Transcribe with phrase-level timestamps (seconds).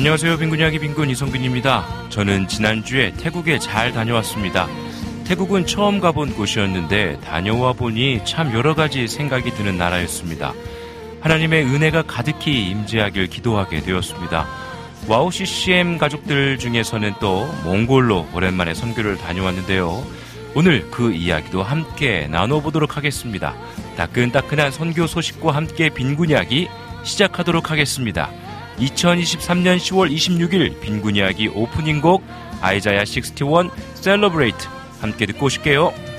[0.00, 0.38] 안녕하세요.
[0.38, 2.08] 빈군 이야기 빈군 이성빈입니다.
[2.08, 4.66] 저는 지난주에 태국에 잘 다녀왔습니다.
[5.26, 10.54] 태국은 처음 가본 곳이었는데 다녀와 보니 참 여러 가지 생각이 드는 나라였습니다.
[11.20, 14.46] 하나님의 은혜가 가득히 임재하길 기도하게 되었습니다.
[15.06, 20.02] 와우 CCM 가족들 중에서는 또 몽골로 오랜만에 선교를 다녀왔는데요.
[20.54, 23.54] 오늘 그 이야기도 함께 나눠보도록 하겠습니다.
[23.98, 26.68] 따끈따끈한 선교 소식과 함께 빈군 이야기
[27.02, 28.30] 시작하도록 하겠습니다.
[28.80, 32.22] 2023년 10월 26일 빈군 이야기 오프닝 곡
[32.60, 34.68] 아이자야 61 셀러브레이트
[35.00, 36.09] 함께 듣고 오실게요.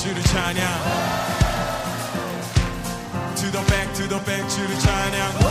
[0.00, 0.66] 주를 찬양
[3.36, 5.49] To the back to the back 주를 찬양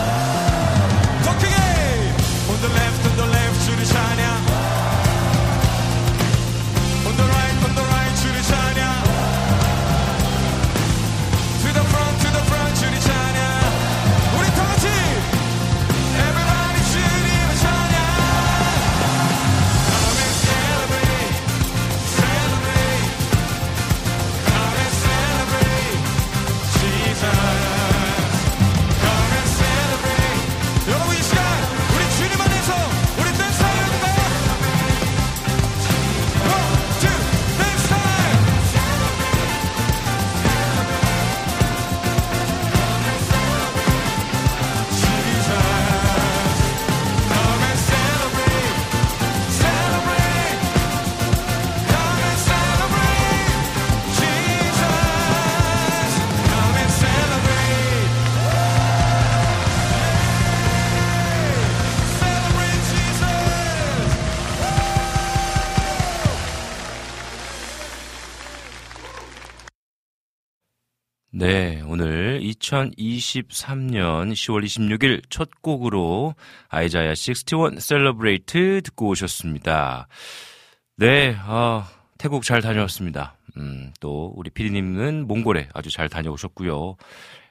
[72.70, 76.36] 2023년 10월 26일 첫 곡으로
[76.70, 80.08] 아이자야 61 셀러브레이트 듣고 오셨습니다.
[80.98, 83.38] 네, 아, 태국 잘 다녀왔습니다.
[83.58, 86.96] 음, 또 우리 피디님은 몽골에 아주 잘 다녀오셨고요.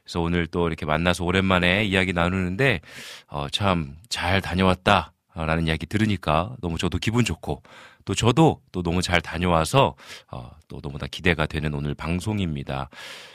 [0.05, 2.81] 그래서 오늘 또 이렇게 만나서 오랜만에 이야기 나누는데
[3.29, 5.13] 어, 참 잘 다녀왔다.
[5.35, 7.63] 라는 이야기 들으니까 너무 저도 기분 좋고
[8.05, 9.95] 또 저도 또 너무 잘 다녀와서
[10.33, 12.89] 어, 또 너무나 기대가 되는 오늘 방송입니다.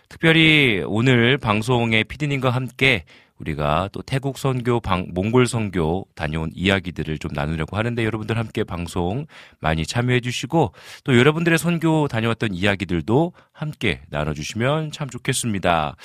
[0.09, 3.05] 특별히 오늘 방송에 피디님과 함께
[3.39, 9.25] 우리가 또 태국 선교, 방, 몽골 선교 다녀온 이야기들을 좀 나누려고 하는데 여러분들 함께 방송
[9.59, 10.73] 많이 참여해 주시고
[11.03, 15.95] 또 여러분들의 선교 다녀왔던 이야기들도 함께 나눠주시면 참 좋겠습니다.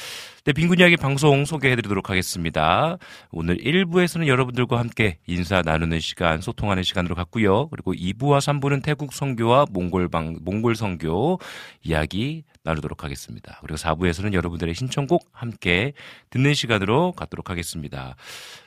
[0.44, 2.96] 네, 빈군 이야기 방송 소개해 드리도록 하겠습니다.
[3.30, 7.68] 오늘 1부에서는 여러분들과 함께 인사 나누는 시간, 소통하는 시간으로 갔고요.
[7.68, 11.38] 그리고 2부와 3부는 태국 선교와 몽골 방, 몽골 선교
[11.82, 13.58] 이야기 나누도록 하겠습니다.
[13.62, 15.94] 그리고 4부에서는 여러분들의 신청곡 함께
[16.30, 18.16] 듣는 시간으로 갖도록 하겠습니다.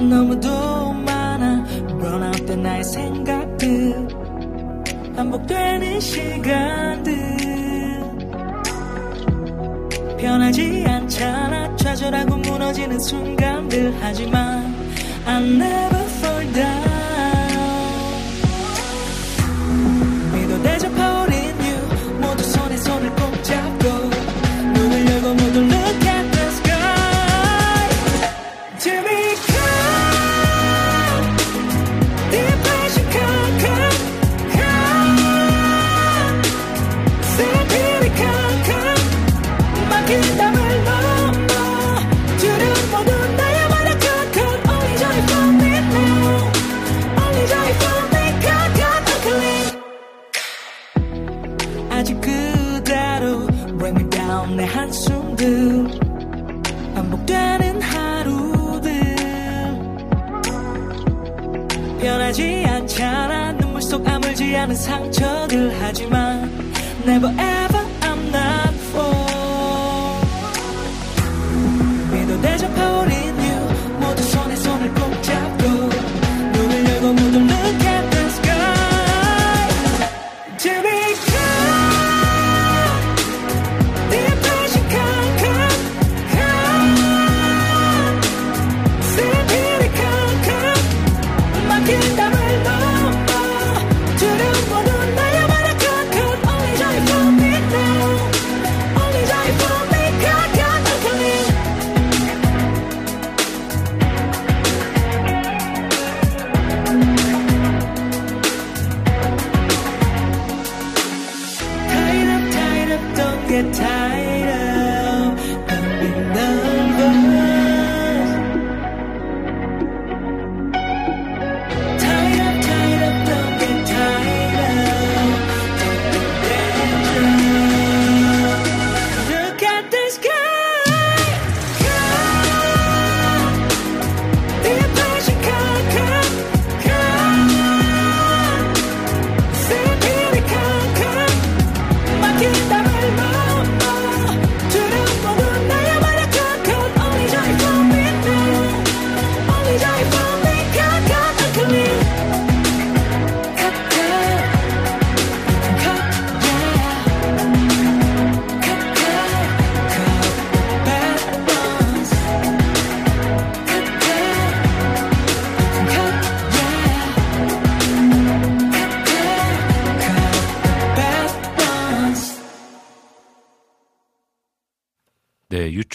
[0.10, 1.64] 너무도 많아.
[1.88, 4.08] burnout 된 나의 생각들.
[5.16, 7.16] 반복되는 시간들.
[10.18, 11.76] 변하지 않잖아.
[11.76, 13.96] 좌절하고 무너지는 순간들.
[14.02, 14.76] 하지만
[15.26, 16.85] I never fall down
[64.66, 66.50] 않은 상처들 하지만
[67.06, 69.26] Never ever I'm not for.
[72.12, 73.15] 믿어 대접하오린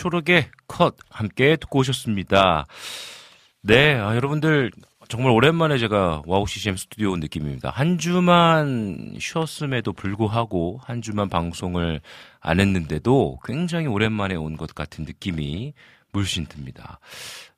[0.00, 2.64] 초록의 컷 함께 듣고 오셨습니다.
[3.61, 4.71] 네, 아, 여러분들
[5.09, 7.69] 정말 오랜만에 제가 와우 CCM 스튜디오 온 느낌입니다.
[7.69, 12.00] 한 주만 쉬었음에도 불구하고 한 주만 방송을
[12.40, 15.75] 안 했는데도 굉장히 오랜만에 온 것 같은 느낌이
[16.12, 16.99] 물씬 듭니다.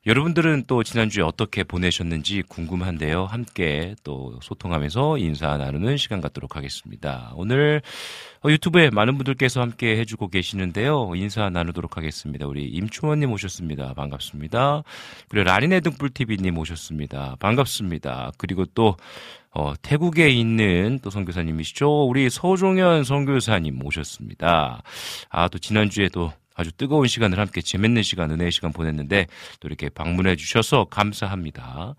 [0.05, 3.25] 여러분들은 또 지난주에 어떻게 보내셨는지 궁금한데요.
[3.25, 7.31] 함께 또 소통하면서 인사 나누는 시간 갖도록 하겠습니다.
[7.35, 7.81] 오늘
[8.45, 11.13] 어, 유튜브에 많은 분들께서 함께 해주고 계시는데요.
[11.15, 12.45] 인사 나누도록 하겠습니다.
[12.45, 13.93] 우리 임초원님 오셨습니다.
[13.93, 14.83] 반갑습니다.
[15.29, 17.37] 그리고 라니네 등불TV님 오셨습니다.
[17.39, 18.33] 반갑습니다.
[18.37, 18.97] 그리고 또
[19.51, 22.07] 어, 태국에 있는 또 선교사님이시죠.
[22.07, 24.83] 우리 서종현 선교사님 모셨습니다.
[25.29, 29.27] 아, 또 지난주에 도 아주 뜨거운 시간을 함께 재밌는 시간, 은혜의 시간 보냈는데
[29.59, 31.95] 또 이렇게 방문해 주셔서 감사합니다.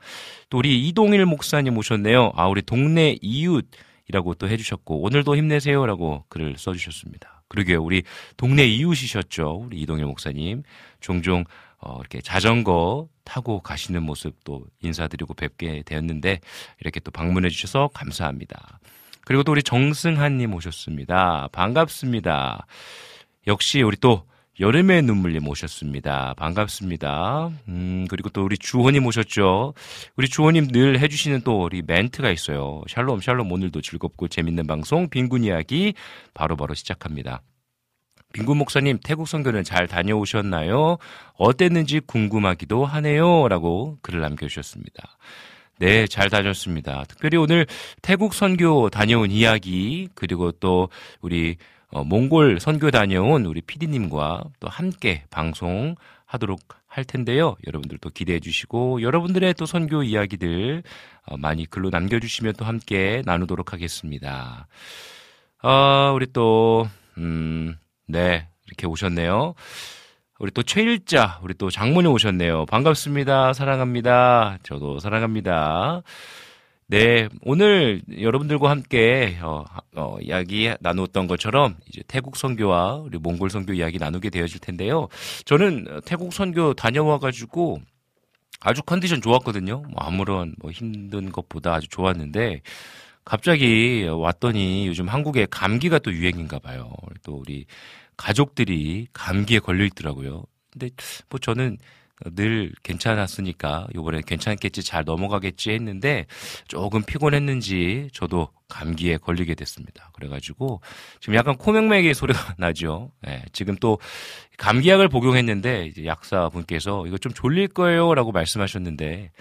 [0.51, 2.33] 또 우리 이동일 목사님 오셨네요.
[2.35, 3.67] 아, 우리 동네 이웃
[4.09, 7.43] 이라고 또 해주셨고 오늘도 힘내세요라고 글을 써주셨습니다.
[7.49, 7.83] 그러게요.
[7.83, 8.03] 우리
[8.37, 9.65] 동네 이웃이셨죠.
[9.67, 10.63] 우리 이동일 목사님.
[11.01, 11.45] 종종
[11.79, 16.41] 어, 이렇게 자전거 타고 가시는 모습 또 인사드리고 뵙게 되었는데
[16.81, 18.79] 이렇게 또 방문해 주셔서 감사합니다.
[19.25, 21.49] 그리고 또 우리 정승한님 오셨습니다.
[21.53, 22.67] 반갑습니다.
[23.47, 24.25] 역시 우리 또
[24.61, 26.35] 여름의 눈물님 오셨습니다.
[26.37, 27.51] 반갑습니다.
[27.67, 29.75] 음, 그리고 또 우리 주호님 오셨죠.
[30.17, 32.83] 우리 주호님 늘 해주시는 또 우리 멘트가 있어요.
[32.87, 35.95] 샬롬, 샬롬 오늘도 즐겁고 재밌는 방송 빈군 이야기
[36.35, 37.43] 바로바로 바로 시작합니다.
[38.33, 40.99] 빈군 목사님 태국 선교는 잘 다녀오셨나요?
[41.37, 43.49] 어땠는지 궁금하기도 하네요.
[43.49, 45.19] 라고 글을 남겨주셨습니다.
[45.81, 47.05] 네, 잘 다녔습니다.
[47.09, 47.67] 특별히 오늘
[48.03, 50.89] 태국 선교 다녀온 이야기, 그리고 또
[51.21, 51.57] 우리
[51.95, 56.59] 어, 몽골 선교 다녀온 우리 PD님과 또 함께 방송하도록
[56.89, 57.55] 할 텐데요.
[57.69, 60.83] 여러분들도 기대해 주시고 여러분들의 또 선교 이야기들
[61.27, 64.67] 어, 많이 글로 남겨주시면 또 함께 나누도록 하겠습니다.
[65.63, 67.77] 어, 우리 또, 음,
[68.09, 69.55] 네, 이렇게 오셨네요.
[70.41, 72.67] 우리 또 최일자, 우리 또 장모님 오셨네요.
[72.67, 73.53] 반갑습니다.
[73.53, 74.59] 사랑합니다.
[74.65, 76.03] 저도 사랑합니다.
[76.95, 79.65] 네, 오늘 여러분들과 함께 어,
[79.97, 85.09] 어, 이야기 나누었던 것처럼 이제 태국 선교와 우리 몽골 선교 이야기 나누게 되어질 텐데요.
[85.45, 87.81] 저는 태국 선교 다녀와 가지고
[88.61, 89.83] 아주 컨디션 좋았거든요.
[89.91, 92.61] 뭐 아무런 뭐 힘든 것보다 아주 좋았는데
[93.25, 96.93] 갑자기 왔더니 요즘 한국에 감기가 또 유행인가 봐요.
[97.25, 97.67] 또 우리
[98.17, 100.45] 가족들이 감기에 걸려 있더라고요.
[100.71, 100.91] 근데
[101.29, 101.77] 뭐 저는
[102.35, 106.27] 늘 괜찮았으니까 요번에 괜찮겠지 잘 넘어가겠지 했는데
[106.69, 110.11] 조금 피곤했는지 저도 감기에 걸리게 됐습니다.
[110.15, 110.81] 그래가지고
[111.21, 113.11] 지금 약간 코맹맹이 소리가 나죠.
[113.23, 113.99] 네, 지금 또
[114.59, 119.33] 감기약을 복용했는데 이제 약사 분께서 이거 좀 졸릴 거예요라고 말씀하셨는데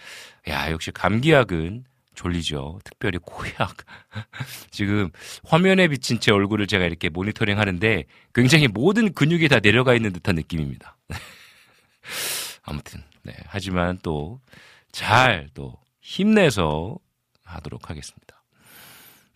[0.49, 2.79] 야 역시 감기약은 졸리죠.
[2.83, 3.75] 특별히 코약.
[4.71, 5.09] 지금
[5.43, 8.03] 화면에 비친 제 얼굴을 제가 이렇게 모니터링 하는데
[8.33, 10.97] 굉장히 모든 근육이 다 내려가 있는 듯한 느낌입니다.
[12.63, 13.33] 아무튼, 네.
[13.47, 14.39] 하지만 또,
[14.91, 16.97] 잘 또 힘내서
[17.43, 18.43] 하도록 하겠습니다.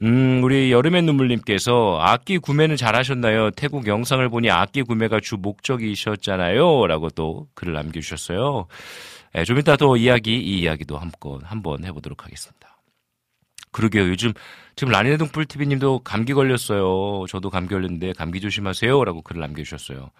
[0.03, 3.49] 음, 우리 여름의 눈물님께서 악기 구매는 잘 하셨나요?
[3.51, 6.85] 태국 영상을 보니 악기 구매가 주 목적이셨잖아요.
[6.87, 8.67] 라고 또 글을 남겨주셨어요.
[9.33, 12.77] 네, 좀 이따 또 이야기, 이 이야기도 한번, 한번 해보도록 하겠습니다.
[13.71, 14.07] 그러게요.
[14.09, 14.33] 요즘,
[14.75, 17.25] 지금 라니네동 뿔TV님도 감기 걸렸어요.
[17.27, 19.03] 저도 감기 걸렸는데 감기 조심하세요.
[19.03, 20.11] 라고 글을 남겨주셨어요.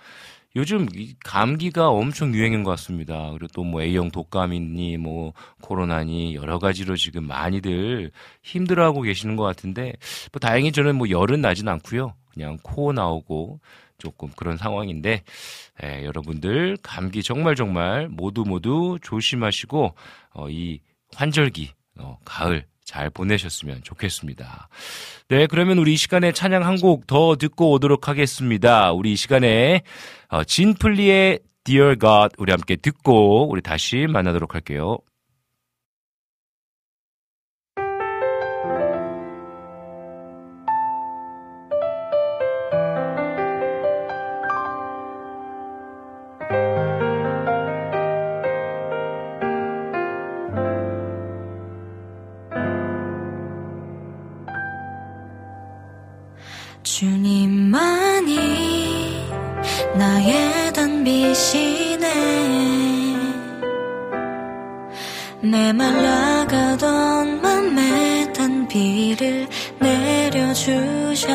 [0.56, 0.88] 요즘
[1.24, 3.30] 감기가 엄청 유행인 것 같습니다.
[3.32, 8.12] 그리고 또 뭐 A형 독감이니 뭐 코로나니 여러 가지로 지금 많이들
[8.44, 9.94] 힘들어하고 계시는 것 같은데
[10.32, 12.14] 뭐 다행히 저는 뭐 열은 나진 않고요.
[12.34, 13.60] 그냥 코 나오고
[13.98, 15.24] 조금 그런 상황인데
[15.84, 19.96] 에, 예, 여러분들 감기 정말 정말 모두 모두 조심하시고
[20.34, 20.80] 어, 이
[21.16, 24.70] 환절기 어, 가을 잘 보내셨으면 좋겠습니다.
[25.28, 28.92] 네, 그러면 우리 이 시간에 찬양 한 곡 더 듣고 오도록 하겠습니다.
[28.94, 29.82] 우리 이 시간에
[30.30, 35.00] 어, 진플리의 Dear God 우리 함께 듣고 우리 다시 만나도록 할게요.
[61.38, 62.08] 단비시네
[65.42, 69.48] 내 말라가던 맘에 단비를
[69.80, 71.28] 내려주셨네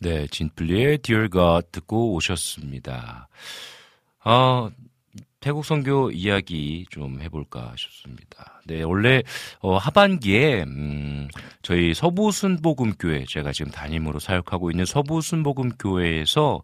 [0.00, 3.28] 네, 진플리의 Dear God 듣고 오셨습니다.
[4.24, 4.70] 아,
[5.40, 8.60] 태국 선교 이야기 좀 해볼까 싶습니다.
[8.66, 9.22] 네, 원래
[9.60, 11.28] 어, 하반기에 음,
[11.62, 16.62] 저희 서부순복음교회 제가 지금 담임으로 사역하고 있는 서부순복음교회에서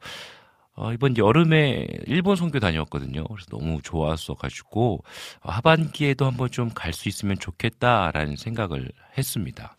[0.74, 3.24] 어, 이번 여름에 일본 선교 다녀왔거든요.
[3.26, 5.02] 그래서 너무 좋았어 가지고
[5.42, 9.74] 어, 하반기에도 한번 좀 갈 수 있으면 좋겠다라는 생각을 했습니다.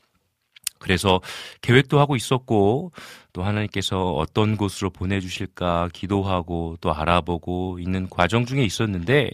[0.79, 1.21] 그래서
[1.61, 2.91] 계획도 하고 있었고
[3.33, 9.29] 또 하나님께서 어떤 곳으로 보내주실까 기도하고 또 알아보고 있는 과정 중에 있었는데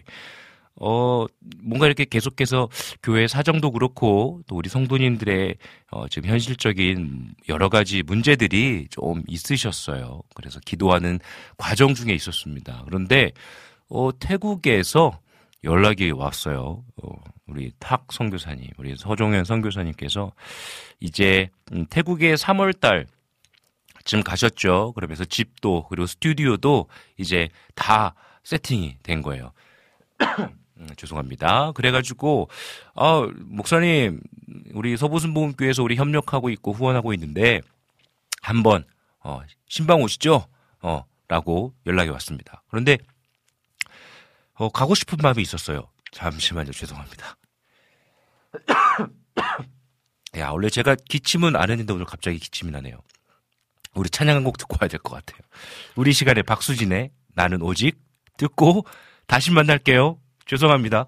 [0.77, 1.25] 어
[1.63, 2.67] 뭔가 이렇게 계속해서
[3.01, 5.55] 교회 사정도 그렇고 또 우리 성도님들의
[5.91, 10.21] 어 지금 현실적인 여러 가지 문제들이 좀 있으셨어요.
[10.34, 11.19] 그래서 기도하는
[11.58, 12.84] 과정 중에 있었습니다.
[12.86, 13.31] 그런데
[13.88, 15.17] 어 태국에서
[15.65, 16.84] 연락이 왔어요.
[17.04, 17.10] 어,
[17.47, 20.32] 우리 탁 선교사님, 우리 서종현 선교사님께서
[20.99, 23.08] 이제 음, 태국에 3월달
[24.06, 24.93] 쯤 가셨죠.
[24.93, 29.51] 그러면서 집도 그리고 스튜디오도 이제 다 세팅이 된 거예요.
[30.78, 31.71] 음, 죄송합니다.
[31.71, 32.49] 그래가지고
[32.93, 34.21] 아 목사님
[34.73, 37.62] 우리 서부순복음교회에서 우리 협력하고 있고 후원하고 있는데
[38.41, 38.86] 한번
[39.23, 40.45] 어, 신방 오시죠?
[40.82, 42.62] 어, 라고 연락이 왔습니다.
[42.69, 42.97] 그런데
[44.56, 45.89] 어, 가고 싶은 마음이 있었어요.
[46.12, 46.72] 잠시만요.
[46.72, 47.36] 죄송합니다.
[50.38, 52.98] 야, 원래 제가 기침은 안 했는데 오늘 갑자기 기침이 나네요.
[53.94, 55.39] 우리 찬양 한 곡 듣고 와야 될 것 같아요.
[55.96, 57.98] 우리 시간에 박수진의 나는 오직
[58.38, 58.86] 듣고
[59.28, 60.20] 다시 만날게요.
[60.46, 61.08] 죄송합니다.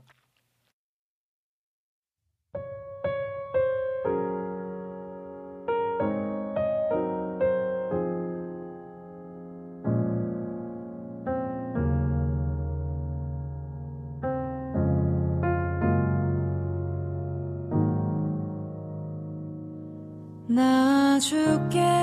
[21.19, 21.96] 구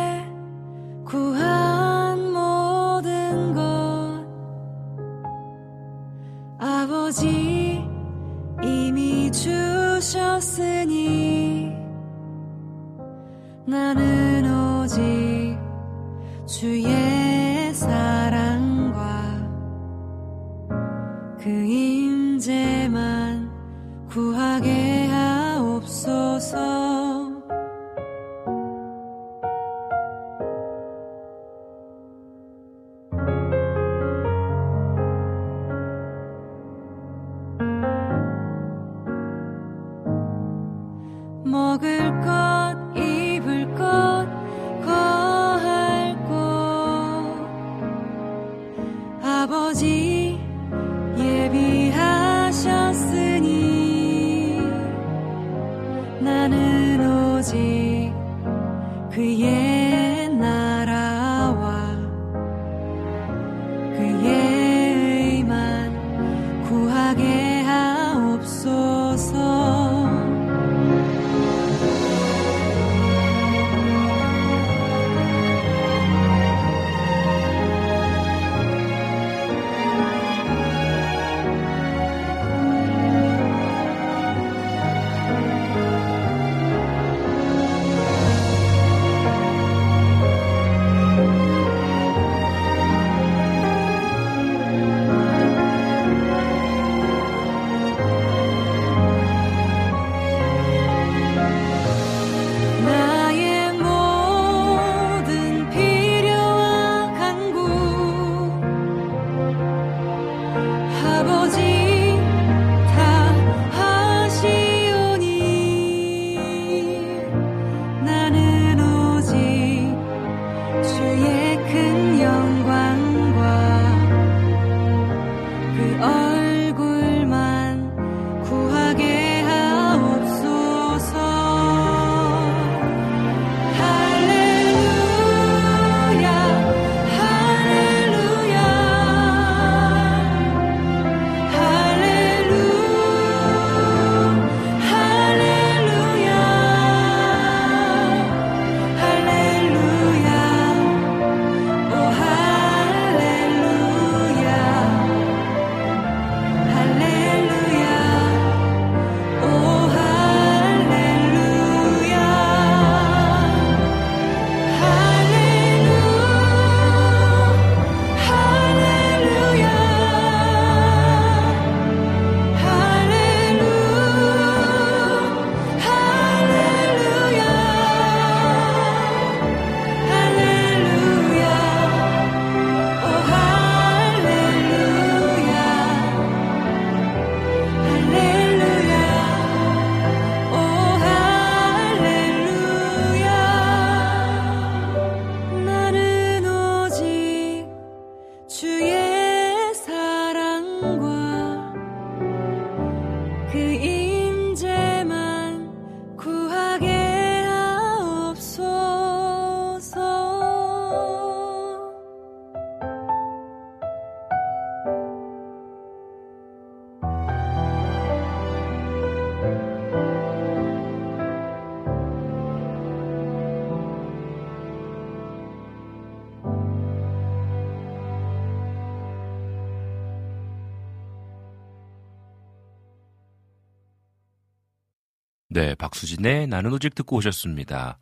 [235.95, 237.99] 박수진의 나는 오직 듣고 오셨습니다.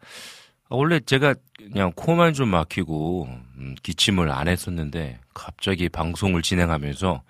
[0.70, 3.28] 어, 원래 제가 그냥 코만 좀 막히고
[3.59, 7.22] 음, 기침을 안 했었는데 갑자기 방송을 진행하면서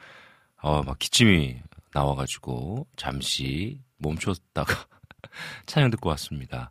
[0.62, 1.56] 어, 막 기침이
[1.92, 4.72] 나와가지고 잠시 멈췄다가
[5.66, 6.70] 찬양 듣고 왔습니다.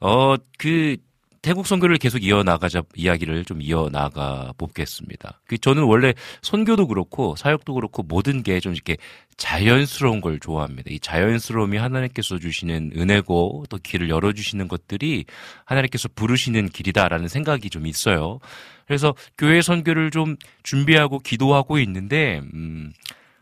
[0.00, 0.96] 어, 그
[1.40, 5.40] 태국 선교를 계속 이어나가자 이야기를 좀 이어나가 보겠습니다.
[5.46, 8.96] 그 저는 원래 선교도 그렇고 사역도 그렇고 모든 게 좀 이렇게
[9.36, 10.90] 자연스러운 걸 좋아합니다.
[10.90, 15.24] 이 자연스러움이 하나님께서 주시는 은혜고 또 길을 열어주시는 것들이
[15.64, 18.40] 하나님께서 부르시는 길이다라는 생각이 좀 있어요.
[18.86, 22.92] 그래서 교회 선교를 좀 준비하고 기도하고 있는데 음,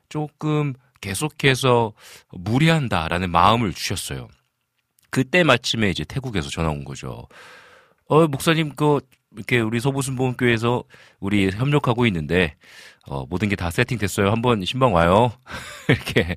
[0.09, 1.93] 조금 계속해서
[2.33, 4.29] 무리한다라는 마음을 주셨어요.
[5.11, 7.27] 그때 마침에 이제 태국에서 전화 온 거죠.
[8.09, 9.01] 어, 목사님, 그,
[9.37, 10.85] 이렇게 우리 소부순복음교회에서
[11.21, 12.55] 우리 협력하고 있는데
[13.09, 14.31] 어, 모든 게 다 세팅됐어요.
[14.31, 15.33] 한번 신방 와요.
[15.89, 16.37] 이렇게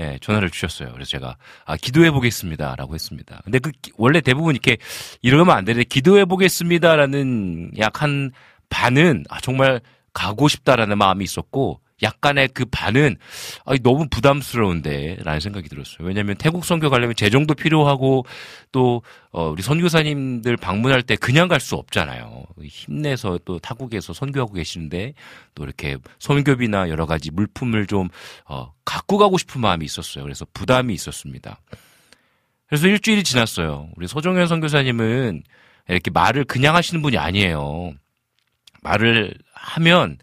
[0.00, 0.92] 예, 전화를 주셨어요.
[0.92, 3.40] 그래서 제가 아, 기도해 보겠습니다 라고 했습니다.
[3.44, 4.78] 근데 그 기- 원래 대부분 이렇게
[5.22, 8.32] 이러면 안 되는데 기도해 보겠습니다 라는 약 한
[8.68, 9.80] 반은 아, 정말
[10.12, 13.16] 가고 싶다라는 마음이 있었고 약간의 그 반은
[13.64, 16.06] 아, 너무 부담스러운데 라는 생각이 들었어요.
[16.06, 18.26] 왜냐하면 태국 선교 가려면 재정도 필요하고
[18.72, 22.44] 또 어, 우리 선교사님들 방문할 때 그냥 갈 수 없잖아요.
[22.62, 25.14] 힘내서 또 타국에서 선교하고 계시는데
[25.54, 28.08] 또 이렇게 선교비나 여러 가지 물품을 좀
[28.44, 30.24] 어, 갖고 가고 싶은 마음이 있었어요.
[30.24, 31.60] 그래서 부담이 있었습니다.
[32.66, 33.88] 그래서 일주일이 지났어요.
[33.96, 35.42] 우리 소정현 선교사님은
[35.88, 37.92] 이렇게 말을 그냥 하시는 분이 아니에요.
[38.82, 40.18] 말을 하면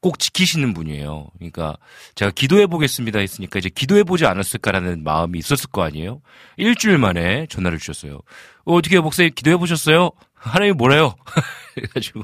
[0.00, 1.28] 꼭 지키시는 분이에요.
[1.38, 1.76] 그러니까
[2.14, 6.20] 제가 기도해 보겠습니다 했으니까 이제 기도해 보지 않았을까라는 마음이 있었을 거 아니에요.
[6.56, 8.20] 일주일 만에 전화를 주셨어요.
[8.64, 10.10] 어, 어떻게 목사님 기도해 보셨어요?
[10.34, 11.14] 하나님 뭐래요?
[11.74, 12.22] 그래가지고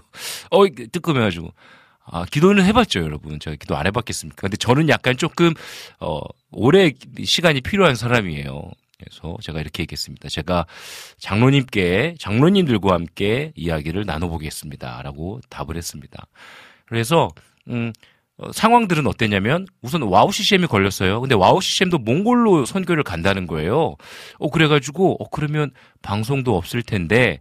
[0.50, 1.52] 어 뜨끔해가지고
[2.04, 3.38] 아 기도는 해봤죠 여러분.
[3.40, 4.40] 제가 기도 안 해봤겠습니까?
[4.42, 5.54] 근데 저는 약간 조금
[6.00, 8.70] 어 오래 시간이 필요한 사람이에요.
[8.98, 10.28] 그래서 제가 이렇게 얘기했습니다.
[10.28, 10.66] 제가
[11.18, 16.26] 장로님께 장로님들과 함께 이야기를 나눠보겠습니다라고 답을 했습니다.
[16.86, 17.28] 그래서
[17.68, 17.92] 음,
[18.38, 21.20] 어, 상황들은 어땠냐면 우선 와우 CCM이 걸렸어요.
[21.20, 23.96] 근데 와우 CCM도 몽골로 선교를 간다는 거예요.
[24.38, 25.70] 어 그래가지고 어 그러면
[26.02, 27.40] 방송도 없을 텐데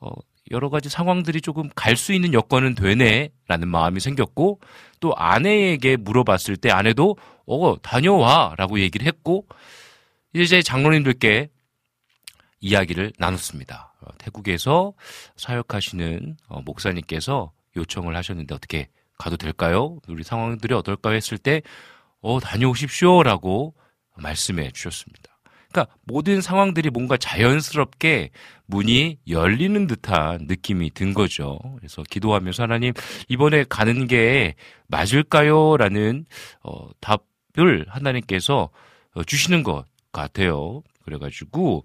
[0.00, 0.10] 어
[0.50, 4.60] 여러 가지 상황들이 조금 갈 수 있는 여건은 되네라는 마음이 생겼고
[5.00, 9.46] 또 아내에게 물어봤을 때 아내도 어 다녀와라고 얘기를 했고
[10.34, 11.50] 이제 장로님들께
[12.60, 13.94] 이야기를 나눴습니다.
[14.00, 14.94] 어, 태국에서
[15.36, 18.88] 사역하시는 어, 목사님께서 요청을 하셨는데 어떻게
[19.20, 19.98] 가도 될까요?
[20.08, 21.14] 우리 상황들이 어떨까요?
[21.14, 21.60] 했을 때,
[22.22, 23.74] 어, 다녀오십시오 라고
[24.16, 25.38] 말씀해 주셨습니다.
[25.70, 28.30] 그러니까 모든 상황들이 뭔가 자연스럽게
[28.66, 31.58] 문이 열리는 듯한 느낌이 든 거죠.
[31.76, 32.94] 그래서 기도하면서 하나님,
[33.28, 34.54] 이번에 가는 게
[34.88, 35.76] 맞을까요?
[35.76, 36.24] 라는,
[36.62, 38.70] 어, 답을 하나님께서
[39.12, 40.82] 어, 주시는 것 같아요.
[41.04, 41.84] 그래가지고,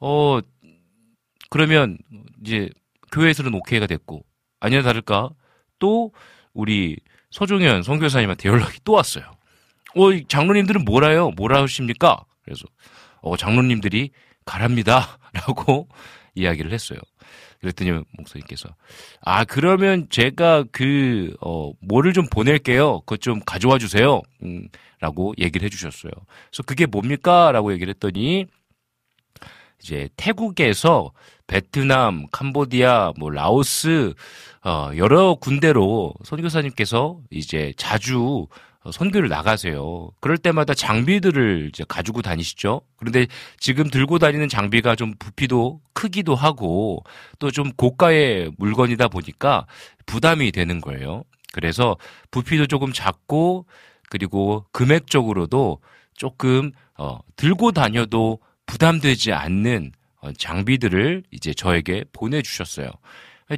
[0.00, 0.40] 어,
[1.50, 1.98] 그러면
[2.42, 2.70] 이제
[3.12, 4.24] 교회에서는 오케이가 됐고,
[4.60, 5.30] 아니나 다를까,
[5.78, 6.12] 또
[6.52, 6.96] 우리
[7.30, 9.24] 서종현 선교사님한테 연락이 또 왔어요.
[9.96, 11.30] 어, 이 장로님들은 뭐라요?
[11.30, 12.24] 뭐라 하십니까?
[12.44, 12.64] 그래서
[13.20, 14.10] 어, 장로님들이
[14.44, 15.18] 가랍니다.
[15.32, 15.88] 라고
[16.34, 16.98] 이야기를 했어요.
[17.60, 18.74] 그랬더니 목사님께서
[19.20, 23.00] 아 그러면 제가 그 어, 뭐를 좀 보낼게요.
[23.00, 24.22] 그것 좀 가져와 주세요.
[24.42, 24.68] 음,
[25.00, 26.10] 라고 얘기를 해주셨어요.
[26.50, 27.52] 그래서 그게 뭡니까?
[27.52, 28.46] 라고 얘기를 했더니
[29.82, 31.12] 이제 태국에서
[31.46, 34.14] 베트남, 캄보디아, 뭐 라오스
[34.64, 38.46] 어, 여러 군데로 선교사님께서 이제 자주
[38.82, 40.10] 어, 선교를 나가세요.
[40.20, 42.80] 그럴 때마다 장비들을 이제 가지고 다니시죠.
[42.96, 43.26] 그런데
[43.58, 47.02] 지금 들고 다니는 장비가 좀 부피도 크기도 하고
[47.38, 49.66] 또 좀 고가의 물건이다 보니까
[50.06, 51.24] 부담이 되는 거예요.
[51.52, 51.96] 그래서
[52.30, 53.66] 부피도 조금 작고
[54.08, 55.78] 그리고 금액적으로도
[56.14, 58.38] 조금 어, 들고 다녀도
[58.70, 59.90] 부담되지 않는
[60.22, 62.88] 어, 장비들을 이제 저에게 보내주셨어요.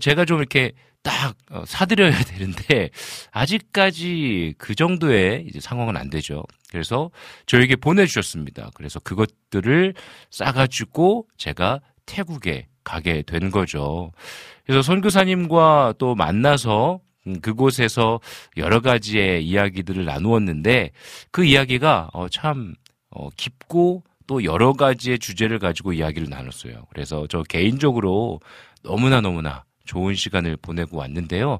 [0.01, 0.73] 제가 좀 이렇게
[1.03, 2.89] 딱 어, 사드려야 되는데
[3.31, 6.45] 아직까지 그 정도의 이제 상황은 안 되죠.
[6.71, 7.11] 그래서
[7.47, 8.71] 저에게 보내주셨습니다.
[8.75, 9.95] 그래서 그것들을
[10.31, 14.13] 싸가지고 제가 태국에 가게 된 거죠.
[14.65, 18.21] 그래서 선교사님과 또 만나서 음, 그곳에서
[18.57, 20.91] 여러 가지의 이야기들을 나누었는데
[21.31, 22.75] 그 이야기가 어, 참
[23.11, 26.87] 어, 깊고 또 여러 가지의 주제를 가지고 이야기를 나눴어요.
[26.91, 28.41] 그래서 저 개인적으로
[28.83, 31.59] 너무나 너무나 좋은 시간을 보내고 왔는데요.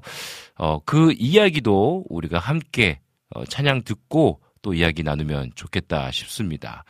[0.55, 2.99] 어, 그 이야기도 우리가 함께
[3.29, 6.85] 어, 찬양 듣고 또 이야기 나누면 좋겠다 싶습니다.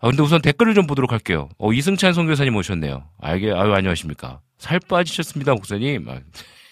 [0.00, 1.48] 아, 근데 우선 댓글을 좀 보도록 할게요.
[1.58, 3.04] 어, 이승찬 선교사님 오셨네요.
[3.20, 4.40] 알게, 아유, 안녕하십니까.
[4.58, 6.08] 살 빠지셨습니다, 목사님.
[6.08, 6.20] 아,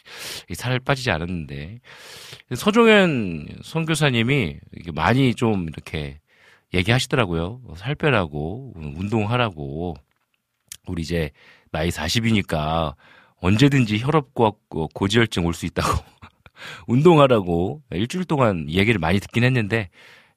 [0.54, 1.80] 살 빠지지 않았는데.
[2.54, 4.58] 서종현 선교사님이
[4.94, 6.20] 많이 좀 이렇게
[6.76, 7.60] 얘기하시더라고요.
[7.66, 9.96] 어, 살 빼라고, 운동하라고.
[10.86, 11.30] 우리 이제
[11.72, 12.94] 나이 40이니까
[13.40, 14.52] 언제든지 혈압과
[14.94, 15.88] 고지혈증 올 수 있다고.
[16.86, 19.90] 운동하라고 일주일 동안 얘기를 많이 듣긴 했는데,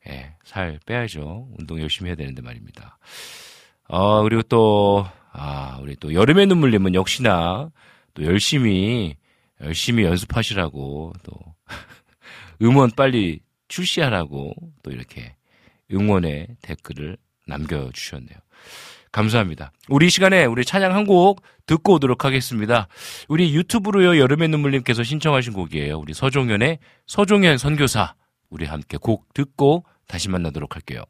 [0.08, 1.49] 예, 살 빼야죠.
[1.58, 2.97] 운동 열심히 해야 되는데 말입니다.
[3.88, 7.71] 어, 그리고 또, 아, 우리 또 여름의 눈물님은 역시나
[8.13, 9.15] 또 열심히,
[9.62, 11.34] 열심히 연습하시라고 또
[12.62, 15.36] 음원 빨리 출시하라고 또 이렇게
[15.91, 18.38] 응원의 댓글을 남겨주셨네요.
[19.12, 19.71] 감사합니다.
[19.89, 22.88] 우리 이 시간에 우리 찬양 한 곡 듣고 오도록 하겠습니다.
[23.28, 25.97] 우리 유튜브로요, 여름의 눈물님께서 신청하신 곡이에요.
[25.97, 28.13] 우리 서종현의 서종현 선교사.
[28.49, 31.04] 우리 함께 곡 듣고 다시 만나도록 할게요.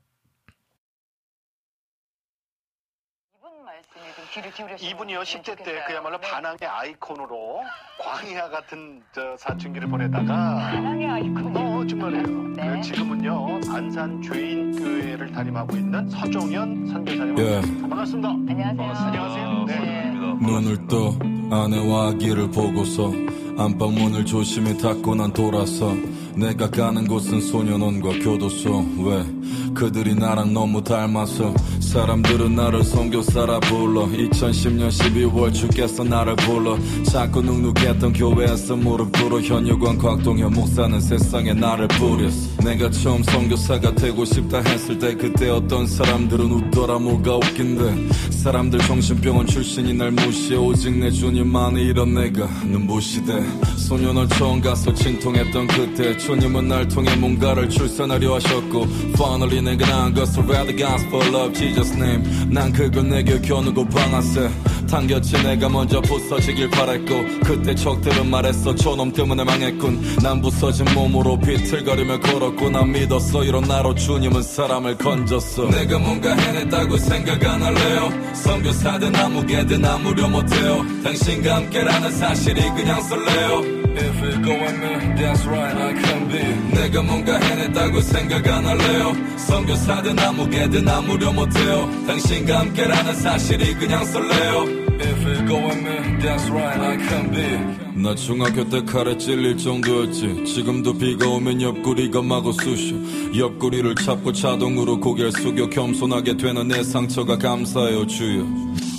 [3.37, 5.83] 이분 말씀이 좀 귀를 기울여주시면 이분이요 10대 때 좋겠어요.
[5.87, 6.27] 그야말로 네.
[6.29, 7.61] 반항의 아이콘으로
[7.99, 11.55] 광야 같은 저 사춘기를 보내다가 반항의 아이콘.
[11.55, 12.25] 어 정말이에요.
[12.55, 12.69] 네.
[12.75, 17.61] 그 지금은요 안산 죄인교회를 담임하고 있는 서종현 선교사님 예.
[17.81, 18.29] 반갑습니다.
[18.29, 19.07] 안녕하세요.
[19.07, 19.65] 안녕하세요.
[19.65, 20.11] 네.
[20.41, 21.11] 눈을 떠
[21.55, 23.11] 아내와 아기를 보고서
[23.57, 25.93] 안방 문을 조심히 닫고 난 돌아서
[26.39, 28.85] 내가 가는 곳은 소년원과 교도소.
[28.99, 29.25] 왜?
[29.73, 34.05] 그들이 나랑 너무 닮아서 사람들은 나를 선교사라 불러.
[34.05, 36.77] 2010년 12월 주께서 나를 불러.
[37.03, 42.61] 자꾸 눅눅했던 교회에서 무릎 꿇어 현유관 곽동현 목사는 세상에 나를 뿌렸어.
[42.63, 46.99] 내가 처음 선교사가 되고 싶다 했을 때 그때 어떤 사람들은 웃더라.
[46.99, 48.09] 뭐가 웃긴데?
[48.31, 50.57] 사람들 정신병원 출신이 날 무시해.
[50.57, 53.43] 오직 내 주님만이 이런 내가 눈부시대.
[53.77, 60.43] 소년을 처음 가서 진통했던 그때 주님은 날 통해 뭔가를 출산하려 하셨고 Finally 내가 나은 것을
[60.43, 62.23] Read the gospel of Jesus name.
[62.53, 64.47] 난 그걸 내게 겨누고 방아쇠
[64.87, 68.75] 당겼지 내가 먼저 부서지길 바랬고 그때 적들은 말했어.
[68.75, 70.17] 저놈 때문에 망했군.
[70.21, 73.43] 난 부서진 몸으로 비틀거리며 걸었고 난 믿었어.
[73.43, 75.67] 이런 나로 주님은 사람을 건졌어.
[75.71, 78.09] 내가 뭔가 해냈다고 생각 안 할래요.
[78.35, 80.85] 선교사든 아무개든 아무려 못해요.
[81.03, 86.39] 당신과 함께라는 사실이 그냥 설레요 If it go with me, that's right, I can be.
[86.73, 89.13] 내가 뭔가 해냈다고 생각 안 할래요.
[89.35, 91.89] 선교사든 아무개든 아무려 못해요.
[92.07, 94.89] 당신과 함께라는 사실이 그냥 설레요.
[95.01, 97.79] If it go with me, that's right, I can be.
[98.01, 100.45] 나 중학교 때 칼에 찔릴 정도였지.
[100.45, 102.95] 지금도 비가 오면 옆구리가 마구 쑤셔.
[103.37, 108.45] 옆구리를 잡고 자동으로 고개를 숙여 겸손하게 되는 내 상처가 감사해요, 주여.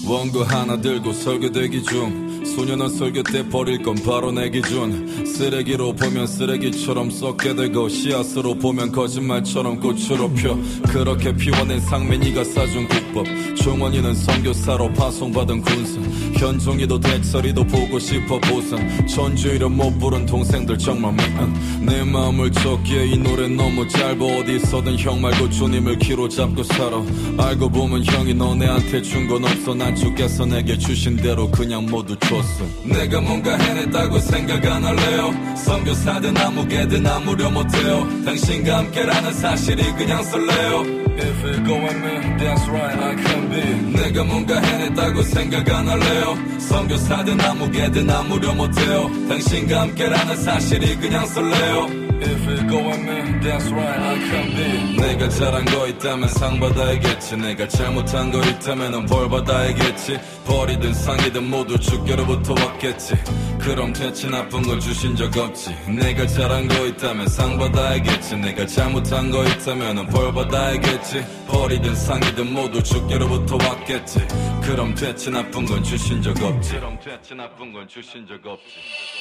[0.07, 2.30] 원고 하나 들고 설교대기 중.
[2.45, 5.25] 소년은 설교 때 버릴 건 바로 내 기준.
[5.27, 10.59] 쓰레기로 보면 쓰레기처럼 썩게 되고 씨앗으로 보면 거짓말처럼 꽃으로 펴.
[10.89, 13.27] 그렇게 피워낸 상민이가 사준 국법.
[13.57, 16.01] 종원이는 선교사로 파송받은 군사
[16.39, 23.19] 현종이도 대철이도 보고 싶어 보상 천주일은 못 부른 동생들 정말 미안 내 마음을 줬기에 이
[23.19, 24.25] 노래 너무 짧아.
[24.25, 27.03] 어디서든 형 말고 주님을 키로 잡고 살아.
[27.39, 29.75] 알고 보면 형이 너네한테 준 건 없어.
[29.75, 36.37] 난 주께서 내게 주신 대로 그냥 모두 줬어 내가 뭔가 해냈다고 생각 안 할래요 선교사든
[36.37, 42.99] 아무개든 아무려 못해요 당신과 함께라는 사실이 그냥 설레요 If it go with me, that's right,
[42.99, 43.93] I can be.
[43.93, 46.35] 내가 뭔가 해냈다고 생각 안 할래요.
[46.59, 49.11] 선교사든 아무개든 아무려 못해요.
[49.29, 52.10] 당신과 함께라는 사실이 그냥 설레요.
[52.23, 54.97] If it go with me, that's right, I can be.
[55.01, 57.37] 내가 잘한 거 있다면 상 받아야겠지.
[57.37, 60.21] 내가 잘못한 거 있다면 벌 받아야겠지.
[60.45, 63.15] 벌이든 상이든 모두 주께로부터 왔겠지.
[63.59, 65.75] 그럼 대체 나쁜 걸 주신 적 없지.
[65.89, 68.37] 내가 잘한 거 있다면 상 받아야겠지.
[68.37, 71.25] 내가 잘못한 거 있다면 벌 받아야겠지.
[71.49, 74.21] 벌이든 상이든 모두 주께로부터 왔겠지.
[74.63, 76.73] 그럼 대체 나쁜 건 주신 적 없지.
[76.73, 79.20] 그럼 대체 나쁜 건 주신 적 없지.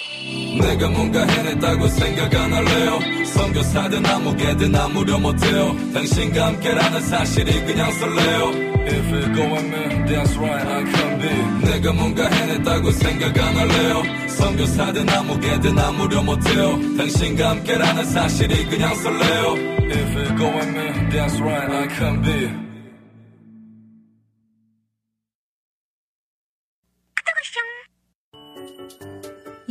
[0.61, 8.69] 내가 뭔가 해냈다고 생각 안 할래요 선교사든 아무개든 아무려 못해요 당신과 함께라는 사실이 그냥 설레요
[8.89, 11.69] If it go with me, that's right, I can be.
[11.71, 19.53] 내가 뭔가 해냈다고 생각 안 할래요 선교사든 아무개든 아무려 못해요 당신과 함께라는 사실이 그냥 설레요
[19.91, 22.68] If it go with me, that's right, I can be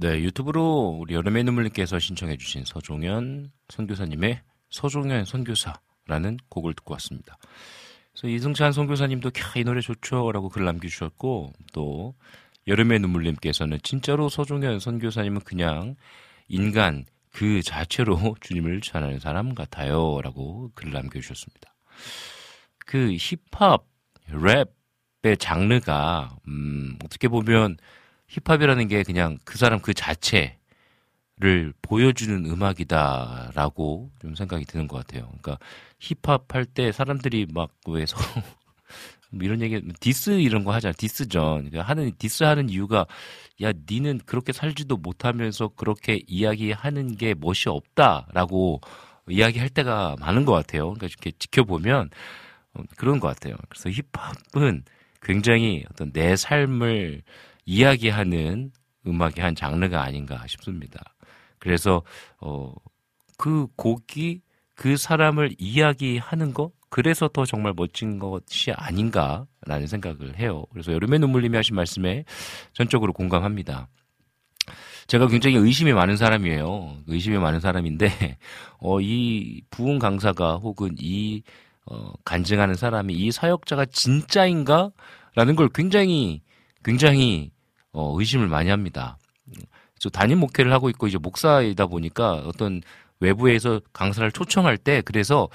[0.00, 4.40] 네, 유튜브로 우리 여름의 눈물님께서 신청해주신 서종현 선교사님의
[4.70, 7.36] 서종현 선교사라는 곡을 듣고 왔습니다.
[8.12, 12.14] 그래서 이승찬 선교사님도 캬, 이 노래 좋죠 라고 글 남겨주셨고 또
[12.68, 15.96] 여름의 눈물님께서는 진짜로 서종현 선교사님은 그냥
[16.46, 21.74] 인간 그 자체로 주님을 전하는 사람 같아요 라고 글 남겨주셨습니다.
[22.86, 23.84] 그 힙합,
[24.28, 24.78] 랩
[25.22, 27.76] 힙합의 장르가 음, 어떻게 보면
[28.28, 35.22] 힙합이라는 게 그냥 그 사람 그 자체를 보여주는 음악이다라고 좀 생각이 드는 것 같아요.
[35.40, 35.58] 그러니까
[35.98, 38.22] 힙합 할 때 사람들이 막 왜 서로
[39.30, 43.06] 뭐 이런 얘기 디스 이런 거 하잖아 diss전 그러니까 하는 디스 하는 이유가
[43.62, 48.80] 야 니는 그렇게 살지도 못하면서 그렇게 이야기하는 게 멋이 없다라고
[49.28, 50.84] 이야기할 때가 많은 것 같아요.
[50.84, 52.10] 그러니까 이렇게 지켜보면
[52.74, 53.56] 어, 그런 것 같아요.
[53.68, 54.84] 그래서 힙합은
[55.22, 57.22] 굉장히 어떤 내 삶을
[57.68, 58.72] 이야기하는
[59.06, 61.02] 음악의 한 장르가 아닌가 싶습니다.
[61.58, 62.02] 그래서
[62.40, 62.72] 어,
[63.36, 64.40] 그 곡이
[64.74, 70.64] 그 사람을 이야기하는 거 그래서 더 정말 멋진 것이 아닌가라는 생각을 해요.
[70.72, 72.24] 그래서 여름의 눈물님이 하신 말씀에
[72.72, 73.88] 전적으로 공감합니다.
[75.06, 76.98] 제가 굉장히 의심이 많은 사람이에요.
[77.06, 78.06] 의심이 많은 사람인데,
[78.80, 81.42] 어, 이 부흥 강사가 혹은 이,
[81.86, 84.90] 어, 간증하는 사람이 이 사역자가 진짜인가?
[85.34, 86.42] 라는 걸 굉장히,
[86.84, 87.52] 굉장히,
[87.98, 89.18] 어, 의심을 많이 합니다.
[89.98, 92.80] 저 담임 목회를 하고 있고 이제 목사이다 보니까 어떤
[93.18, 95.48] 외부에서 강사를 초청할 때 그래서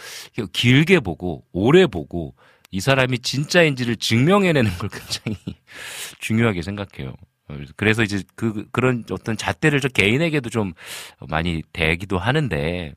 [0.52, 2.36] 길게 보고 오래 보고
[2.70, 5.38] 이 사람이 진짜인지를 증명해내는 걸 굉장히
[6.20, 7.14] 중요하게 생각해요.
[7.78, 10.74] 그래서 이제 그 그런 어떤 잣대를 저 개인에게도 좀
[11.30, 12.94] 많이 대기도 하는데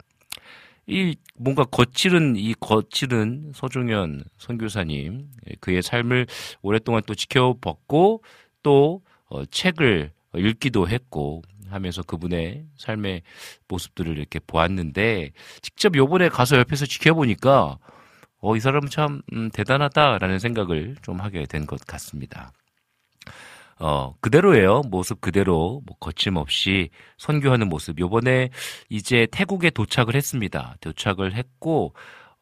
[0.88, 5.28] 이 뭔가 거칠은 이 거칠은 서종현 선교사님
[5.60, 6.26] 그의 삶을
[6.62, 8.24] 오랫동안 또 지켜봤고
[8.64, 13.22] 또 어, 책을 읽기도 했고 하면서 그분의 삶의
[13.68, 17.78] 모습들을 이렇게 보았는데 직접 요번에 가서 옆에서 지켜보니까
[18.38, 22.52] 어, 이 사람은 참 음, 대단하다라는 생각을 좀 하게 된 것 같습니다.
[23.78, 24.82] 어, 그대로예요.
[24.82, 27.98] 모습 그대로, 뭐, 거침없이 선교하는 모습.
[27.98, 28.48] 요번에
[28.88, 30.76] 이제 태국에 도착을 했습니다.
[30.80, 31.94] 도착을 했고,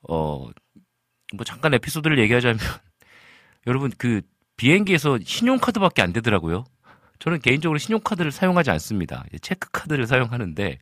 [0.08, 0.48] 어,
[1.34, 2.58] 뭐, 잠깐 에피소드를 얘기하자면,
[3.66, 4.22] 여러분, 그,
[4.56, 6.64] 비행기에서 신용카드밖에 안 되더라고요.
[7.24, 9.24] 저는 개인적으로 신용카드를 사용하지 않습니다.
[9.40, 10.78] 체크카드를 사용하는데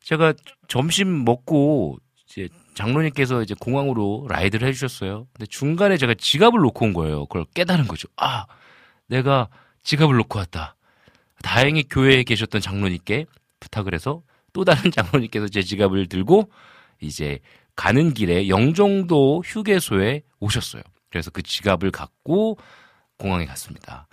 [0.00, 0.34] 제가
[0.66, 5.28] 점심 먹고 이제 장로님께서 이제 공항으로 라이드를 해주셨어요.
[5.32, 7.26] 근데 중간에 제가 지갑을 놓고 온 거예요.
[7.26, 8.08] 그걸 깨달은 거죠.
[8.16, 8.46] 아,
[9.06, 9.48] 내가
[9.84, 10.74] 지갑을 놓고 왔다.
[11.44, 13.26] 다행히 교회에 계셨던 장로님께
[13.60, 16.50] 부탁을 해서 또 다른 장로님께서 제 지갑을 들고
[17.00, 17.38] 이제
[17.76, 20.82] 가는 길에 영종도 휴게소에 오셨어요.
[21.10, 22.58] 그래서 그 지갑을 갖고
[23.18, 24.08] 공항에 갔습니다.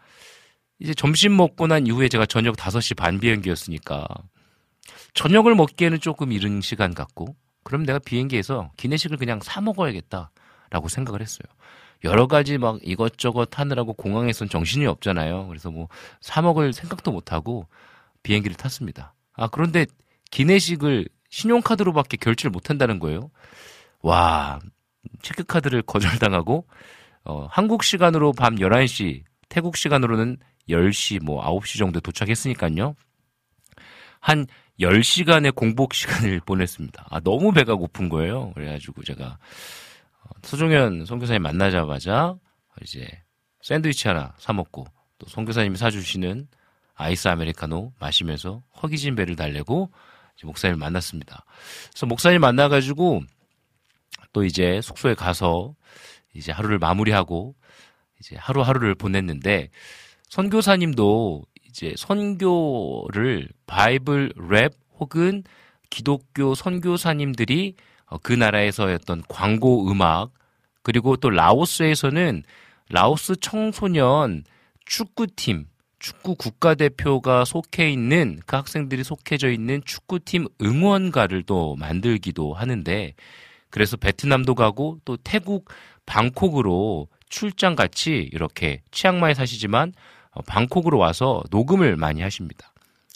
[0.81, 4.07] 이제 점심 먹고 난 이후에 제가 저녁 5시 반 비행기였으니까
[5.13, 11.45] 저녁을 먹기에는 조금 이른 시간 같고 그럼 내가 비행기에서 기내식을 그냥 사 먹어야겠다라고 생각을 했어요.
[12.03, 15.47] 여러 가지 막 이것저것 하느라고 공항에선 정신이 없잖아요.
[15.47, 15.87] 그래서 뭐
[16.19, 17.67] 사 먹을 생각도 못 하고
[18.23, 19.13] 비행기를 탔습니다.
[19.33, 19.85] 아, 그런데
[20.31, 23.29] 기내식을 신용카드로밖에 결제를 못 한다는 거예요.
[24.01, 24.59] 와,
[25.21, 26.65] 체크카드를 거절당하고
[27.23, 30.37] 어, 한국 시간으로 밤 11시, 태국 시간으로는
[30.71, 32.95] 10시, 뭐 9시 정도 도착했으니까요.
[34.19, 34.45] 한
[34.79, 37.07] 10시간의 공복 시간을 보냈습니다.
[37.09, 38.51] 아, 너무 배가 고픈 거예요.
[38.53, 39.37] 그래가지고 제가
[40.43, 42.35] 서종현 선교사님 만나자마자
[42.81, 43.07] 이제
[43.61, 44.85] 샌드위치 하나 사먹고
[45.17, 46.47] 또 선교사님이 사주시는
[46.95, 49.91] 아이스 아메리카노 마시면서 허기진 배를 달래고
[50.43, 51.45] 목사님을 만났습니다.
[51.91, 53.21] 그래서 목사님 만나가지고
[54.33, 55.75] 또 이제 숙소에 가서
[56.33, 57.55] 이제 하루를 마무리하고
[58.19, 59.69] 이제 하루하루를 보냈는데
[60.31, 65.43] 선교사님도 이제 선교를 바이블 랩 혹은
[65.89, 67.75] 기독교 선교사님들이
[68.05, 70.31] 어, 그 나라에서의 어떤 광고 음악
[70.83, 72.43] 그리고 또 라오스에서는
[72.89, 74.45] 라오스 청소년
[74.85, 75.65] 축구팀
[75.99, 83.15] 축구 국가대표가 속해 있는 그 학생들이 속해져 있는 축구팀 응원가를 또 만들기도 하는데
[83.69, 85.69] 그래서 베트남도 가고 또 태국
[86.05, 89.95] 방콕으로 출장 같이 이렇게 치앙마이 사시지만 어,
[90.45, 92.73] 방콕으로 와서 녹음을 많이 하십니다.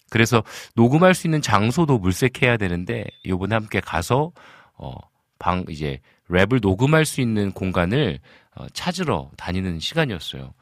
[0.10, 0.44] 그래서
[0.76, 4.32] 녹음할 수 있는 장소도 물색해야 되는데 요번에 함께 가서
[4.78, 4.96] 어
[5.40, 6.00] 방 이제
[6.30, 8.20] 랩을 녹음할 수 있는 공간을
[8.56, 10.54] 어, 찾으러 다니는 시간이었어요.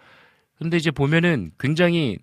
[0.57, 2.17] 근데 이제 보면은 굉장히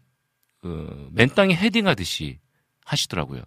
[0.63, 2.39] 어, 맨 땅에 헤딩하듯이
[2.85, 3.43] 하시더라고요.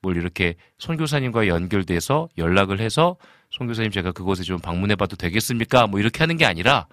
[0.00, 3.16] 뭘 이렇게 선교사님과 연결돼서 연락을 해서
[3.50, 5.86] 선교사님 제가 그곳에 좀 방문해봐도 되겠습니까?
[5.86, 6.86] 뭐 이렇게 하는 게 아니라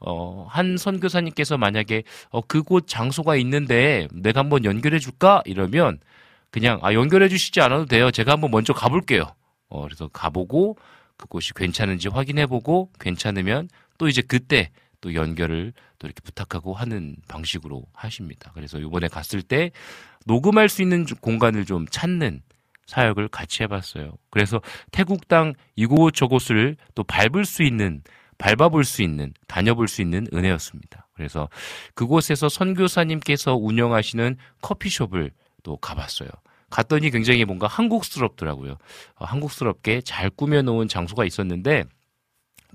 [0.00, 5.42] 어, 한 선교사님께서 만약에 어, 그곳 장소가 있는데 내가 한번 연결해 줄까?
[5.44, 5.98] 이러면
[6.50, 8.10] 그냥 아 연결해 주시지 않아도 돼요.
[8.10, 9.24] 제가 한번 먼저 가볼게요.
[9.68, 10.76] 어, 그래서 가보고
[11.16, 14.70] 그곳이 괜찮은지 확인해보고 괜찮으면 또 이제 그때
[15.00, 18.50] 또 연결을 또 이렇게 부탁하고 하는 방식으로 하십니다.
[18.54, 19.70] 그래서 이번에 갔을 때
[20.26, 22.42] 녹음할 수 있는 공간을 좀 찾는
[22.86, 24.14] 사역을 같이 해봤어요.
[24.30, 28.02] 그래서 태국 땅 이곳저곳을 또 밟을 수 있는
[28.40, 31.06] 밟아볼 수 있는, 다녀볼 수 있는 은혜였습니다.
[31.14, 31.48] 그래서
[31.94, 35.30] 그곳에서 선교사님께서 운영하시는 커피숍을
[35.62, 36.28] 또 가봤어요.
[36.70, 38.72] 갔더니 굉장히 뭔가 한국스럽더라고요.
[39.16, 41.84] 어, 한국스럽게 잘 꾸며놓은 장소가 있었는데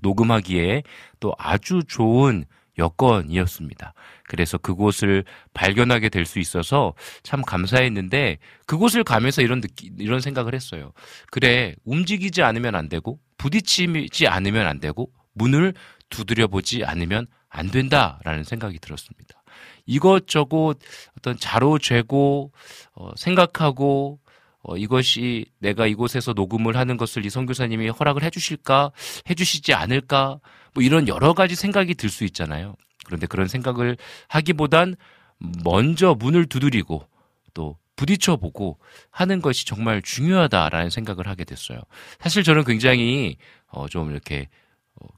[0.00, 0.82] 녹음하기에
[1.18, 2.44] 또 아주 좋은
[2.78, 3.94] 여건이었습니다.
[4.24, 6.92] 그래서 그곳을 발견하게 될 수 있어서
[7.22, 10.92] 참 감사했는데 그곳을 가면서 이런 느끼, 이런 생각을 했어요.
[11.30, 15.74] 그래 움직이지 않으면 안 되고 부딪히지 않으면 안 되고 문을
[16.10, 19.42] 두드려 보지 않으면 안 된다라는 생각이 들었습니다.
[19.86, 20.78] 이것저것
[21.16, 22.52] 어떤 자로 죄고
[22.94, 24.18] 어, 생각하고
[24.62, 28.90] 어, 이것이 내가 이곳에서 녹음을 하는 것을 이 선교사님이 허락을 해주실까
[29.30, 30.40] 해주시지 않을까
[30.74, 32.74] 뭐 이런 여러 가지 생각이 들 수 있잖아요.
[33.04, 33.96] 그런데 그런 생각을
[34.28, 34.96] 하기보단
[35.64, 37.06] 먼저 문을 두드리고
[37.54, 38.78] 또 부딪혀 보고
[39.10, 41.78] 하는 것이 정말 중요하다라는 생각을 하게 됐어요.
[42.18, 43.36] 사실 저는 굉장히
[43.68, 44.48] 어, 좀 이렇게 어,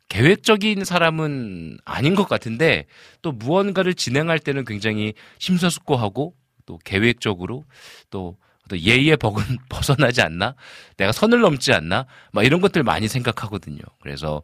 [0.08, 2.86] 계획적인 사람은 아닌 것 같은데
[3.22, 6.34] 또 무언가를 진행할 때는 굉장히 심사숙고하고
[6.66, 7.64] 또 계획적으로
[8.10, 8.36] 또
[8.72, 10.54] 예의의 벅은 벗어나지 않나?
[10.96, 12.06] 내가 선을 넘지 않나?
[12.32, 13.80] 막 이런 것들 많이 생각하거든요.
[14.00, 14.42] 그래서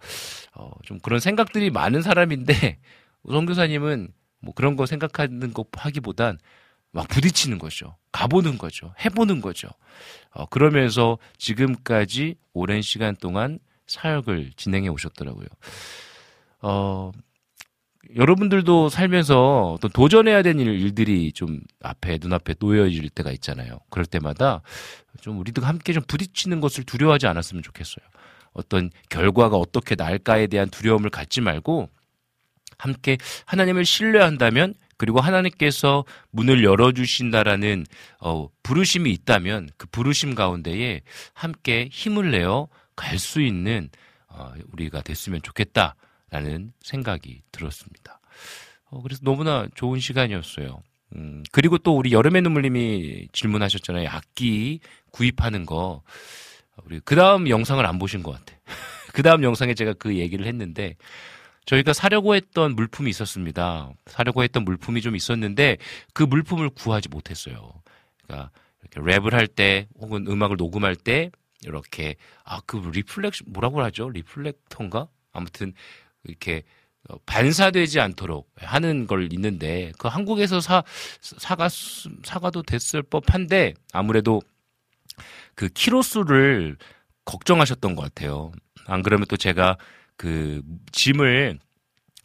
[0.54, 2.78] 어, 좀 그런 생각들이 많은 사람인데
[3.22, 4.08] 우성 교사님은
[4.40, 6.38] 뭐 그런 거 생각하는 거 하기보단
[6.90, 7.96] 막 부딪히는 거죠.
[8.12, 8.94] 가보는 거죠.
[9.04, 9.68] 해보는 거죠.
[10.30, 15.46] 어, 그러면서 지금까지 오랜 시간 동안 사역을 진행해 오셨더라고요.
[16.62, 17.12] 어,
[18.16, 23.78] 여러분들도 살면서 또 도전해야 되는 일들이 좀 앞에 눈앞에 놓여질 때가 있잖아요.
[23.90, 24.62] 그럴 때마다
[25.20, 28.04] 좀 우리도 함께 좀 부딪히는 것을 두려워하지 않았으면 좋겠어요.
[28.52, 31.88] 어떤 결과가 어떻게 날까에 대한 두려움을 갖지 말고
[32.78, 37.84] 함께 하나님을 신뢰한다면 그리고 하나님께서 문을 열어주신다라는
[38.20, 41.00] 어, 부르심이 있다면 그 부르심 가운데에
[41.32, 43.90] 함께 힘을 내어 갈 수 있는
[44.28, 48.20] 어, 우리가 됐으면 좋겠다라는 생각이 들었습니다.
[48.90, 50.82] 어, 그래서 너무나 좋은 시간이었어요.
[51.16, 54.08] 음, 그리고 또 우리 여름의 눈물님이 질문하셨잖아요.
[54.10, 54.80] 악기
[55.12, 56.02] 구입하는 거.
[56.84, 58.58] 우리 그 다음 영상을 안 보신 것 같아.
[59.14, 60.96] 그 다음 영상에 제가 그 얘기를 했는데
[61.66, 63.92] 저희가 사려고 했던 물품이 있었습니다.
[64.06, 65.78] 사려고 했던 물품이 좀 있었는데
[66.12, 67.80] 그 물품을 구하지 못했어요.
[68.24, 68.50] 그러니까
[68.82, 71.30] 이렇게 랩을 할 때 혹은 음악을 녹음할 때
[71.64, 74.08] 이렇게 아 그 reflec 뭐라고 하죠?
[74.10, 75.08] reflector인가?
[75.32, 75.72] 아무튼
[76.24, 76.62] 이렇게
[77.26, 80.82] 반사되지 않도록 하는 걸 있는데 그 한국에서 사
[81.20, 81.68] 사가
[82.22, 84.40] 사가도 됐을 법한데 아무래도
[85.54, 86.76] 그 키로수를
[87.24, 88.52] 걱정하셨던 것 같아요.
[88.86, 89.76] 안 그러면 또 제가
[90.16, 90.62] 그
[90.92, 91.58] 짐을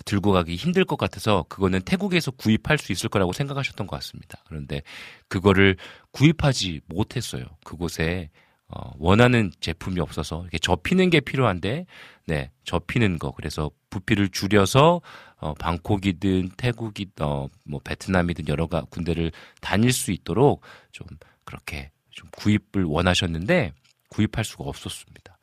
[0.05, 4.41] 들고 가기 힘들 것 같아서 그거는 태국에서 구입할 수 있을 거라고 생각하셨던 것 같습니다.
[4.47, 4.81] 그런데
[5.27, 5.75] 그거를
[6.11, 7.43] 구입하지 못했어요.
[7.65, 8.29] 그곳에
[8.69, 11.85] 어, 원하는 제품이 없어서 이렇게 접히는 게 필요한데
[12.27, 15.01] 네 접히는 거 그래서 부피를 줄여서
[15.37, 20.61] 어, 방콕이든 태국이 어 뭐 베트남이든 여러 가 군대를 다닐 수 있도록
[20.91, 21.07] 좀
[21.45, 23.73] 그렇게 좀 구입을 원하셨는데
[24.09, 25.37] 구입할 수가 없었습니다.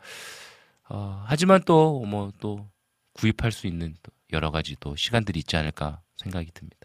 [0.89, 2.70] 어, 하지만 또 뭐또 뭐
[3.14, 6.77] 구입할 수 있는 또 여러 가지 또 시간들이 있지 않을까 생각이 듭니다.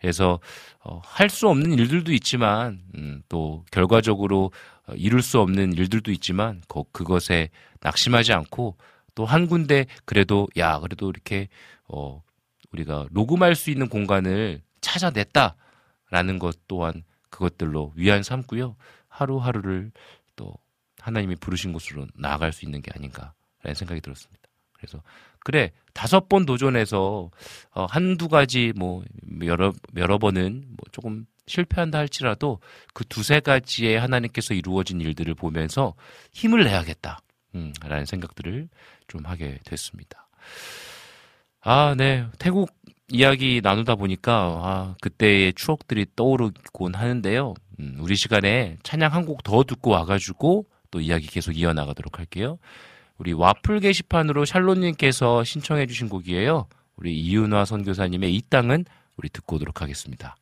[0.00, 0.40] 그래서
[0.80, 4.52] 어, 할 수 없는 일들도 있지만 음, 또 결과적으로 어,
[4.96, 8.76] 이룰 수 없는 일들도 있지만 그, 그것에 낙심하지 않고
[9.14, 11.48] 또 한 군데 그래도 야 그래도 이렇게
[11.88, 12.22] 어,
[12.70, 18.76] 우리가 녹음할 수 있는 공간을 찾아냈다라는 것 또한 그것들로 위안 삼고요
[19.08, 19.90] 하루하루를
[20.36, 20.54] 또
[21.00, 24.48] 하나님이 부르신 곳으로 나아갈 수 있는 게 아닌가라는 생각이 들었습니다.
[24.72, 25.02] 그래서
[25.40, 27.30] 그래 다섯 번 도전해서
[27.72, 29.04] 어, 한두 가지 뭐
[29.44, 32.60] 여러 여러 번은 뭐 조금 실패한다 할지라도
[32.94, 35.94] 그 두세 가지의 하나님께서 이루어진 일들을 보면서
[36.32, 37.18] 힘을 내야겠다.
[37.54, 38.68] 음, 라는 생각들을
[39.08, 40.28] 좀 하게 됐습니다.
[41.60, 42.26] 아, 네.
[42.38, 42.70] 태국
[43.10, 47.54] 이야기 나누다 보니까, 아, 그때의 추억들이 떠오르곤 하는데요.
[47.80, 52.58] 음, 우리 시간에 찬양 한 곡 더 듣고 와가지고 또 이야기 계속 이어나가도록 할게요.
[53.18, 56.66] 우리 와플 게시판으로 샬롯님께서 신청해주신 곡이에요.
[56.96, 58.84] 우리 이윤화 선교사님의 이 땅은
[59.16, 60.36] 우리 듣고 오도록 하겠습니다.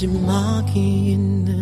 [0.00, 1.59] 마지막이 있는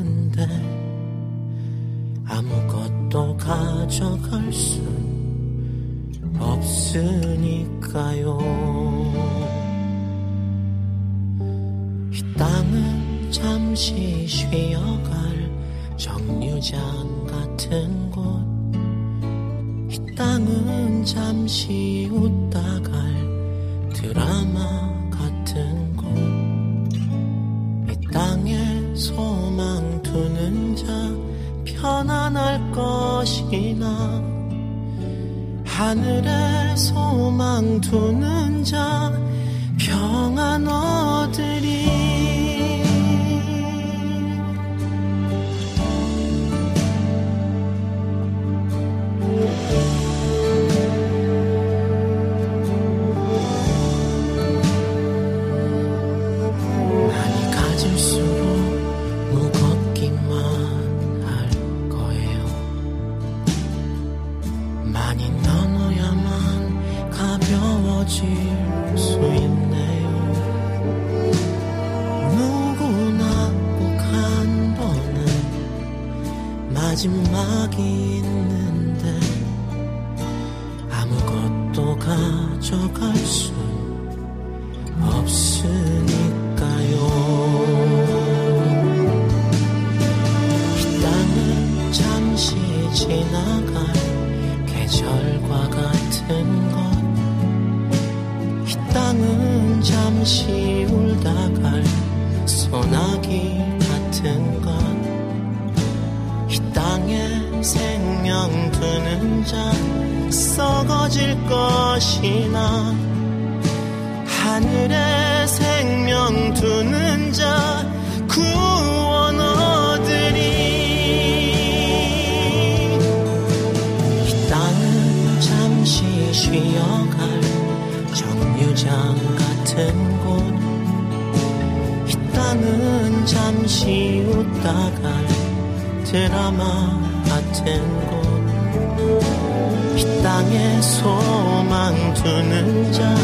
[142.23, 143.15] 두는 자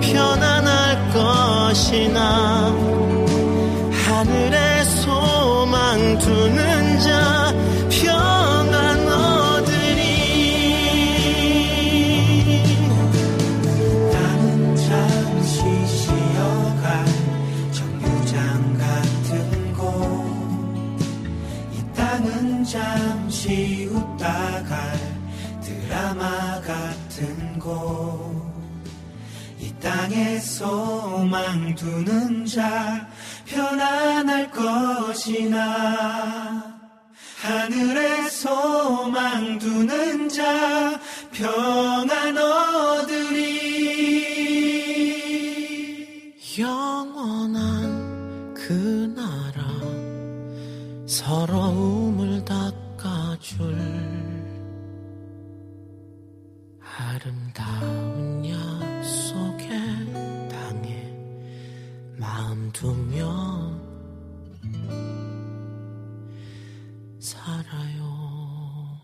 [0.00, 2.72] 편안할 것이나
[4.06, 7.52] 하늘에 소망 두는 자
[7.90, 10.02] 평안 얻으리.
[14.12, 17.04] 나는 잠시 쉬어갈
[17.72, 19.84] 정류장 같은 곳.
[21.72, 24.96] 이 땅은 잠시 웃다 갈
[25.60, 28.27] 드라마 같은 곳.
[28.27, 28.27] 이
[29.80, 33.08] 땅에 소망 두는 자
[33.46, 35.58] 편안할 것이나.
[37.40, 41.00] 하늘에 소망 두는 자
[41.32, 43.58] 평안 얻으리.
[46.58, 49.62] 영원한 그 나라
[51.06, 53.78] 서러움을 닦아줄
[56.98, 58.37] 아름다운
[62.72, 63.28] 두며
[67.20, 68.98] 살아요.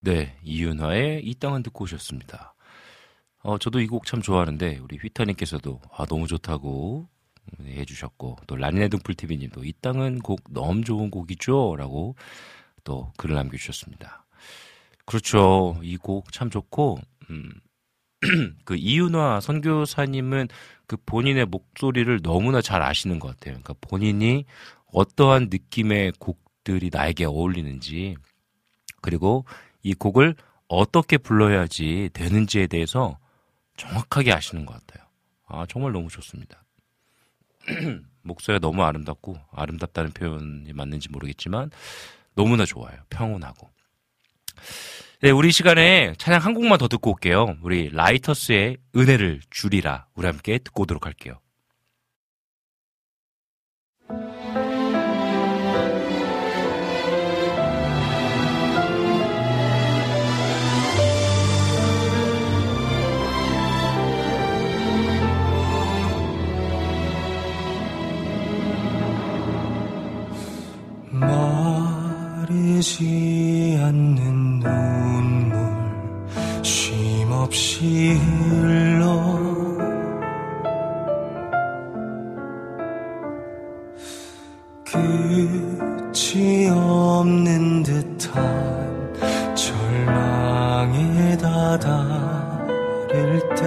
[0.00, 2.54] 네, 이윤화의 이 땅은 듣고 오셨습니다.
[3.42, 7.08] 어, 저도 이 곡 참 좋아하는데 우리 휘타님께서도 아 너무 좋다고
[7.64, 12.16] 해주셨고 또 라니네 등불TV님도 이 땅은 곡 너무 좋은 곡이죠라고
[12.84, 14.26] 또 글을 남겨주셨습니다.
[15.06, 16.98] 그렇죠, 이 곡 참 좋고
[17.30, 17.52] 음,
[18.64, 20.48] 그 이윤화 선교사님은
[20.86, 23.54] 그 본인의 목소리를 너무나 잘 아시는 것 같아요.
[23.54, 24.44] 그러니까 본인이
[24.92, 28.16] 어떠한 느낌의 곡들이 나에게 어울리는지
[29.00, 29.44] 그리고
[29.82, 30.36] 이 곡을
[30.68, 33.18] 어떻게 불러야지 되는지에 대해서
[33.76, 35.06] 정확하게 아시는 것 같아요.
[35.48, 36.64] 아, 정말 너무 좋습니다.
[38.22, 41.70] 목소리가 너무 아름답고 아름답다는 표현이 맞는지 모르겠지만
[42.34, 42.96] 너무나 좋아요.
[43.10, 43.70] 평온하고.
[45.22, 47.56] 네, 우리 시간에 찬양 한 곡만 더 듣고 올게요.
[47.62, 51.38] 우리 라이터스의 은혜를 줄이라 우리 함께 듣고 오도록 할게요.
[72.32, 72.98] 마르지
[73.80, 75.01] 않는 쉼
[77.42, 79.20] 없이 흘러
[84.84, 92.28] 끝이 없는 듯한 절망에 다다를
[93.56, 93.62] 때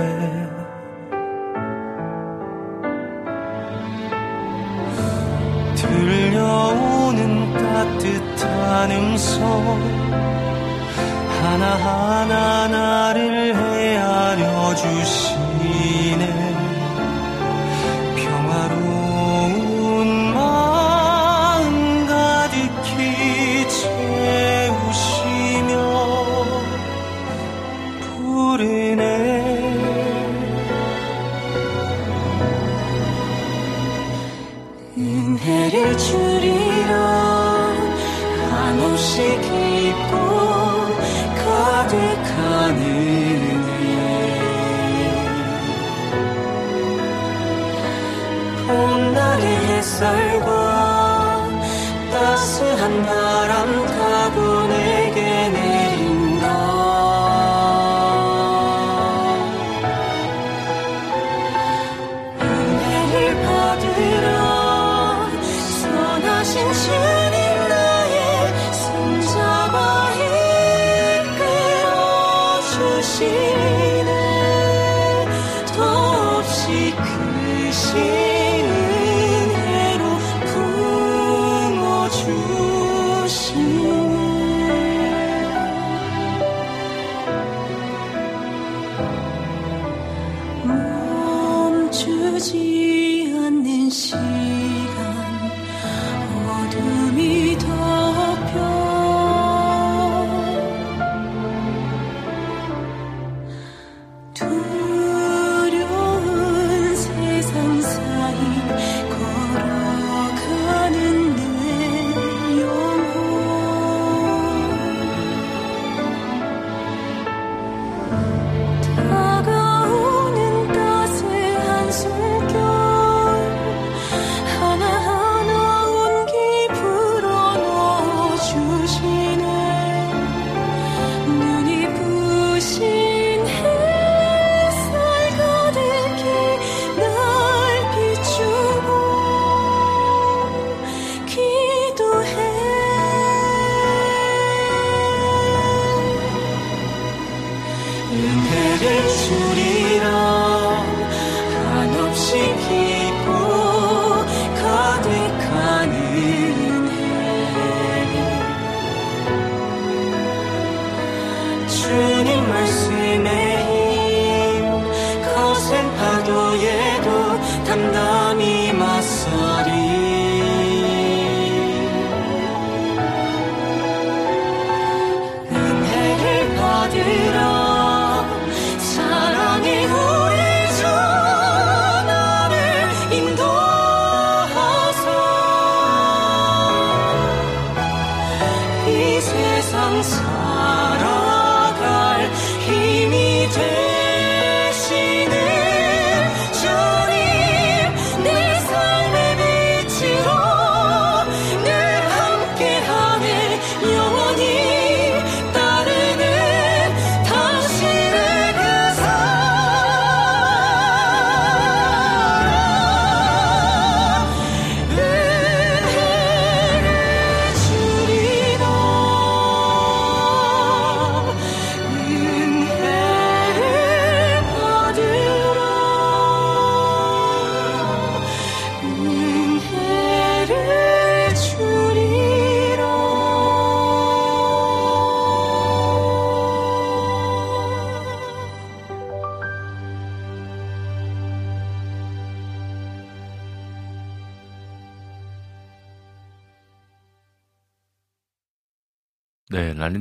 [5.76, 10.35] 들려오는 따뜻한 음성
[11.56, 15.35] 하나하나 나를 헤아려 주시
[49.96, 50.24] say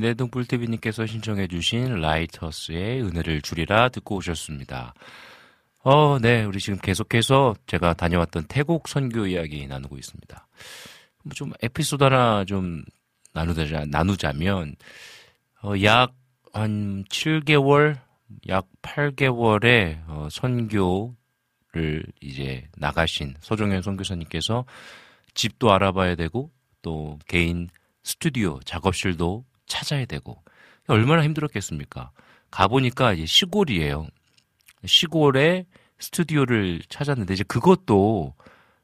[0.05, 4.93] 네, 라니네동 뿔TV님께서 신청해 주신 라이터스의 은혜를 줄이라 듣고 오셨습니다.
[5.83, 10.47] 어, 네, 우리 지금 계속해서 제가 다녀왔던 태국 선교 이야기 나누고 있습니다.
[11.23, 12.83] 뭐좀 에피소드 하나 좀
[13.33, 14.75] 나누자, 나누자면,
[15.63, 16.13] 어, 약
[16.55, 17.99] 한 7개월,
[18.47, 24.63] 약 8개월의 어, 선교를 이제 나가신 서종현 선교사님께서
[25.33, 26.51] 집도 알아봐야 되고
[26.81, 27.67] 또 개인
[28.03, 29.43] 스튜디오 작업실도
[29.75, 30.41] 찾아야 되고
[30.87, 32.11] 얼마나 힘들었겠습니까?
[32.51, 34.07] 가보니까 이제 시골이에요.
[34.85, 35.65] 시골에
[35.99, 38.33] 스튜디오를 찾았는데 이제 그것도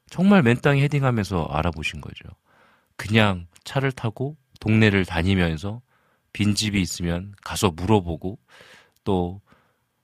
[0.10, 2.28] 정말 맨 땅에 헤딩하면서 알아보신 거죠.
[2.98, 5.82] 그냥 차를 타고 동네를 다니면서
[6.34, 8.38] 빈집이 있으면 가서 물어보고
[9.04, 9.42] 또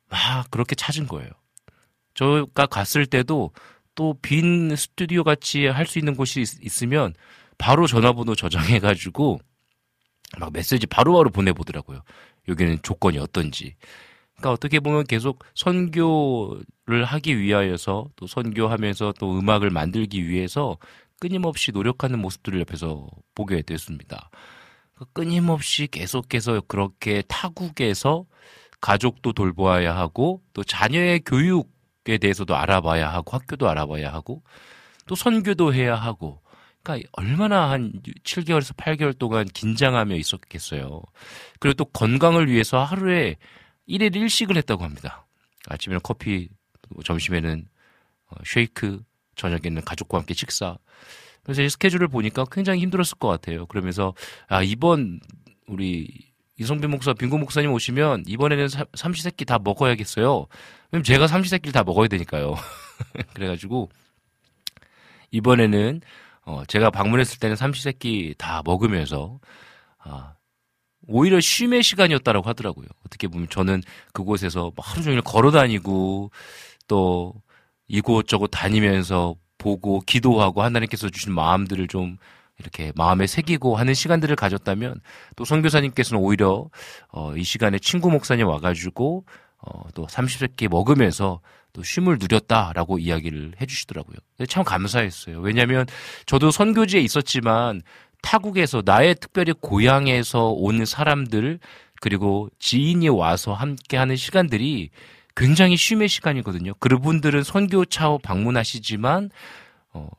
[0.10, 1.30] 막 그렇게 찾은 거예요.
[2.14, 3.52] 저가 갔을 때도
[3.96, 7.14] 또 빈 스튜디오 같이 할 수 있는 곳이 있, 으면
[7.58, 9.40] 바로 전화번호 저장해가지고
[10.40, 12.02] 막 메시지 바로바로 바로 보내보더라고요.
[12.48, 13.76] 여기는 조건이 어떤지.
[14.36, 20.78] 그러니까 어떻게 보면 계속 선교를 하기 위하여서 또 선교하면서 또 음악을 만들기 위해서
[21.20, 24.30] 끊임없이 노력하는 모습들을 옆에서 보게 됐습니다.
[25.14, 28.26] 끊임없이 계속해서 그렇게 타국에서
[28.80, 34.44] 가족도 돌보아야 하고 또 자녀의 교육에 대해서도 알아봐야 하고 학교도 알아봐야 하고
[35.08, 36.42] 또 선교도 해야 하고
[36.88, 37.92] 그러니까 얼마나 한
[38.24, 41.02] 7개월에서 8개월 동안 긴장하며 있었겠어요.
[41.60, 43.36] 그리고 또 건강을 위해서 하루에
[43.90, 45.28] 1일 1식을 했다고 합니다.
[45.68, 46.48] 아침에는 커피,
[47.04, 47.68] 점심에는
[48.30, 49.02] 어, 쉐이크,
[49.36, 50.78] 저녁에는 가족과 함께 식사.
[51.44, 53.66] 그래서 이 스케줄을 보니까 굉장히 힘들었을 것 같아요.
[53.66, 54.14] 그러면서
[54.48, 55.20] 아 이번
[55.68, 56.08] 우리
[56.58, 60.48] 이성빈 목사, 빈고 목사님 오시면 이번에는 삼시세끼 다 먹어야겠어요.
[60.92, 62.56] 왜냐면 제가 삼시세끼를 다 먹어야 되니까요.
[63.36, 63.90] 그래가지고
[65.32, 66.02] 이번에는
[66.48, 69.38] 어 제가 방문했을 때는 삼시세끼 다 먹으면서
[70.00, 70.36] 아
[71.06, 72.88] 오히려 쉼의 시간이었다라고 하더라고요.
[73.06, 73.84] 어떻게 보면 저는
[74.14, 76.32] 그곳에서 하루 종일 걸어 다니고
[76.88, 77.34] 또
[77.90, 82.18] 이곳저곳 다니면서 보고 기도하고 하나님께서 주신 마음들을 좀
[82.60, 85.02] 이렇게 마음에 새기고 하는 시간들을 가졌다면
[85.36, 86.70] 또 선교사님께서는 오히려
[87.10, 89.26] 어, 이 시간에 친구 목사님 와가지고
[89.60, 91.42] 어, 또 30세끼 먹으면서
[91.78, 94.18] 또 쉼을 누렸다라고 이야기를 해주시더라고요.
[94.50, 95.40] 참 감사했어요.
[95.40, 95.86] 왜냐하면
[96.26, 97.84] 저도 선교지에 있었지만
[98.24, 101.60] 타국에서 나의 특별히 고향에서 온 사람들
[102.02, 104.90] 그리고 지인이 와서 함께하는 시간들이
[105.36, 106.74] 굉장히 쉼의 시간이거든요.
[106.80, 109.30] 그분들은 선교차 방문하시지만
[109.94, 110.10] 어,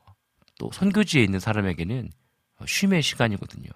[0.57, 2.09] 또 선교지에 있는 사람에게는
[2.65, 3.69] 쉼의 시간이거든요.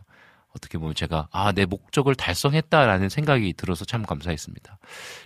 [0.55, 4.77] 어떻게 보면 제가 아 내 목적을 달성했다라는 생각이 들어서 참 감사했습니다.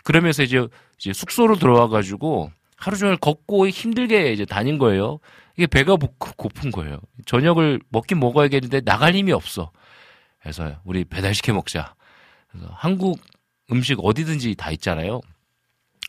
[0.04, 0.68] 그러면서 이제
[0.98, 5.20] 이제 숙소로 들어와 가지고 하루 종일 걷고 힘들게 이제 다닌 거예요.
[5.56, 7.00] 이게 배가 고픈 거예요.
[7.26, 9.72] 저녁을 먹긴 먹어야겠는데 나갈 힘이 없어.
[10.42, 11.96] 그래서 우리 배달시켜 먹자.
[12.50, 13.20] 그래서 한국
[13.72, 15.22] 음식 어디든지 다 있잖아요.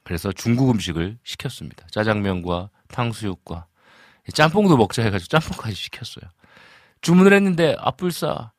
[0.05, 1.87] 그래서 중국 음식을 시켰습니다.
[1.91, 3.67] 짜장면과 탕수육과
[4.33, 6.31] 짬뽕도 먹자 해가지고 짬뽕까지 시켰어요.
[7.01, 8.53] 주문을 했는데 앞불사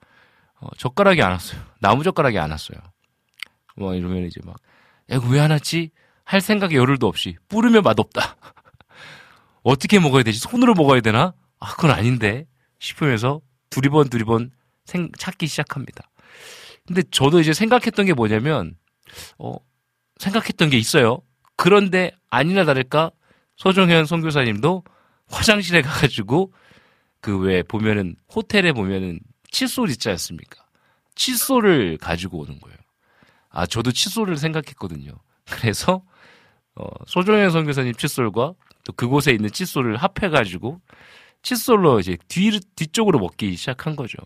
[0.62, 1.62] 어, 젓가락이 안 왔어요.
[1.80, 2.80] 나무 젓가락이 안 왔어요.
[3.76, 4.56] 뭐 이러면 이제 막
[5.12, 5.92] 야, 이거 왜 안 왔지?
[6.26, 8.36] 할 생각에 열흘도 없이 뿌르면 맛없다.
[9.64, 10.40] 어떻게 먹어야 되지?
[10.40, 11.34] 손으로 먹어야 되나?
[11.60, 12.46] 아, 그건 아닌데
[12.80, 14.52] 싶으면서 두리번 두리번
[14.86, 16.10] 생, 찾기 시작합니다.
[16.88, 18.76] 근데 저도 이제 생각했던 게 뭐냐면
[19.38, 19.56] 어,
[20.18, 21.22] 생각했던 게 있어요.
[21.56, 23.12] 그런데 아니나 다를까
[23.58, 24.84] 서정현 선교사님도
[25.28, 26.54] 화장실에 가가지고
[27.22, 29.20] 그 왜 보면은 호텔에 보면은
[29.52, 30.66] 칫솔 있지 않습니까?
[31.16, 32.78] 칫솔을 가지고 오는 거예요.
[33.50, 35.14] 아 저도 칫솔을 생각했거든요.
[35.50, 36.04] 그래서
[36.76, 38.54] 어, 소정현 선교사님 칫솔과
[38.86, 40.80] 또 그곳에 있는 칫솔을 합해가지고
[41.42, 44.18] 칫솔로 이제 뒤 뒤쪽으로 먹기 시작한 거죠.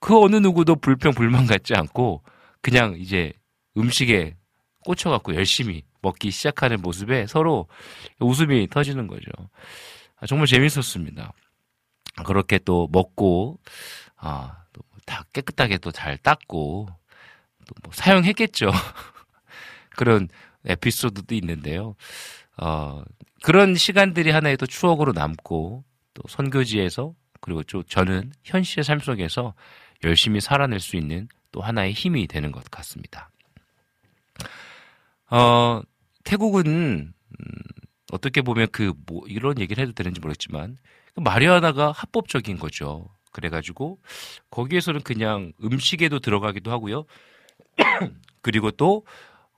[0.00, 2.22] 그 어느 누구도 불평 불만 갖지 않고
[2.60, 3.32] 그냥 이제
[3.76, 4.36] 음식에
[4.84, 7.66] 꽂혀갖고 열심히 먹기 시작하는 모습에 서로
[8.20, 9.30] 웃음이 터지는 거죠.
[10.18, 11.32] 아, 정말 재밌었습니다.
[12.24, 13.58] 그렇게 또 먹고
[14.26, 16.88] 아, 또 다 깨끗하게 또 잘 닦고
[17.66, 18.70] 또 뭐 사용했겠죠.
[19.96, 20.28] 그런
[20.64, 21.94] 에피소드도 있는데요.
[22.58, 23.02] 어,
[23.42, 29.54] 그런 시간들이 하나의 또 추억으로 남고 또 선교지에서 그리고 또 저는 현실의 삶 속에서
[30.04, 33.30] 열심히 살아낼 수 있는 또 하나의 힘이 되는 것 같습니다.
[35.30, 35.82] 어,
[36.24, 37.46] 태국은 음,
[38.12, 40.76] 어떻게 보면 그 뭐 이런 얘기를 해도 되는지 모르겠지만
[41.14, 43.08] 그 마리아나가 합법적인 거죠.
[43.36, 43.98] 그래가지고
[44.50, 47.04] 거기에서는 그냥 음식에도 들어가기도 하고요.
[48.40, 49.04] 그리고 또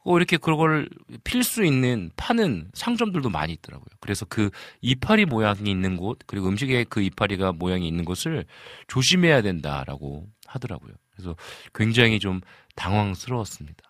[0.04, 0.88] 어, 이렇게 그걸
[1.22, 3.86] 필 수 있는 파는 상점들도 많이 있더라고요.
[4.00, 4.50] 그래서 그
[4.80, 8.46] 이파리 모양이 있는 곳 그리고 음식에 그 이파리가 모양이 있는 곳을
[8.88, 10.94] 조심해야 된다라고 하더라고요.
[11.12, 11.36] 그래서
[11.72, 12.40] 굉장히 좀
[12.74, 13.82] 당황스러웠습니다.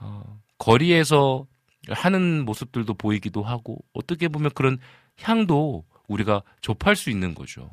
[0.00, 1.46] 어, 거리에서
[1.88, 4.78] 하는 모습들도 보이기도 하고 어떻게 보면 그런
[5.20, 7.70] 향도 우리가 접할 수 있는 거죠.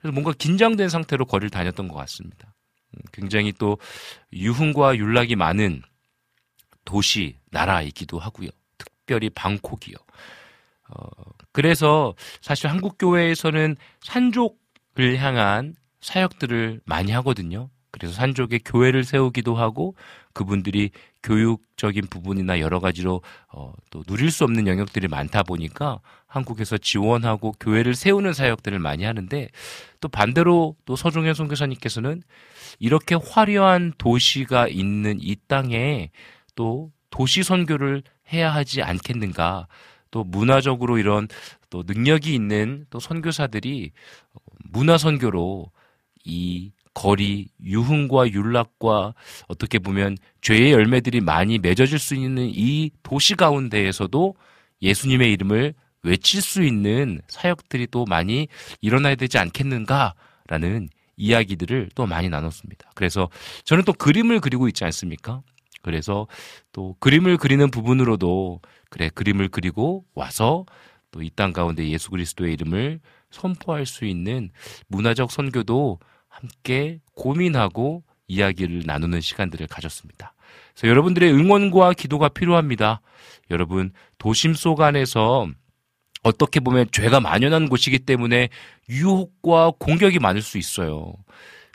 [0.00, 2.54] 그래서 뭔가 긴장된 상태로 거리를 다녔던 것 같습니다.
[2.94, 3.78] 음, 굉장히 또
[4.32, 5.82] 유흥과 윤락이 많은
[6.84, 8.48] 도시, 나라이기도 하고요.
[8.78, 9.96] 특별히 방콕이요.
[10.90, 11.08] 어,
[11.52, 17.68] 그래서 사실 한국 교회에서는 산족을 향한 사역들을 많이 하거든요.
[17.98, 19.94] 그래서 산족에 교회를 세우기도 하고
[20.32, 20.90] 그분들이
[21.22, 23.22] 교육적인 부분이나 여러 가지로
[23.52, 29.48] 어, 또 누릴 수 없는 영역들이 많다 보니까 한국에서 지원하고 교회를 세우는 사역들을 많이 하는데
[30.00, 32.22] 또 반대로 또 서종현 선교사님께서는
[32.78, 36.10] 이렇게 화려한 도시가 있는 이 땅에
[36.54, 39.66] 또 도시 선교를 해야 하지 않겠는가?
[40.10, 41.28] 또 문화적으로 이런
[41.70, 43.92] 또 능력이 있는 또 선교사들이
[44.70, 45.70] 문화 선교로
[46.24, 49.14] 이 거리, 유흥과 윤락과
[49.48, 54.34] 어떻게 보면 죄의 열매들이 많이 맺어질 수 있는 이 도시 가운데에서도
[54.82, 58.48] 예수님의 이름을 외칠 수 있는 사역들이 또 많이
[58.80, 62.90] 일어나야 되지 않겠는가라는 이야기들을 또 많이 나눴습니다.
[62.94, 63.28] 그래서
[63.64, 65.42] 저는 또 그림을 그리고 있지 않습니까?
[65.82, 66.26] 그래서
[66.72, 68.60] 또 그림을 그리는 부분으로도
[68.90, 70.64] 그래 그림을 그리고 와서
[71.10, 74.50] 또 이 땅 가운데 예수 그리스도의 이름을 선포할 수 있는
[74.88, 75.98] 문화적 선교도
[76.38, 80.34] 함께 고민하고 이야기를 나누는 시간들을 가졌습니다.
[80.74, 83.00] 그래서 여러분들의 응원과 기도가 필요합니다.
[83.50, 85.48] 여러분 도심 속 안에서
[86.22, 88.50] 어떻게 보면 죄가 만연한 곳이기 때문에
[88.88, 91.14] 유혹과 공격이 많을 수 있어요.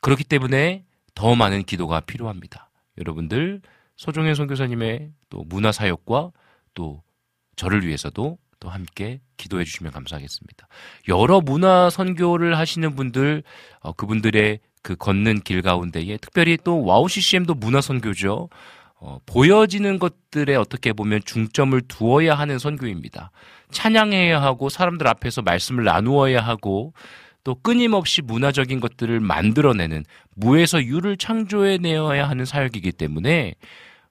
[0.02, 0.84] 그렇기 때문에
[1.16, 2.70] 더 많은 기도가 필요합니다.
[2.98, 3.62] 여러분들
[3.96, 6.32] 서종현 선교사님의 또 문화 사역과
[6.74, 7.02] 또
[7.56, 10.68] 저를 위해서도 또 함께 기도해 주시면 감사하겠습니다.
[11.10, 13.44] 여러 문화 선교를 하시는 분들
[13.82, 18.48] 어, 그분들의 그 걷는 길 가운데에 특별히 또 와우 CCM도 문화 선교죠.
[19.02, 23.32] 어, 보여지는 것들에 어떻게 보면 중점을 두어야 하는 선교입니다.
[23.72, 26.94] 찬양해야 하고 사람들 앞에서 말씀을 나누어야 하고
[27.44, 30.06] 또 끊임없이 문화적인 것들을 만들어내는
[30.36, 33.56] 무에서 유를 창조해내어야 하는 사역이기 때문에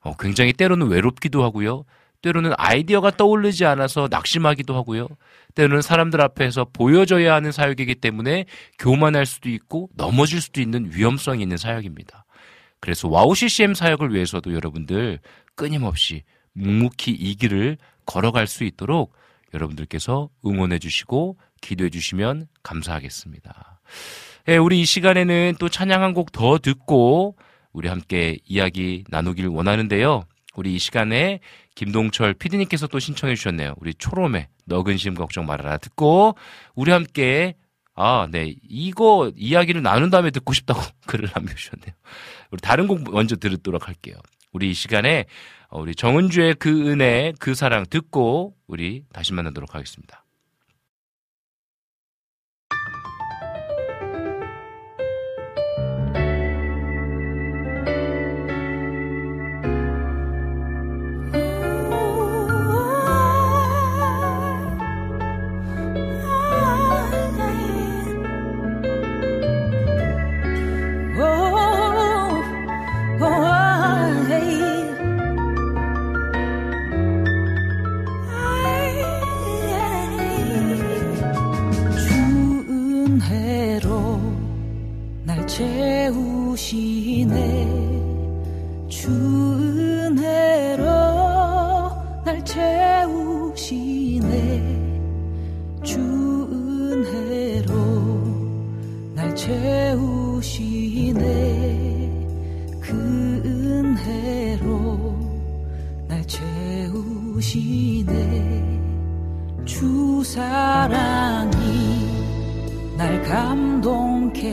[0.01, 1.85] 어, 굉장히 때로는 외롭기도 하고요.
[2.23, 5.09] 때로는 아이디어가 떠오르지 않아서 낙심하기도 하고요.
[5.55, 8.47] 때로는 사람들 앞에서 보여져야 하는 사역이기 때문에
[8.79, 12.25] 교만할 수도 있고 넘어질 수도 있는 위험성이 있는 사역입니다.
[12.81, 15.19] 그래서 와우 CCM 사역을 위해서도 여러분들
[15.55, 16.23] 끊임없이
[16.55, 19.15] 묵묵히 이 길을 걸어갈 수 있도록
[19.55, 23.81] 여러분들께서 응원해 주시고 기도해 주시면 감사하겠습니다.
[24.49, 27.37] 예, 우리 이 시간에는 또 찬양 한 곡 더 듣고
[27.73, 30.25] 우리 함께 이야기 나누길 원하는데요.
[30.55, 31.41] 우리 이 시간에
[31.75, 33.75] 김동철 피디님께서 또 신청해 주셨네요.
[33.79, 36.37] 우리 초롬의 너근심 걱정 말아라 듣고
[36.75, 37.55] 우리 함께
[37.95, 38.55] 아, 네.
[38.69, 41.95] 이거 이야기를 나눈 다음에 듣고 싶다고 글을 남겨주셨네요.
[42.51, 44.17] 우리 다른 곡 먼저 들도록 할게요.
[44.53, 45.27] 우리 이 시간에
[45.71, 50.22] 우리 정은주의 그 은혜, 그 사랑 듣고 우리 다시 만나도록 하겠습니다.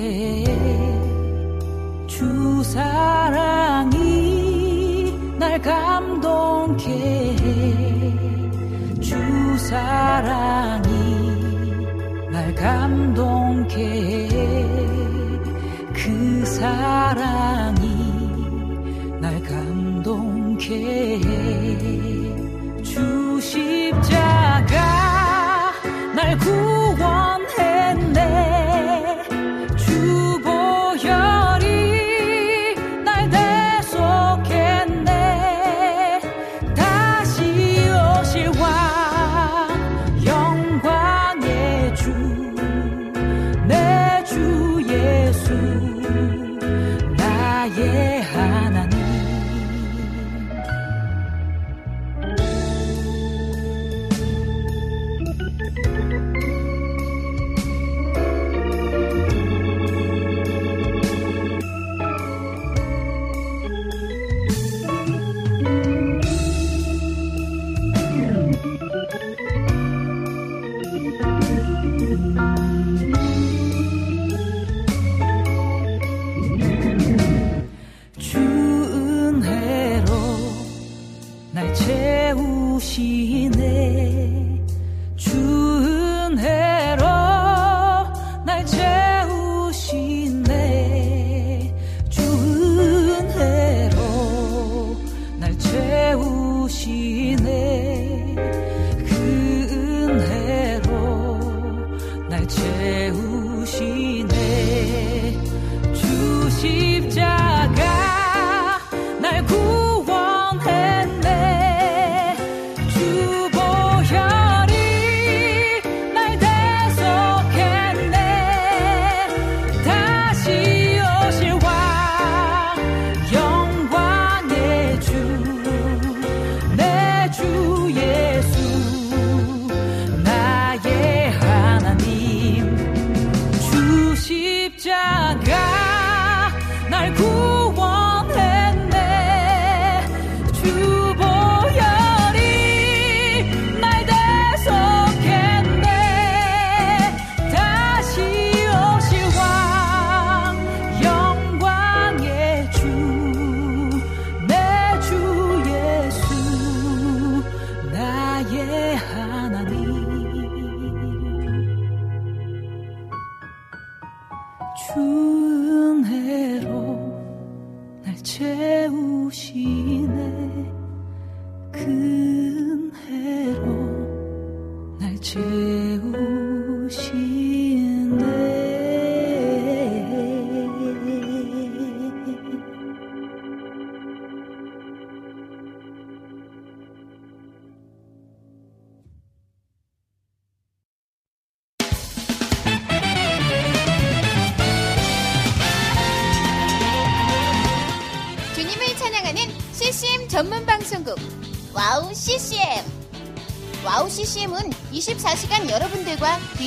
[0.09, 0.38] 감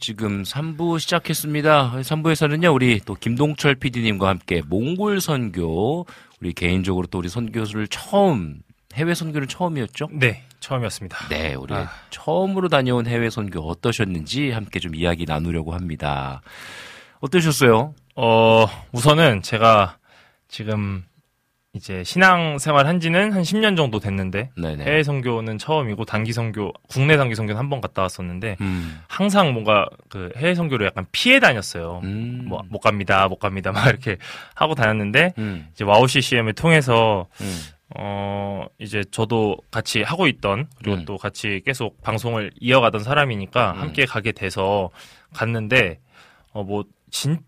[0.00, 1.92] 지금 3부 시작했습니다.
[1.96, 6.06] 3부에서는요, 우리 또 김동철 PD님과 함께 몽골 선교,
[6.40, 8.60] 우리 개인적으로 또 우리 선교수를 처음,
[8.94, 10.08] 해외 선교는 처음이었죠?
[10.12, 11.28] 네, 처음이었습니다.
[11.28, 11.90] 네, 우리 아.
[12.10, 16.42] 처음으로 다녀온 해외 선교 어떠셨는지 함께 좀 이야기 나누려고 합니다.
[17.20, 17.94] 어떠셨어요?
[18.16, 19.98] 어, 우선은 제가
[20.48, 21.04] 지금
[21.78, 24.84] 이제 신앙 생활 한 지는 한 10년 정도 됐는데 네네.
[24.84, 29.00] 해외 선교는 처음이고 단기 선교, 국내 단기 선교는 한 번 갔다 왔었는데 음.
[29.06, 32.00] 항상 뭔가 그 해외 선교를 약간 피해 다녔어요.
[32.02, 32.46] 음.
[32.48, 34.16] 뭐못 갑니다, 못 갑니다 막 이렇게
[34.54, 35.68] 하고 다녔는데 음.
[35.72, 37.58] 이제 와우 CCM을 통해서 음.
[37.96, 41.04] 어 이제 저도 같이 하고 있던 그리고 음.
[41.04, 43.80] 또 같이 계속 방송을 이어가던 사람이니까 음.
[43.80, 44.90] 함께 가게 돼서
[45.32, 46.00] 갔는데
[46.52, 47.38] 어뭐 진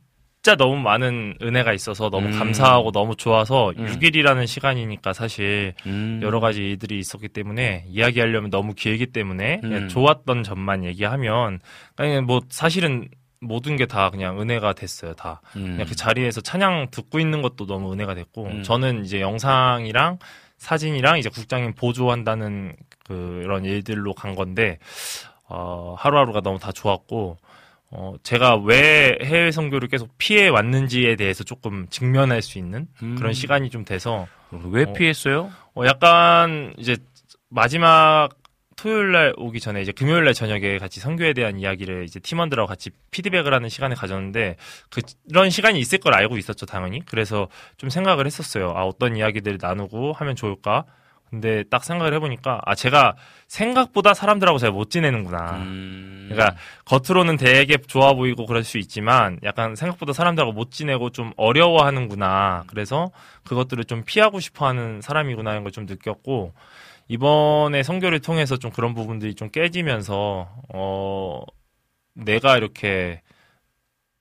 [0.42, 2.38] 진짜 너무 많은 은혜가 있어서 너무 음.
[2.38, 3.86] 감사하고 너무 좋아서 음.
[3.86, 6.20] 6일이라는 시간이니까 사실 음.
[6.22, 9.88] 여러 가지 일들이 있었기 때문에 이야기하려면 너무 길기 때문에 그냥 음.
[9.88, 11.60] 좋았던 점만 얘기하면
[11.94, 13.08] 그냥 뭐 사실은
[13.42, 15.72] 모든 게 다 그냥 은혜가 됐어요 다 음.
[15.72, 18.62] 그냥 그 자리에서 찬양 듣고 있는 것도 너무 은혜가 됐고 음.
[18.62, 20.18] 저는 이제 영상이랑
[20.56, 24.78] 사진이랑 이제 국장님 보조한다는 그런 일들로 간 건데
[25.48, 27.36] 어, 하루하루가 너무 다 좋았고
[27.90, 33.16] 어, 제가 왜 해외 선교를 계속 피해 왔는지에 대해서 조금 직면할 수 있는 음.
[33.16, 35.50] 그런 시간이 좀 돼서 왜 어, 피했어요?
[35.74, 36.96] 어, 약간 이제
[37.48, 38.30] 마지막
[38.76, 42.90] 토요일 날 오기 전에 이제 금요일 날 저녁에 같이 선교에 대한 이야기를 이제 팀원들하고 같이
[43.10, 44.56] 피드백을 하는 시간을 가졌는데
[45.28, 47.04] 그런 시간이 있을 걸 알고 있었죠, 당연히.
[47.04, 48.70] 그래서 좀 생각을 했었어요.
[48.70, 50.86] 아, 어떤 이야기들을 나누고 하면 좋을까?
[51.30, 53.14] 근데 딱 생각을 해보니까 아, 제가
[53.46, 55.52] 생각보다 사람들하고 잘 못 지내는구나.
[55.58, 56.28] 음.
[56.30, 62.64] 그러니까 겉으로는 되게 좋아 보이고 그럴 수 있지만 약간 생각보다 사람들하고 못 지내고 좀 어려워하는구나.
[62.66, 63.10] 그래서
[63.44, 66.52] 그것들을 좀 피하고 싶어하는 사람이구나 하는 걸좀 느꼈고
[67.08, 71.42] 이번에 선교를 통해서 좀 그런 부분들이 좀 깨지면서 어
[72.14, 73.22] 내가 이렇게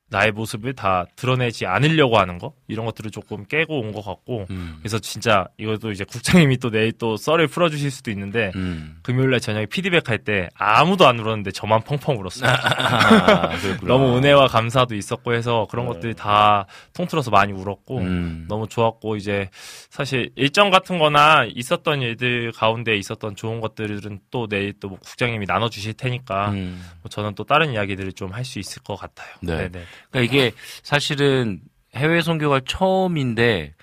[0.10, 4.77] 나의 모습을 다 드러내지 않으려고 하는 거 이런 것들을 조금 깨고 온 것 같고 음.
[4.80, 8.98] 그래서 진짜 이것도 이제 국장님이 또 내일 또 썰을 풀어주실 수도 있는데 음.
[9.03, 12.49] 금요일날 저녁에 피드백 할 때 아무도 안 울었는데 저만 펑펑 울었어요.
[12.52, 13.49] 아.
[13.84, 15.94] 너무 은혜와 감사도 있었고 해서 그런 네.
[15.94, 18.45] 것들이 다 통틀어서 많이 울었고 음.
[18.49, 19.49] 너무 좋았고 이제
[19.90, 25.94] 사실 일정 같은 거나 있었던 일들 가운데 있었던 좋은 것들은 또 내일 또뭐 국장님이 나눠주실
[25.94, 26.84] 테니까 음.
[27.02, 29.27] 뭐 저는 또 다른 이야기들을 좀 할 수 있을 것 같아요.
[29.41, 29.69] 네.
[29.69, 29.86] 네네.
[30.09, 30.51] 그러니까 이게
[30.84, 31.61] 사실은
[31.95, 33.73] 해외 선교가 처음인데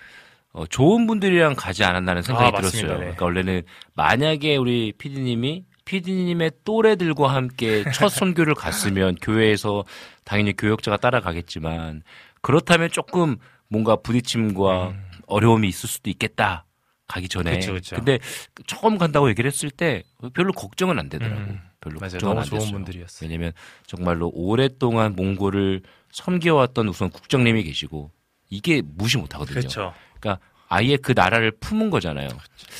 [0.53, 2.59] 어, 좋은 분들이랑 가지 않았나는 생각이 아.
[2.59, 2.93] 들었어요.
[2.93, 2.97] 네.
[2.97, 3.61] 그러니까 원래는
[3.93, 9.85] 만약에 우리 PD님이 PD님의 또래들과 함께 첫 선교를 갔으면 교회에서
[10.25, 12.03] 당연히 교역자가 따라가겠지만
[12.41, 13.37] 그렇다면 조금
[13.69, 14.93] 뭔가 부딪힘과
[15.27, 16.65] 어려움이 있을 수도 있겠다.
[17.07, 17.51] 가기 전에.
[17.51, 17.59] 음.
[17.59, 17.95] 그쵸, 그쵸.
[17.95, 18.19] 근데
[18.65, 20.03] 처음 간다고 얘기를 했을 때
[20.33, 21.39] 별로 걱정은 안 되더라고.
[21.39, 21.61] 음.
[21.79, 22.13] 별로 맞아요.
[22.13, 22.73] 걱정은 안 좋은 됐어요.
[22.73, 23.29] 분들이었어요.
[23.29, 23.53] 왜냐면
[23.85, 25.83] 정말로 오랫동안 몽골을
[26.17, 28.11] 섬겨왔던 우선 국장님이 계시고
[28.49, 29.59] 이게 무시 못하거든요.
[29.59, 29.93] 그렇죠.
[30.19, 32.27] 그러니까 아예 그 나라를 품은 거잖아요.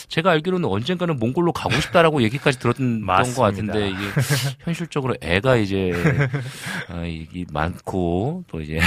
[0.10, 3.36] 제가 알기로는 언젠가는 몽골로 가고 싶다라고 얘기까지 들었던 것.
[3.36, 4.00] 같은데 이게
[4.62, 5.92] 현실적으로 애가 이제
[6.90, 8.80] 아, 이게 많고 또 이제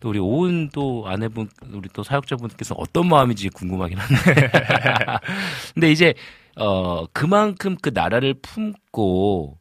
[0.00, 4.50] 또 우리 오은 또 아내분 우리 또 사역자분께서 어떤 마음인지 궁금하긴 한데
[5.72, 6.14] 근데 이제
[6.56, 9.58] 어 그만큼 그 나라를 품고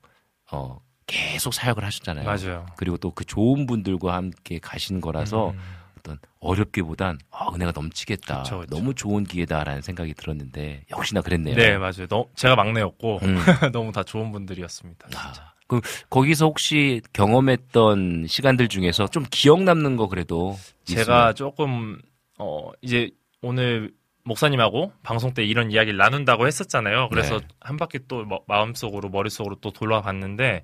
[0.52, 2.26] 어 계속 사역을 하셨잖아요.
[2.26, 2.66] 맞아요.
[2.78, 5.60] 그리고 또 그 좋은 분들과 함께 가신 거라서 음.
[6.00, 8.44] 어떤 어렵기보단 아, 은혜가 넘치겠다.
[8.44, 8.76] 그쵸, 그쵸.
[8.76, 11.56] 너무 좋은 기회다라는 생각이 들었는데 역시나 그랬네요.
[11.56, 12.08] 네, 맞아요.
[12.10, 13.36] 너, 제가 막내였고 음.
[13.72, 15.08] 너무 다 좋은 분들이었습니다.
[15.10, 15.54] 진짜.
[15.68, 21.02] 그럼 거기서 혹시 경험했던 시간들 중에서 좀 기억 남는 거 그래도 제가
[21.32, 21.36] 있으면?
[21.36, 22.02] 조금
[22.40, 23.10] 어 이제
[23.42, 23.92] 오늘
[24.26, 27.10] 목사님하고 방송 때 이런 이야기를 나눈다고 했었잖아요.
[27.10, 27.48] 그래서 네.
[27.60, 30.64] 한 바퀴 또 머- 마음속으로 머릿속으로 또 돌아봤는데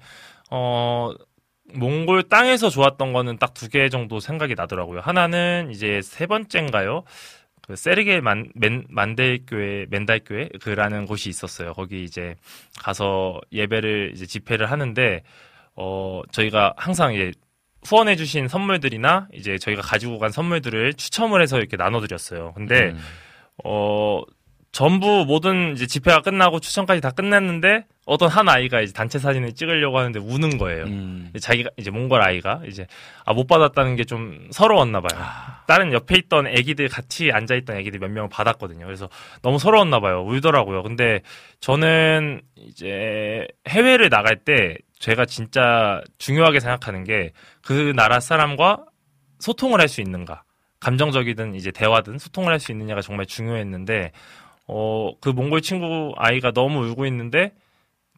[0.52, 1.12] 어
[1.74, 5.02] 몽골 땅에서 좋았던 거는 딱 두 개 정도 생각이 나더라고요.
[5.02, 7.04] 하나는 이제 세 번째인가요?
[7.62, 11.74] 그 세르게 만, 맨, 만델교회, 맨달교회 그라는 곳이 있었어요.
[11.74, 12.36] 거기 이제
[12.80, 15.22] 가서 예배를 이제 집회를 하는데
[15.76, 17.32] 어 저희가 항상 이제
[17.86, 22.54] 후원해주신 선물들이나 이제 저희가 가지고 간 선물들을 추첨을 해서 이렇게 나눠드렸어요.
[22.54, 23.00] 근데 음.
[23.66, 24.22] 어
[24.72, 29.98] 전부 모든 이제 집회가 끝나고 추첨까지 다 끝났는데 어떤 한 아이가 이제 단체 사진을 찍으려고
[29.98, 30.84] 하는데 우는 거예요.
[30.86, 31.32] 음.
[31.40, 32.86] 자기가 이제 몽골 아이가 이제
[33.26, 35.20] 아 못 받았다는 게 좀 서러웠나 봐요.
[35.68, 38.86] 다른 옆에 있던 애기들 같이 앉아 있던 애기들 몇 명을 받았거든요.
[38.86, 39.10] 그래서
[39.42, 40.24] 너무 서러웠나 봐요.
[40.24, 40.84] 울더라고요.
[40.84, 41.22] 근데
[41.60, 47.32] 저는 이제 해외를 나갈 때 제가 진짜 중요하게 생각하는 게
[47.64, 48.86] 그 나라 사람과
[49.40, 50.44] 소통을 할 수 있는가.
[50.80, 54.12] 감정적이든 이제 대화든 소통을 할 수 있느냐가 정말 중요했는데
[54.68, 57.54] 어 그 몽골 친구 아이가 너무 울고 있는데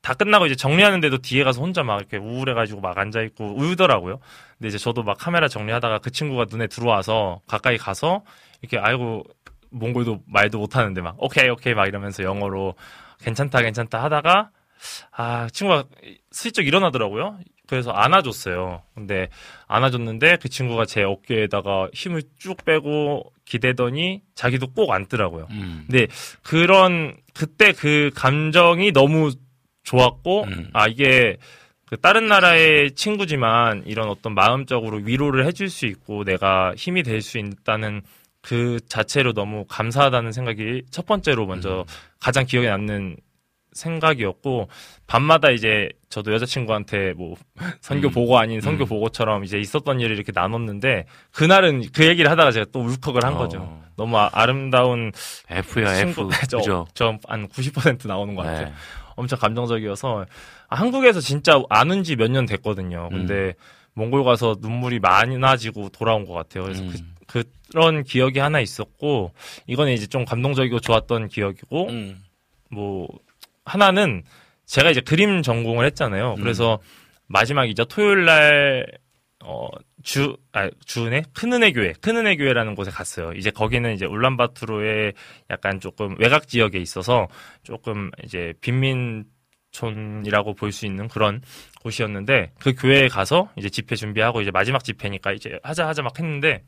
[0.02, 4.20] 다 끝나고 이제 정리하는데도 뒤에 가서 혼자 막 이렇게 우울해가지고 막 앉아있고 울더라고요.
[4.58, 8.24] 근데 이제 저도 막 카메라 정리하다가 그 친구가 눈에 들어와서 가까이 가서
[8.62, 9.24] 이렇게 아이고
[9.70, 12.76] 몽골도 말도 못하는데 막 오케이 오케이 막 이러면서 영어로
[13.24, 14.50] 괜찮다 괜찮다 하다가
[15.12, 15.86] 아 친구가
[16.32, 17.38] 슬쩍 일어나더라고요.
[17.72, 18.81] 그래서 안아줬어요.
[18.93, 19.30] 근데
[19.69, 25.48] 안아줬는데 그 친구가 제 어깨에다가 힘을 쭉 빼고 기대더니 자기도 꼭 앉더라고요.
[25.52, 25.85] 음.
[25.88, 26.07] 근데
[26.43, 29.31] 그런 그때 그 감정이 너무
[29.84, 30.69] 좋았고 음.
[30.73, 31.38] 아 이게
[31.85, 37.38] 그 다른 나라의 친구지만 이런 어떤 마음적으로 위로를 해줄 수 있고 내가 힘이 될 수
[37.38, 38.02] 있다는
[38.41, 41.85] 그 자체로 너무 감사하다는 생각이 첫 번째로 먼저
[42.19, 43.15] 가장 기억에 남는
[43.73, 44.68] 생각이었고
[45.07, 47.35] 밤마다 이제 저도 여자친구한테 뭐
[47.81, 48.11] 선교 음.
[48.11, 48.88] 보고 아닌 선교 음.
[48.88, 53.38] 보고처럼 이제 있었던 일을 이렇게 나눴는데 그날은 그 얘기를 하다가 제가 또 울컥을 한 어.
[53.38, 53.81] 거죠.
[53.98, 55.11] 너무 아, 아름다운
[55.49, 56.39] F야 친구, F.
[56.39, 56.88] 그죠?
[56.93, 57.19] 저한
[57.49, 58.68] 90% 나오는 것 같아요.
[58.68, 58.73] 네.
[59.15, 60.26] 엄청 감정적이어서
[60.69, 63.10] 아, 한국에서 진짜 안 온 지 몇 년 됐거든요.
[63.11, 63.18] 음.
[63.27, 63.53] 근데
[63.93, 66.64] 몽골 가서 눈물이 많이 나지고 돌아온 것 같아요.
[66.64, 67.14] 그래서 음.
[67.27, 69.31] 그, 그런 기억이 하나 있었고
[69.68, 72.23] 이거는 이제 좀 감동적이고 좋았던 기억이고 음.
[72.69, 73.07] 뭐
[73.72, 74.23] 하나는
[74.65, 76.35] 제가 이제 그림 전공을 했잖아요.
[76.38, 76.41] 음.
[76.41, 76.80] 그래서
[77.27, 77.85] 마지막이죠.
[77.85, 78.85] 토요일 날
[79.43, 79.68] 어,
[80.03, 81.23] 주, 아, 주은혜?
[81.34, 83.31] 큰은혜 교회, 큰은혜 교회라는 곳에 갔어요.
[83.34, 85.14] 이제 거기는 이제 울란바토르의
[85.49, 87.27] 약간 조금 외곽 지역에 있어서
[87.64, 91.41] 조금 이제 빈민촌이라고 볼 수 있는 그런
[91.81, 96.64] 곳이었는데 그 교회에 가서 이제 집회 준비하고 이제 마지막 집회니까 이제 하자 하자 막 했는데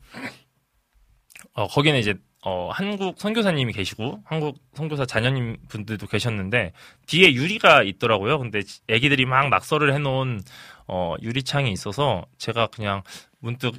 [1.52, 2.14] 어, 거기는 이제
[2.46, 6.72] 어, 한국 선교사님이 계시고 한국 선교사 자녀님 분들도 계셨는데
[7.06, 8.38] 뒤에 유리가 있더라고요.
[8.38, 10.42] 근데 애기들이 막 낙서를 해놓은
[10.86, 13.02] 어, 유리창이 있어서 제가 그냥
[13.38, 13.74] 문득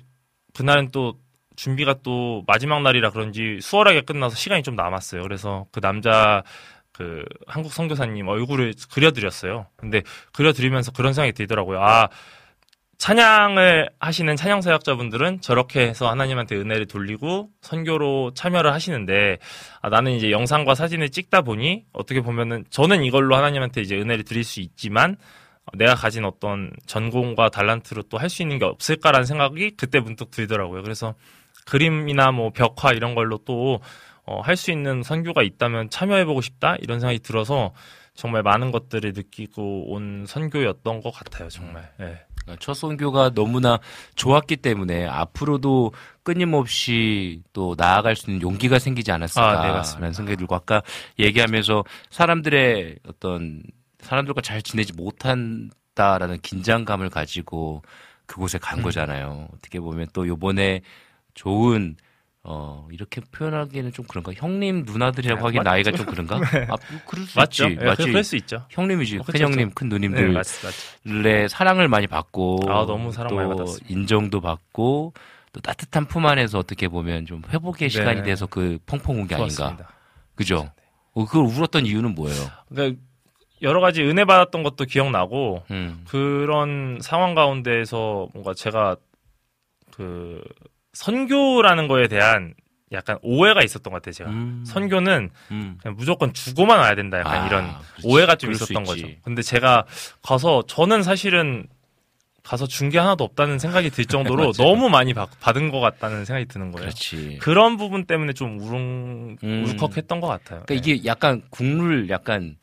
[0.55, 1.19] 그날은 또
[1.55, 5.21] 준비가 또 마지막 날이라 그런지 수월하게 끝나서 시간이 좀 남았어요.
[5.21, 6.41] 그래서 그 남자
[6.91, 9.67] 그 한국 선교사님 얼굴을 그려드렸어요.
[9.75, 10.01] 근데
[10.33, 11.81] 그려드리면서 그런 생각이 들더라고요.
[11.81, 12.09] 아
[12.97, 19.37] 찬양을 하시는 찬양 사역자분들은 저렇게 해서 하나님한테 은혜를 돌리고 선교로 참여를 하시는데
[19.81, 24.43] 아, 나는 이제 영상과 사진을 찍다 보니 어떻게 보면은 저는 이걸로 하나님한테 이제 은혜를 드릴
[24.43, 25.17] 수 있지만
[25.65, 30.31] 어, 내가 가진 어떤 전공과 달란트로 또 할 수 있는 게 없을까라는 생각이 그때 문득
[30.31, 30.81] 들더라고요.
[30.83, 31.15] 그래서
[31.65, 33.81] 그림이나 뭐 벽화 이런 걸로 또
[34.25, 37.73] 어, 할 수 있는 선교가 있다면 참여해보고 싶다 이런 생각이 들어서
[38.15, 41.49] 정말 많은 것들을 느끼고 온 선교였던 것 같아요.
[41.49, 41.91] 정말.
[41.99, 42.19] 예.
[42.45, 43.79] 그러니까 첫 선교가 너무나
[44.15, 45.93] 좋았기 때문에 앞으로도
[46.23, 50.13] 끊임없이 또 나아갈 수 있는 용기가 생기지 아, 네, 않았을까라는.
[50.13, 50.81] 생각이 들고 아까
[51.19, 53.63] 얘기하면서 사람들의 어떤
[53.99, 57.81] 사람들과 잘 지내지 못한다라는 긴장감을 가지고
[58.27, 58.83] 그곳에 간 음.
[58.83, 59.47] 거잖아요.
[59.53, 60.81] 어떻게 보면 또 요번에
[61.33, 61.95] 좋은
[62.47, 65.69] 어 이렇게 표현하기에는 좀 그런가 형님 누나들이라고 아, 하기 맞죠.
[65.69, 66.67] 나이가 좀 그런가 네.
[66.69, 66.75] 아
[67.07, 67.39] 그럴 수?
[67.41, 68.65] 있지 예, 맞지 그럴 수 있죠.
[68.69, 69.71] 형님이지 어, 큰 형님.
[69.71, 71.27] 큰 네, 누님들 맞, 맞죠.
[71.27, 73.87] 의 사랑을 많이 받고 아, 너무 사랑 또 많이 받았습니다.
[73.89, 75.13] 인정도 받고
[75.53, 77.89] 또 따뜻한 품 안에서 어떻게 보면 좀 회복의 네.
[77.89, 79.77] 시간이 돼서 그 펑펑 운 게 아닌가.
[80.35, 80.69] 그죠?
[81.13, 82.43] 어, 그걸 울었던 이유는 뭐예요?
[82.69, 83.01] 그러니까
[83.61, 86.03] 여러 가지 은혜 받았던 것도 기억나고 음.
[86.07, 88.97] 그런 상황 가운데에서 뭔가 제가
[89.91, 90.43] 그
[90.95, 92.53] 선교라는 거에 대한
[92.91, 94.13] 약간 오해가 있었던 것 같아요.
[94.13, 94.63] 제가 음.
[94.65, 95.77] 선교는 음.
[95.81, 97.19] 그냥 무조건 주고만 와야 된다.
[97.19, 98.01] 약간 아, 이런 그렇지.
[98.07, 98.83] 오해가 좀 있었던.
[98.83, 99.07] 거죠.
[99.23, 99.85] 근데 제가
[100.21, 101.67] 가서 저는 사실은
[102.43, 104.69] 가서 준 게 하나도 없다는 생각이 들 정도로 맞아요.
[104.69, 106.85] 너무 많이 받, 받은 것 같다는 생각이 드는 거예요.
[106.85, 107.39] 그렇지.
[107.41, 109.65] 그런 부분 때문에 좀 우릉, 음.
[109.67, 110.61] 울컥했던 것 같아요.
[110.65, 112.55] 그러니까 이게 약간 국룰 약간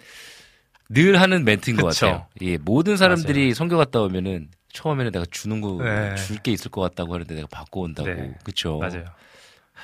[0.89, 2.07] 늘 하는 멘트인 것 그쵸.
[2.07, 2.27] 같아요.
[2.43, 6.15] 예, 모든 사람들이 선교 갔다 오면은 처음에는 내가 주는 거 네.
[6.16, 8.35] 줄게 있을 것 같다고 하는데 내가 받고 온다고 네.
[8.43, 8.78] 그렇죠.
[8.78, 9.05] 맞아요.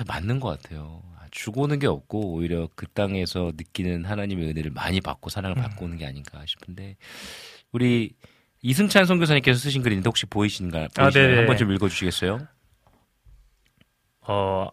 [0.06, 1.02] 맞는 것 같아요.
[1.18, 5.62] 아, 주고 오는 게 없고 오히려 그 땅에서 느끼는 하나님의 은혜를 많이 받고 사랑을 음.
[5.62, 6.96] 받고 오는 게 아닌가 싶은데
[7.72, 8.12] 우리
[8.62, 10.78] 이승찬 선교사님께서 쓰신 글인데 혹시 보이신가?
[10.96, 11.26] 아, 보이시나요?
[11.28, 11.36] 네네.
[11.38, 12.46] 한번 좀 읽어주시겠어요?
[14.22, 14.68] 어,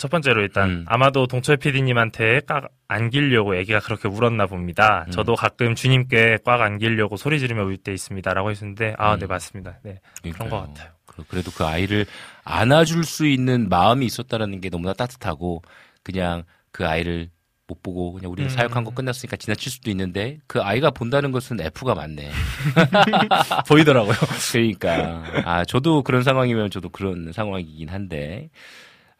[0.00, 0.84] 첫 번째로 일단 음.
[0.88, 5.04] 아마도 동철 PD님한테 꽉 안기려고 애기가 그렇게 울었나 봅니다.
[5.06, 5.10] 음.
[5.12, 9.18] 저도 가끔 주님께 꽉 안기려고 소리 지르며 울 때 있습니다라고 했었는데 아, 음.
[9.20, 9.78] 네 맞습니다.
[9.84, 10.66] 네 그런 것 그러니까요.
[10.74, 10.88] 같아요.
[11.06, 12.06] 그- 그래도 그 아이를
[12.44, 15.62] 안아줄 수 있는 마음이 있었다라는 게 너무나 따뜻하고
[16.02, 17.28] 그냥 그 아이를
[17.66, 18.52] 못 보고 그냥 우리는 음.
[18.52, 22.30] 사역한 거 끝났으니까 지나칠 수도 있는데 그 아이가 본다는 것은 F가 맞네.
[23.68, 24.14] 보이더라고요.
[24.52, 28.50] 그러니까 아 저도 그런 상황이면 저도 그런 상황이긴 한데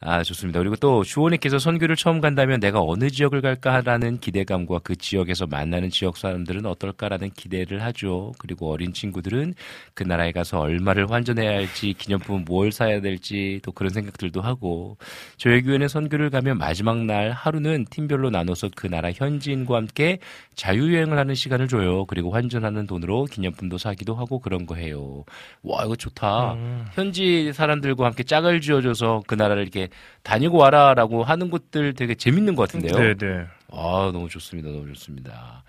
[0.02, 0.58] 아 좋습니다.
[0.60, 6.16] 그리고 또 주원님께서 선교를 처음 간다면 내가 어느 지역을 갈까라는 기대감과 그 지역에서 만나는 지역
[6.16, 8.32] 사람들은 어떨까라는 기대를 하죠.
[8.38, 9.52] 그리고 어린 친구들은
[9.92, 14.96] 그 나라에 가서 얼마를 환전해야 할지 기념품 뭘 사야 될지 또 그런 생각들도 하고
[15.36, 20.18] 저희 교회는 선교를 가면 마지막 날 하루는 팀별로 나눠서 그 나라 현지인과 함께
[20.54, 22.06] 자유여행을 하는 시간을 줘요.
[22.06, 25.24] 그리고 환전하는 돈으로 기념품도 사기도 하고 그런 거 해요.
[25.62, 26.54] 와 이거 좋다.
[26.54, 26.86] 음.
[26.92, 29.89] 현지 사람들과 함께 짝을 지어줘서 그 나라를 이렇게
[30.22, 32.98] 다니고 와라라고 하는 것들 되게 재밌는 것 같은데요.
[32.98, 33.44] 네, 네.
[33.72, 34.70] 아 너무 좋습니다.
[34.70, 35.64] 너무 좋습니다.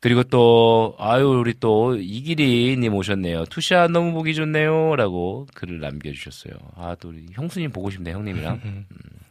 [0.00, 3.44] 그리고 또 아유 우리 또 이기리님 오셨네요.
[3.46, 6.52] 투샷 너무 보기 좋네요라고 글을 남겨주셨어요.
[6.76, 8.60] 아 또 우리 형수님 보고 싶네 형님이랑.
[8.64, 8.86] 음.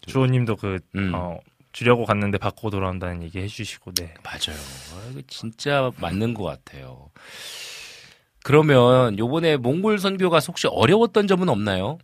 [0.08, 1.12] 주호님도 그 음.
[1.14, 1.38] 어,
[1.74, 4.14] 주려고 갔는데 받고 돌아온다는 얘기 해주시고 네.
[4.24, 4.60] 맞아요.
[4.96, 7.10] 아, 이거 진짜 맞는 것 같아요.
[8.44, 11.98] 그러면 요번에 몽골 선교가 혹시 어려웠던 점은 없나요?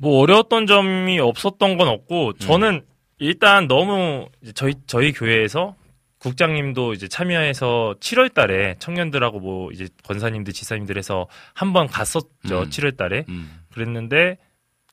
[0.00, 2.84] 뭐 어려웠던 점이 없었던 건 없고 저는
[3.18, 5.74] 일단 너무 저희 저희 교회에서
[6.18, 12.28] 국장님도 이제 참여해서 7월 달에 청년들하고 뭐 이제 권사님들, 지사님들 해서 한번 갔었죠.
[12.46, 12.70] 음.
[12.70, 13.24] 7월 달에.
[13.28, 13.60] 음.
[13.72, 14.38] 그랬는데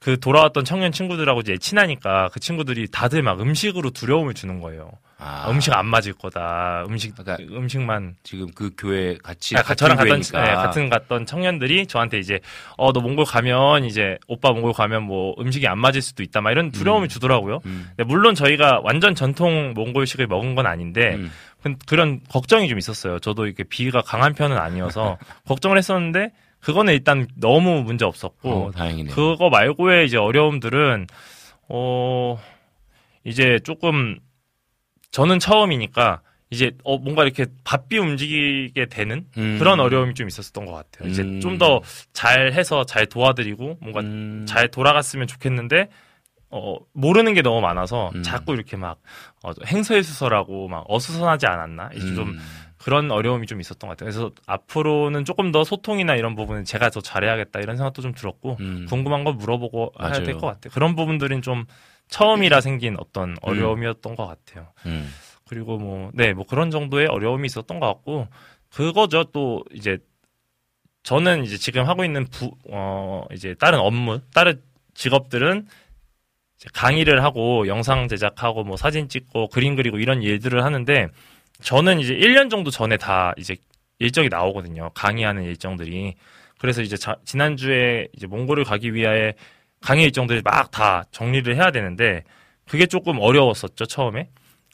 [0.05, 4.91] 그 돌아왔던 청년 친구들하고 이제 친하니까 그 친구들이 다들 막 음식으로 두려움을 주는 거예요.
[5.17, 5.47] 아.
[5.49, 6.83] 음식 안 맞을 거다.
[6.87, 10.21] 음식 음식만 지금 그 교회 같이 아, 같은 저랑 갔던.
[10.21, 12.39] 네, 같은 갔던 청년들이 저한테 이제
[12.77, 16.51] 어 너 몽골 가면 이제 오빠 몽골 가면 뭐 음식이 안 맞을 수도 있다 막
[16.51, 17.61] 이런 두려움을 주더라고요.
[17.65, 17.87] 음.
[17.97, 21.31] 근데 물론 저희가 완전 전통 몽골식을 먹은 건 아닌데 음.
[21.63, 23.17] 그- 그런 걱정이 좀 있었어요.
[23.17, 25.17] 저도 이렇게 비위가 강한 편은 아니어서
[25.47, 26.29] 걱정을 했었는데
[26.65, 29.13] 그거는 일단 너무 문제 없었고 어, 다행이네요.
[29.13, 31.05] 그거 말고의 이제 어려움들은
[31.69, 32.39] 어
[33.23, 34.17] 이제 조금
[35.11, 39.57] 저는 처음이니까 이제 어 뭔가 이렇게 바삐 움직이게 되는 음.
[39.59, 41.07] 그런 어려움이 좀 있었던 것 같아요.
[41.07, 41.39] 이제 음.
[41.39, 41.81] 좀더
[42.13, 44.45] 잘해서 잘 도와드리고 뭔가 음.
[44.47, 45.89] 잘 돌아갔으면 좋겠는데
[46.49, 48.23] 어 모르는 게 너무 많아서 음.
[48.23, 48.97] 자꾸 이렇게 막
[49.43, 52.39] 어, 행서해수설하고 막 어수선하지 않았나 이제 좀 음.
[52.85, 54.11] 그런 어려움이 좀 있었던 것 같아요.
[54.11, 58.85] 그래서 앞으로는 조금 더 소통이나 이런 부분은 제가 더 잘해야겠다 이런 생각도 좀 들었고 음.
[58.87, 60.23] 궁금한 거 물어보고 해야 맞아요.
[60.23, 60.71] 될것 같아요.
[60.71, 61.65] 그런 부분들은 좀
[62.09, 64.67] 처음이라 생긴 어떤 어려움이었던 것 같아요.
[64.85, 65.11] 음.
[65.47, 68.27] 그리고 뭐, 네, 뭐 그런 정도의 어려움이 있었던 것 같고,
[68.69, 69.23] 그거죠.
[69.25, 69.97] 또 이제,
[71.01, 74.61] 저는 이제 지금 하고 있는 부, 어, 이제 다른 업무, 다른
[74.93, 75.67] 직업들은
[76.71, 81.09] 강의를 하고, 영상 제작하고, 뭐 사진 찍고, 그림 그리고 이런 일들을 하는데,
[81.61, 83.55] 저는 이제 1년 정도 전에 다 이제
[83.99, 84.89] 일정이 나오거든요.
[84.93, 86.15] 강의하는 일정들이.
[86.59, 89.31] 그래서 이제 자- 지난주에 이제 몽골을 가기 위하여
[89.81, 92.23] 강의 일정들을 막 다 정리를 해야 되는데,
[92.67, 94.29] 그게 조금 어려웠었죠, 처음에.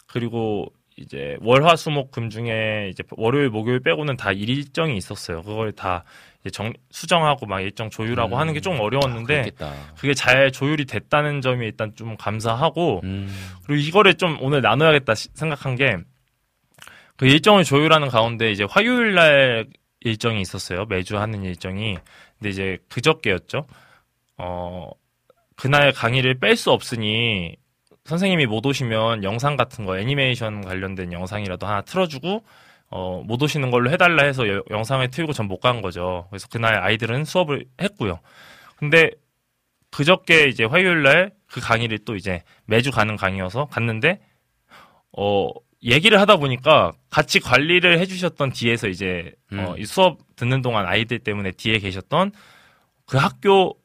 [0.07, 0.67] 그리고
[0.97, 5.41] 이제 월화 수목 금 중에 이제 월요일 목요일 빼고는 다 일정이 있었어요.
[5.43, 6.03] 그걸 다
[6.51, 8.39] 정 수정하고 막 일정 조율하고 음.
[8.39, 9.73] 하는 게 좀 어려웠는데 그렇겠다.
[9.95, 13.29] 그게 잘 조율이 됐다는 점이 일단 좀 감사하고 음.
[13.63, 15.97] 그리고 이거를 좀 오늘 나눠야겠다 시- 생각한 게
[17.21, 19.67] 그 일정을 조율하는 가운데 이제 화요일 날
[19.99, 20.85] 일정이 있었어요.
[20.85, 21.95] 매주 하는 일정이.
[22.39, 23.67] 근데 이제 그저께였죠.
[24.39, 24.89] 어,
[25.55, 27.55] 그날 강의를 뺄 수 없으니
[28.05, 32.43] 선생님이 못 오시면 영상 같은 거 애니메이션 관련된 영상이라도 하나 틀어주고
[32.89, 36.25] 어, 못 오시는 걸로 해달라 해서 여- 영상을 틀고 전 못 간 거죠.
[36.31, 38.19] 그래서 그날 아이들은 수업을 했고요.
[38.77, 39.11] 근데
[39.91, 44.21] 그저께 이제 화요일 날 그 강의를 또 이제 매주 가는 강의여서 갔는데
[45.17, 45.49] 어
[45.83, 49.75] 얘기를 하다 보니까 같이 관리를 해주셨던 뒤에서 이제 어, 음.
[49.77, 52.31] 이 수업 듣는 동안 아이들 때문에 뒤에 계셨던
[53.05, 53.75] 그 학교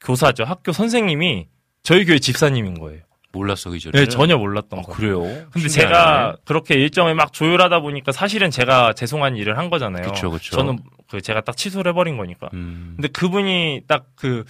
[0.00, 1.48] 교사죠 학교 선생님이
[1.82, 3.02] 저희 교회 집사님인 거예요.
[3.32, 3.98] 몰랐어 그 전에.
[4.00, 4.96] 네, 전혀 몰랐던 아, 거예요.
[5.20, 5.46] 그래요?
[5.52, 5.70] 근데 신기하네.
[5.70, 10.10] 제가 그렇게 일정을 막 조율하다 보니까 사실은 제가 죄송한 일을 한 거잖아요.
[10.10, 10.56] 그쵸, 그쵸.
[10.56, 10.78] 저는
[11.10, 12.48] 그 제가 딱 취소를 해버린 거니까.
[12.54, 12.94] 음.
[12.96, 14.44] 근데 그분이 딱 그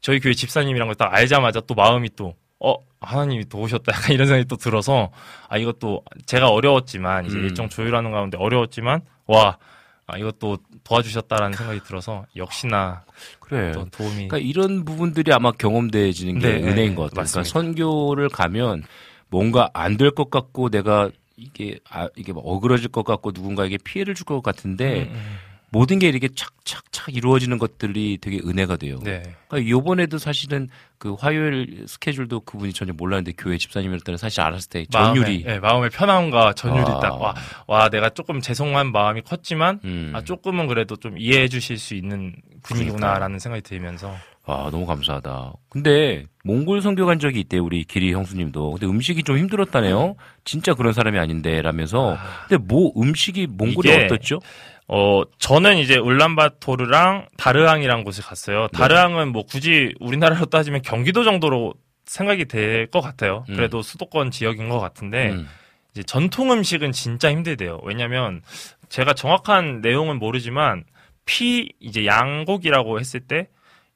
[0.00, 3.92] 저희 교회 집사님이란 걸 딱 알자마자 또 마음이 또 어, 하나님이 또 오셨다.
[3.94, 5.10] 약간 이런 생각이 또 들어서,
[5.48, 7.44] 아, 이것도 제가 어려웠지만, 이제 음.
[7.44, 9.58] 일정 조율하는 가운데 어려웠지만, 와,
[10.06, 13.04] 아, 이것도 도와주셨다라는 생각이 들어서, 역시나,
[13.40, 13.72] 그래.
[13.72, 14.28] 또 도움이.
[14.28, 17.24] 그러니까 이런 부분들이 아마 경험돼지는 게 네, 네, 은혜인 네, 것 같아요.
[17.26, 17.44] 그러니까.
[17.44, 18.82] 선교를 가면
[19.28, 24.14] 뭔가 안 될 것 같고 내가 이게 아 이게 막 어그러질 것 같고 누군가에게 피해를
[24.14, 25.36] 줄 것 같은데 음, 음.
[25.74, 29.00] 모든 게 이렇게 착착착 이루어지는 것들이 되게 은혜가 돼요.
[29.02, 29.24] 네.
[29.48, 30.68] 그러니까 요번에도 사실은
[30.98, 35.90] 그 화요일 스케줄도 그분이 전혀 몰랐는데 교회 집사님이었다는 사실 알았을 때 전율이 마음의, 네, 마음의
[35.90, 37.00] 편함과 전율이 아.
[37.00, 37.34] 딱, 와,
[37.66, 40.12] 와, 내가 조금 죄송한 마음이 컸지만, 음.
[40.14, 44.14] 아, 조금은 그래도 좀 이해해 주실 수 있는 분이구나라는 생각이 들면서.
[44.46, 45.54] 아, 너무 감사하다.
[45.70, 48.72] 근데 몽골 선교 간 적이 있대 우리 기리 형수님도.
[48.72, 50.16] 근데 음식이 좀 힘들었다네요.
[50.44, 52.18] 진짜 그런 사람이 아닌데 라면서.
[52.46, 54.40] 근데 뭐 음식이 몽골이 어떻죠?
[54.86, 58.68] 어, 저는 이제 울란바토르랑 다르항이란 곳에 갔어요.
[58.72, 58.78] 네.
[58.78, 61.74] 다르항은 뭐 굳이 우리나라로 따지면 경기도 정도로
[62.06, 63.44] 생각이 될 것 같아요.
[63.48, 63.56] 음.
[63.56, 65.48] 그래도 수도권 지역인 것 같은데, 음.
[65.92, 67.80] 이제 전통 음식은 진짜 힘들대요.
[67.84, 68.42] 왜냐면
[68.90, 70.84] 제가 정확한 내용은 모르지만
[71.24, 73.48] 피 이제 양고기라고 했을 때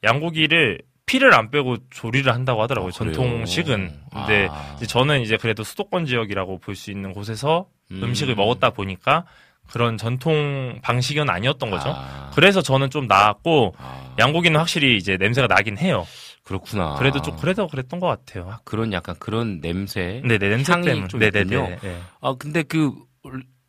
[0.04, 2.88] 양고기를 피를 안 빼고 조리를 한다고 하더라고요.
[2.90, 2.92] 아?
[2.92, 3.92] 전통식은.
[4.12, 4.74] 근데 아.
[4.76, 8.00] 이제 저는 이제 그래도 수도권 지역이라고 볼 수 있는 곳에서 음.
[8.02, 8.14] 음.
[8.14, 9.24] 식을 먹었다 보니까
[9.70, 11.90] 그런 전통 방식은 아니었던 거죠.
[11.94, 12.30] 아.
[12.34, 16.06] 그래서 저는 좀 나았고 아, 양고기는 확실히 이제 냄새가 나긴 해요.
[16.42, 16.94] 그렇구나.
[16.94, 18.58] 그래도 좀 그래도 그랬던 것 같아요.
[18.64, 20.22] 그런 약간 그런 냄새.
[20.24, 21.08] 네, 네 냄새 향이 때문에.
[21.08, 21.68] 좀 네, 네, 있군요.
[21.68, 21.98] 네, 네.
[22.20, 22.92] 아, 근데 그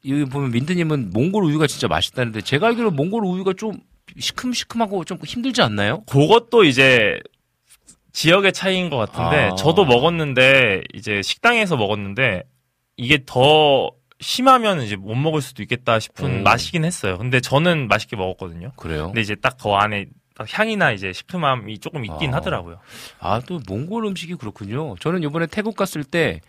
[0.08, 3.74] 여기 보면 민트님은 몽골 우유가 진짜 맛있다는데 제가 알기로 몽골 우유가 좀
[4.18, 6.04] 시큼시큼하고 좀 힘들지 않나요?
[6.06, 7.20] 그것도 이제
[8.14, 9.56] 지역의 차이인 것 같은데 아.
[9.56, 12.44] 저도 먹었는데 이제 식당에서 먹었는데
[12.96, 16.44] 이게 더 심하면 이제 못 먹을 수도 있겠다 싶은 음.
[16.44, 17.18] 맛이긴 했어요.
[17.18, 18.72] 근데 저는 맛있게 먹었거든요.
[18.76, 19.08] 그래요?
[19.08, 22.38] 근데 이제 딱 그 안에 딱 향이나 이제 시큼함이 조금 있긴 아.
[22.38, 22.80] 하더라고요.
[23.20, 24.96] 아, 또 몽골 음식이 그렇군요.
[25.02, 26.40] 저는 이번에 태국 갔을 때,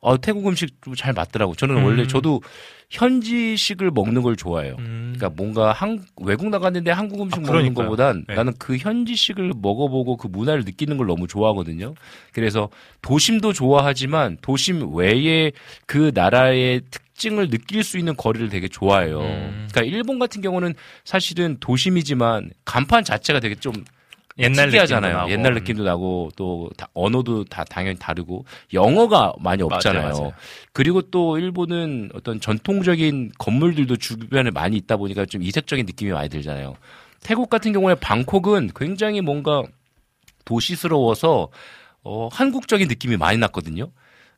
[0.00, 1.54] 어, 태국 음식도 잘 맞더라고.
[1.54, 1.84] 저는 음.
[1.84, 2.42] 원래 저도
[2.90, 4.76] 현지식을 먹는 걸 좋아해요.
[4.80, 5.14] 음.
[5.16, 7.72] 그러니까 뭔가 한, 외국 나갔는데 한국 음식 아, 먹는.
[7.72, 8.34] 것보단 네.
[8.34, 11.94] 나는 그 현지식을 먹어보고 그 문화를 느끼는 걸 너무 좋아하거든요.
[12.32, 12.68] 그래서
[13.00, 15.52] 도심도 좋아하지만 도심 외에
[15.86, 19.20] 그 나라의 특 징을 느낄 수 있는 거리를 되게 좋아해요.
[19.20, 19.68] 음.
[19.70, 20.74] 그러니까 일본 같은 경우는
[21.04, 23.72] 사실은 도심이지만 간판 자체가 되게 좀
[24.38, 25.22] 옛날 특이하잖아요.
[25.24, 25.32] 느낌도.
[25.32, 30.02] 옛날 느낌도 나고 또 다- 언어도 다 당연히 다르고 영어가 많이 없잖아요.
[30.04, 30.32] 맞아요, 맞아요.
[30.72, 36.74] 그리고 또 일본은 어떤 전통적인 건물들도 주변에 많이 있다 보니까 좀 이색적인 느낌이 많이 들잖아요.
[37.22, 39.62] 태국 같은 경우에 방콕은 굉장히 뭔가
[40.44, 41.48] 도시스러워서
[42.04, 43.90] 어, 한국적인 느낌이 많이 났거든요.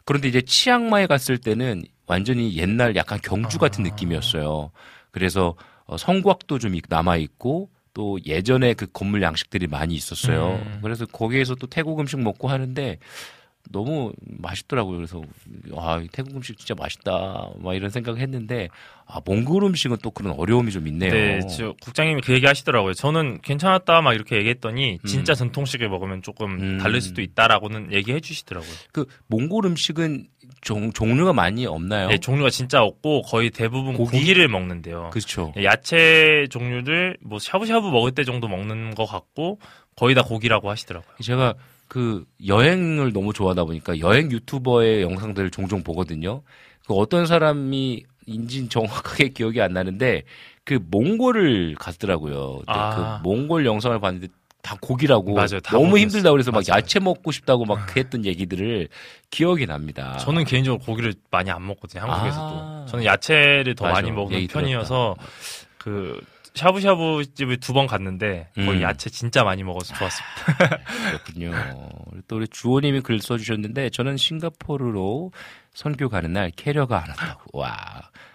[0.05, 3.89] 그런데 이제 치앙마이 갔을 때는 완전히 옛날 약간 경주 같은 아.
[3.89, 4.71] 느낌이었어요.
[5.11, 5.55] 그래서
[5.87, 10.61] 어, 성곽도 좀 남아 있고 또 예전에 그 건물 양식들이 많이 있었어요.
[10.65, 10.81] 음.
[10.83, 12.99] 그래서 거기에서 또 태국 음식 먹고 하는데
[13.71, 14.97] 너무 맛있더라고요.
[14.97, 15.23] 그래서
[15.77, 17.51] 아, 이 태국 음식 진짜 맛있다.
[17.59, 18.69] 막 이런 생각을 했는데
[19.07, 21.11] 아, 몽골 음식은 또 그런 어려움이 좀 있네요.
[21.11, 22.95] 네, 저 국장님이 그 얘기 하시더라고요.
[22.95, 25.35] 저는 괜찮았다 막 이렇게 얘기했더니 진짜 음.
[25.35, 26.79] 전통식을 먹으면 조금 음.
[26.79, 28.73] 다를 수도 있다라고는 얘기해 주시더라고요.
[28.93, 30.29] 그 몽골 음식은
[30.61, 32.09] 종, 종류가 많이 없나요?
[32.09, 34.33] 네, 종류가 진짜 없고 거의 대부분 고기?
[34.35, 35.11] 를 먹는데요.
[35.11, 35.53] 그렇죠.
[35.59, 39.61] 예, 야채 종류를 뭐 샤브샤브 먹을 때 정도 먹는 것 같고
[39.97, 41.15] 거의 다 고기라고 하시더라고요.
[41.23, 41.55] 제가
[41.89, 46.43] 그 여행을 너무 좋아하다 보니까 여행 유튜버의 영상들을 종종 보거든요.
[46.87, 50.23] 그 어떤 사람이 인진 정확하게 기억이 안 나는데
[50.65, 52.57] 그 몽골을 갔더라고요.
[52.59, 53.21] 근데 아.
[53.23, 54.29] 그 몽골 영상을 봤는데
[54.63, 55.61] 다 고기라고 맞아요.
[55.63, 55.99] 다 너무.
[55.99, 56.79] 힘들다 그래서 막 맞아요.
[56.79, 58.89] 야채 먹고 싶다고 막 했던 얘기들을
[59.31, 60.17] 기억이 납니다.
[60.17, 62.03] 저는 개인적으로 고기를 많이 안 먹거든요.
[62.03, 62.43] 한국에서도.
[62.43, 62.87] 아.
[62.89, 63.95] 저는 야채를 더 맞아.
[64.01, 65.17] 많이 먹는 편이어서
[65.77, 66.19] 그
[66.55, 68.83] 샤브샤브 집을 두 번 갔는데 거기 음.
[68.83, 70.79] 야채 진짜 많이 먹어서 좋았습니다.
[71.11, 71.53] 그렇군요.
[72.29, 75.33] 또 우리 주호님이 글 써주셨는데 저는 싱가포르로
[75.73, 77.59] 선교 가는 날 캐리어가 안 왔다고.
[77.59, 77.75] 와.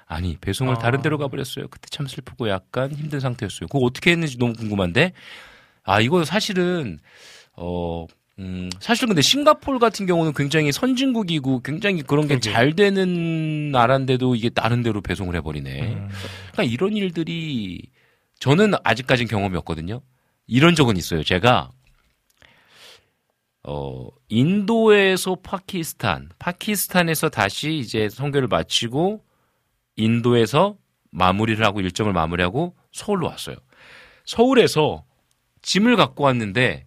[0.05, 0.77] 아니 배송을 아.
[0.79, 1.67] 다른 데로 가버렸어요.
[1.69, 3.67] 그때 참 슬프고 약간 힘든 상태였어요.
[3.67, 5.13] 그거 어떻게 했는지 너무 궁금한데.
[5.83, 6.99] 아 이거 사실은
[7.53, 8.05] 어.
[8.39, 12.39] 음, 사실 근데 싱가포르 같은 경우는 굉장히 선진국이고 굉장히 그런 게.
[12.39, 15.81] 잘 되는 나라인데도 이게 다른 데로 배송을 해버리네.
[15.81, 16.09] 음.
[16.53, 17.81] 그러니까 이런 일들이
[18.39, 20.01] 저는 아직까진 경험이 없거든요.
[20.47, 21.23] 이런 적은 있어요.
[21.23, 21.69] 제가
[23.63, 29.23] 어 인도에서 파키스탄, 파키스탄에서 다시 이제 선교를 마치고
[29.97, 30.77] 인도에서
[31.11, 33.57] 마무리를 하고 일정을 마무리하고 서울로 왔어요.
[34.25, 35.03] 서울에서
[35.61, 36.85] 짐을 갖고 왔는데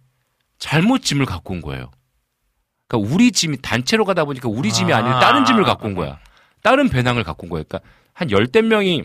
[0.57, 1.91] 잘못 짐을 갖고 온 거예요.
[2.87, 4.97] 그러니까 우리 짐이 단체로 가다 보니까 우리 짐이 아.
[4.97, 6.19] 아니라 다른 짐을 갖고 온 거야.
[6.63, 7.63] 다른 배낭을 갖고 온 거예요.
[7.65, 9.03] 그러니까 한 열댓 명이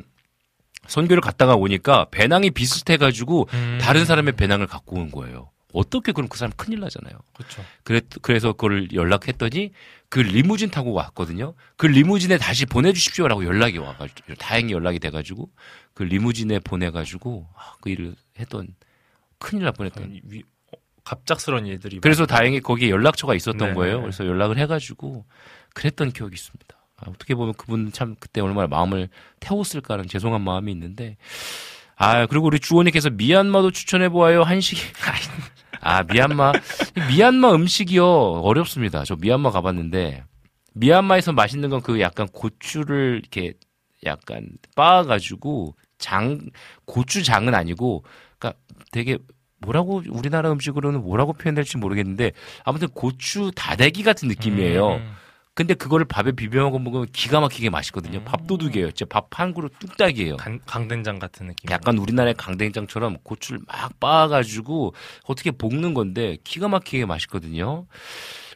[0.89, 3.79] 선교를 갔다가 오니까 배낭이 비슷해가지고 음.
[3.81, 5.51] 다른 사람의 배낭을 갖고 온 거예요.
[5.75, 7.13] 어떻게 그럼 그 사람 큰일 나잖아요.
[7.35, 7.63] 그렇죠.
[7.85, 9.71] 그래, 그래서 그걸 연락했더니
[10.09, 11.53] 그 리무진 타고 왔거든요.
[11.77, 15.51] 그 리무진에 다시 보내주십시오라고 연락이 와가지고 다행히 연락이 돼가지고
[15.93, 18.69] 그 리무진에 보내가지고 아, 그 일을 했던
[19.39, 20.21] 큰일 날 뻔했던.
[20.25, 20.43] 위-
[20.73, 22.39] 어, 갑작스러운 일들이 그래서 많아요.
[22.39, 23.75] 다행히 거기에 연락처가 있었던 네.
[23.75, 24.01] 거예요.
[24.01, 25.27] 그래서 연락을 해가지고
[25.75, 26.78] 그랬던 기억이 있습니다.
[26.99, 29.09] 아, 어떻게 보면 그분 참 그때 얼마나 마음을
[29.41, 31.17] 태웠을까라는 죄송한 마음이 있는데
[31.97, 34.81] 아 그리고 우리 주원님께서 미얀마도 추천해 보아요 한식이
[35.81, 36.53] 아 미얀마
[37.09, 38.05] 미얀마 음식이요
[38.43, 39.05] 어렵습니다.
[39.05, 40.25] 저 미얀마 가봤는데
[40.75, 43.55] 미얀마에서 맛있는 건 그 약간 고추를 이렇게
[44.05, 44.47] 약간
[44.77, 46.39] 빻아가지고 장
[46.85, 48.05] 고추장은 아니고
[48.39, 48.61] 그러니까
[48.93, 49.19] 되게
[49.61, 52.33] 뭐라고 우리나라 음식으로는 뭐라고 표현될지 모르겠는데
[52.65, 54.89] 아무튼 고추 다대기 같은 느낌이에요.
[54.97, 55.13] 음.
[55.59, 58.23] 근데 그거를 밥에 비벼 먹으면 기가 막히게 맛있거든요.
[58.23, 58.93] 밥도둑이에요.
[58.93, 60.37] 진짜 밥 한 그릇 뚝딱이에요.
[60.37, 61.69] 간- 강된장 같은 느낌.
[61.73, 64.95] 약간 우리나라의 강된장처럼 고추를 막 빻아가지고
[65.27, 67.87] 어떻게 볶는 건데 기가 막히게 맛있거든요.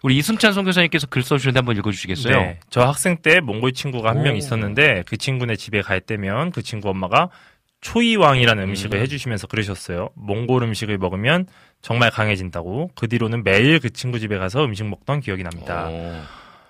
[0.05, 2.37] 우리 이승찬 선교사님께서 글 써주셨는데 한번 읽어주시겠어요?
[2.41, 2.61] 네.
[2.71, 4.37] 저 학생 때 몽골 친구가 한명 오.
[4.37, 7.31] 있었는데 그 친구네 집에 갈 때면 그 친구 엄마가
[7.81, 9.03] 초이왕이라는 음식을 음.
[9.03, 10.11] 해주시면서 그러셨어요.
[10.15, 11.47] 몽골 음식을 먹으면
[11.81, 12.91] 정말 강해진다고.
[12.95, 15.89] 그 뒤로는 매일 그 친구 집에 가서 음식 먹던 기억이 납니다.
[15.91, 16.23] 어,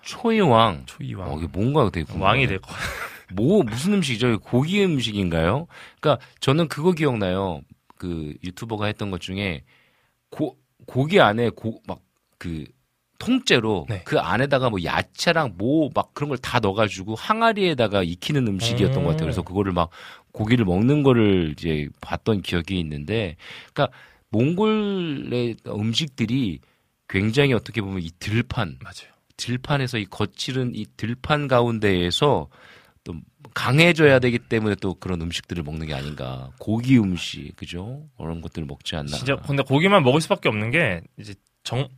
[0.03, 0.85] 초이왕.
[0.87, 1.31] 초이왕.
[1.33, 2.07] 어, 이게 뭔가 되게.
[2.19, 2.69] 왕이 될 거.
[3.35, 4.41] 뭐 무슨 음식이죠?
[4.41, 5.66] 고기 음식인가요?
[6.01, 7.62] 그러니까 저는 그거 기억나요.
[7.97, 9.62] 그 유튜버가 했던 것 중에
[10.31, 10.57] 고
[10.87, 12.01] 고기 안에 고 막
[12.39, 12.65] 그
[13.20, 14.03] 통째로 네.
[14.05, 19.05] 그 안에다가 뭐 야채랑 뭐 막 그런 걸 다 넣어가지고 항아리에다가 익히는 음식이었던 음.
[19.05, 19.27] 것 같아요.
[19.27, 19.91] 그래서 그거를 막
[20.33, 23.37] 고기를 먹는 거를 이제 봤던 기억이 있는데,
[23.73, 23.97] 그러니까
[24.31, 26.59] 몽골의 음식들이
[27.09, 29.12] 굉장히 어떻게 보면 이 들판 맞아요.
[29.43, 32.48] 들판에서 이 거칠은 이 들판 가운데에서
[33.05, 33.14] 또
[33.55, 36.51] 강해져야 되기 때문에 또 그런 음식들을 먹는 게 아닌가.
[36.59, 38.06] 고기 음식, 그죠?
[38.16, 39.09] 그런 것들을 먹지 않나.
[39.09, 41.89] 진짜 근데 고기만 먹을 수밖에 없는 게 이제 정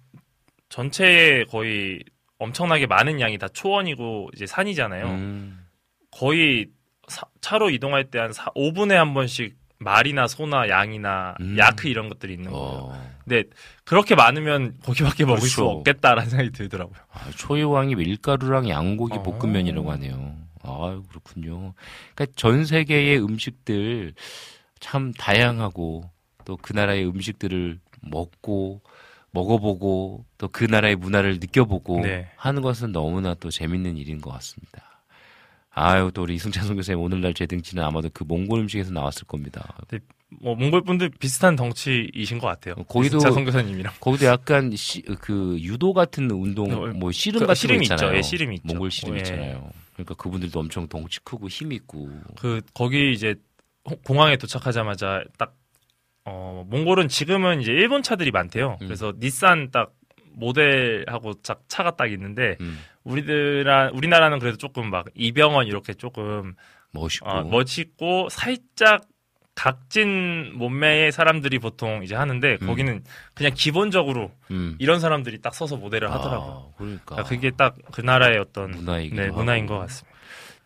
[0.71, 2.03] 전체의 거의
[2.39, 5.07] 엄청나게 많은 양이 다 초원이고 이제 산이잖아요.
[5.07, 5.67] 음.
[6.11, 6.69] 거의
[7.09, 11.57] 사- 차로 이동할 때 한 5분에 한 번씩 말이나 소나 양이나 음.
[11.59, 12.67] 야크 이런 것들이 있는 거예요.
[12.67, 13.15] 어.
[13.25, 13.45] 근데
[13.85, 15.71] 그렇게 많으면 거기밖에 먹을 수 그렇죠.
[15.79, 16.97] 없겠다라는 생각이 들더라고요.
[17.13, 19.23] 아, 초이왕이 밀가루랑 양고기 어.
[19.23, 20.37] 볶음면이라고 하네요.
[20.63, 21.75] 아 그렇군요.
[22.15, 24.15] 그러니까 전 세계의 음식들
[24.81, 26.11] 참 다양하고
[26.47, 28.81] 또 그 나라의 음식들을 먹고
[29.31, 32.31] 먹어보고 또 그 나라의 문화를 느껴보고 네.
[32.37, 35.03] 하는 것은 너무나 또 재밌는 일인 것 같습니다.
[35.71, 39.75] 아유 또 우리 이승찬 선교사님 오늘날 제 등치는 아마도 그 몽골 음식에서 나왔을 겁니다.
[40.41, 42.75] 뭐 몽골 분들 비슷한 덩치이신 것 같아요.
[42.87, 43.93] 거기도 선교사님이랑.
[44.01, 47.95] 거기도 약간 시, 그 유도 같은 운동 어, 뭐 씨름 그 같은 씨름 거 있죠.
[47.95, 48.17] 있잖아요.
[48.19, 48.63] 예, 씨름 있죠.
[48.67, 49.19] 몽골 씨름 예.
[49.19, 49.71] 있잖아요.
[49.95, 52.09] 그러니까 그분들도 엄청 덩치 크고 힘 있고
[52.39, 53.35] 그 거기 이제
[53.89, 55.55] 홍- 공항에 도착하자마자 딱
[56.25, 58.79] 어, 몽골은 지금은 이제 일본 차들이 많대요.
[58.81, 58.87] 음.
[58.87, 59.93] 그래서 닛산 딱
[60.33, 62.79] 모델하고 딱 차가 딱 있는데 음.
[63.05, 66.55] 우리들아 우리나라는 그래도 조금 막 이병헌 이렇게 조금
[66.93, 69.03] 멋있고 어, 멋있고 살짝
[69.55, 72.67] 각진 몸매의 사람들이 보통 이제 하는데 음.
[72.67, 73.05] 거기는
[73.35, 74.77] 그냥 기본적으로 음.
[74.79, 76.73] 이런 사람들이 딱 서서 모델을 하더라고요.
[76.73, 79.29] 아, 그러니까 그게 딱 그 나라의 어떤 문화이기도 네.
[79.29, 80.15] 문화인 것 같습니다.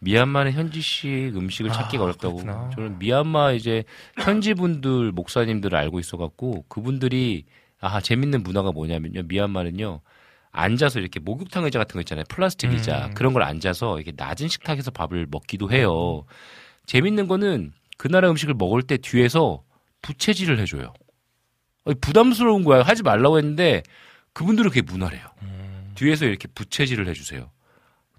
[0.01, 2.37] 미얀마는 현지식 음식을 아, 찾기가 어렵다고.
[2.37, 2.71] 그렇구나.
[2.75, 3.85] 저는 미얀마 이제
[4.17, 7.45] 현지 분들 목사님들을 알고 있어갖고 그분들이
[7.81, 9.23] 아 재밌는 문화가 뭐냐면요.
[9.25, 10.01] 미얀마는요.
[10.51, 12.25] 앉아서 이렇게 목욕탕 의자 같은 거 있잖아요.
[12.29, 13.15] 플라스틱 의자 음.
[13.15, 16.25] 그런 걸 앉아서 이렇게 낮은 식탁에서 밥을 먹기도 해요.
[16.87, 19.63] 재밌는 거는 그 나라 음식을 먹을 때 뒤에서
[20.01, 20.95] 부채질을 해줘요.
[22.01, 22.83] 부담스러운 거야.
[22.83, 23.83] 하지 말라고 했는데
[24.33, 25.27] 그분들은 그게 문화래요.
[25.43, 25.93] 음.
[25.95, 27.51] 뒤에서 이렇게 부채질을 해주세요.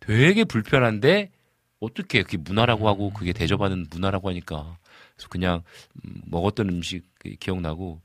[0.02, 1.32] 되게 불편한데
[1.80, 4.78] 어떻게 그게 문화라고 하고 그게 대접하는 문화라고 하니까
[5.16, 5.64] 그래서 그냥
[6.04, 7.06] 음, 먹었던 음식
[7.40, 8.02] 기억나고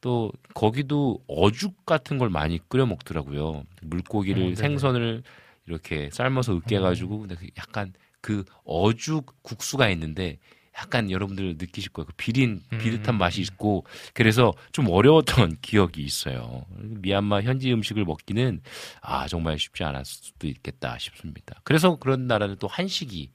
[0.00, 3.64] 또 거기도 어죽 같은 걸 많이 끓여 먹더라고요.
[3.82, 4.56] 물고기를 어, 네네.
[4.56, 5.22] 생선을
[5.66, 7.92] 이렇게 삶아서 으깨 가지고 근데 그 약간
[8.22, 10.38] 그 어죽 국수가 있는데
[10.78, 12.06] 약간 여러분들 느끼실 거예요.
[12.06, 13.18] 그 비린 비릿한 음.
[13.18, 13.84] 맛이 있고
[14.14, 16.64] 그래서 좀 어려웠던 기억이 있어요.
[16.76, 18.60] 미얀마 현지 음식을 먹기는
[19.02, 21.60] 아 정말 쉽지 않았을 수도 있겠다 싶습니다.
[21.64, 23.30] 그래서 그런 나라는 또 한식이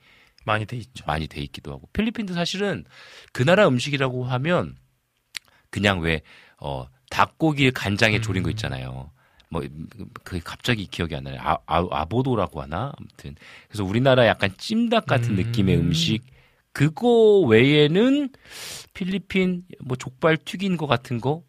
[0.46, 1.04] 많이 돼 있죠.
[1.06, 2.86] 많이 돼 있기도 하고 필리핀도 사실은
[3.32, 4.76] 그 나라 음식이라고 하면
[5.70, 6.22] 그냥 왜
[6.60, 9.12] 어, 닭고기 간장에 졸인 거 있잖아요.
[9.50, 9.62] 뭐
[10.24, 11.38] 그 갑자기 기억이 안 나요.
[11.40, 13.36] 아, 아, 아보도라고 하나 아무튼
[13.68, 16.22] 그래서 우리나라 약간 찜닭 같은 느낌의 음식
[16.74, 18.30] 그거 외에는
[18.94, 21.44] 필리핀 뭐 족발 튀긴 거 같은 거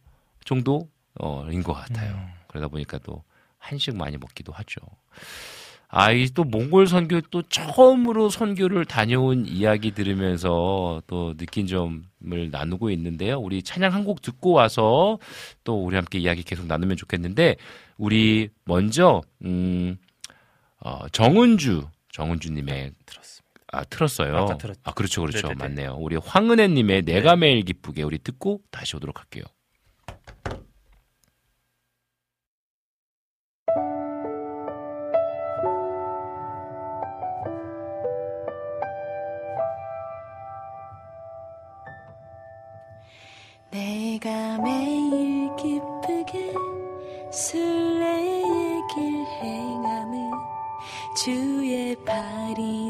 [0.44, 0.88] 정도
[1.18, 2.14] 어인 것 같아요.
[2.48, 3.22] 그러다 보니까 또
[3.58, 4.80] 한식 많이 먹기도 하죠.
[5.88, 13.38] 아이 또 몽골 선교 또 처음으로 선교를 다녀온 이야기 들으면서 또 느낀 점을 나누고 있는데요.
[13.38, 15.18] 우리 찬양 한 곡 듣고 와서
[15.62, 17.56] 또 우리 함께 이야기 계속 나누면 좋겠는데
[17.96, 19.96] 우리 먼저 음
[20.80, 23.33] 어, 정은주 정은주님의 들었습니다.
[23.74, 24.36] 아 틀었어요.
[24.36, 24.80] 아까 들었죠.
[24.84, 25.68] 아 그렇죠 그렇죠 네네네.
[25.68, 25.96] 맞네요.
[25.98, 29.44] 우리 황은혜 님의 내가 매일 기쁘게 우리 듣고 다시 오도록 할게요.
[43.70, 46.54] 내가 매일 기쁘게
[47.32, 48.44] 순례의
[48.94, 50.30] 길 행함은
[51.16, 52.83] 주의 발이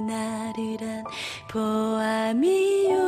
[1.54, 2.98] 보암이요.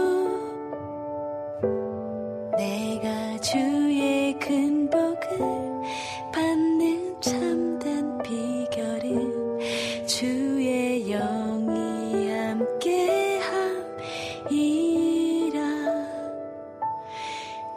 [2.56, 5.36] 내가 주의 큰 복을
[6.32, 9.59] 받는 참된 비결은
[10.06, 13.66] 주의 영이 함께함이라.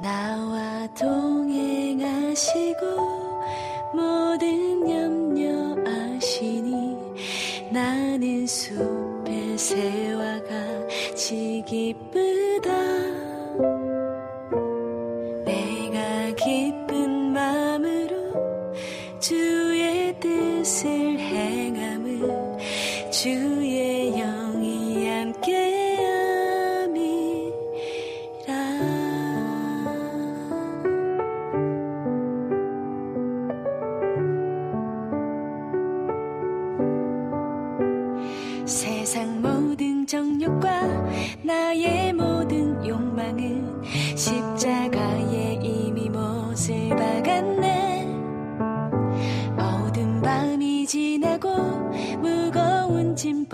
[0.03, 2.77] 나와 동행하시고
[3.95, 6.95] 모든 염려 아시니
[7.71, 10.08] 나는 숲의 새와
[11.65, 13.08] 기쁘다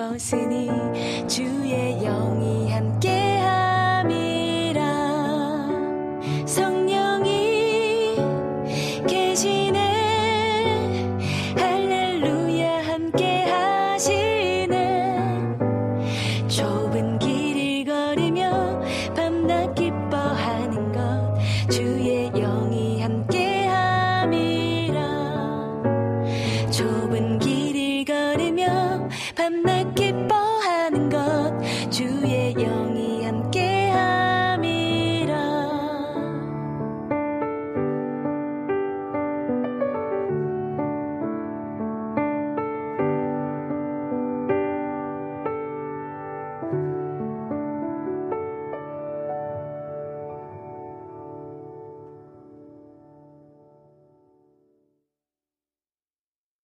[0.06, 0.20] 무거운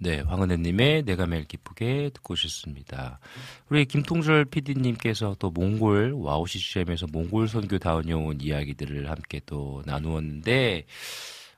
[0.03, 3.21] 네, 황은혜님의 내가 매일 기쁘게 듣고 오셨습니다.
[3.69, 10.87] 우리 김통절 PD님께서 또 몽골 와우 CCM에서 몽골 선교 다녀온 이야기들을 함께 또 나누었는데,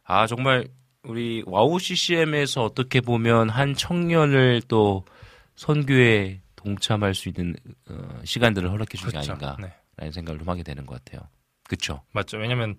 [0.02, 0.66] 아, 정말
[1.05, 5.05] 우리 와우 CCM에서 어떻게 보면 한 청년을 또
[5.55, 7.55] 선교에 동참할 수 있는
[7.89, 9.32] 어, 시간들을 허락해 준게 그렇죠.
[9.32, 10.10] 아닌가라는 네.
[10.10, 11.28] 생각을 좀 하게 되는 것 같아요.
[11.64, 12.02] 그렇죠.
[12.10, 12.39] 맞죠.
[12.39, 12.77] 왜냐면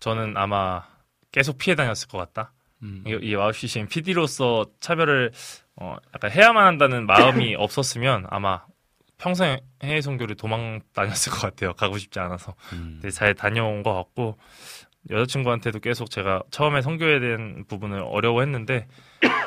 [0.00, 0.82] 저는 아마
[1.30, 2.52] 계속 피해 다녔을 것 같다.
[2.84, 3.04] 음.
[3.06, 5.32] 이, 이 와우 CCM PD로서 차별을
[5.76, 8.62] 어, 약간 해야만 한다는 마음이 없었으면 아마
[9.18, 11.72] 평생 해외 선교를 도망 다녔을 것 같아요.
[11.74, 12.54] 가고 싶지 않아서.
[12.72, 12.98] 음.
[13.00, 14.38] 근데 잘 다녀온 것 같고
[15.10, 18.86] 여자친구한테도 계속 제가 처음에 선교에 대한 부분을 어려워했는데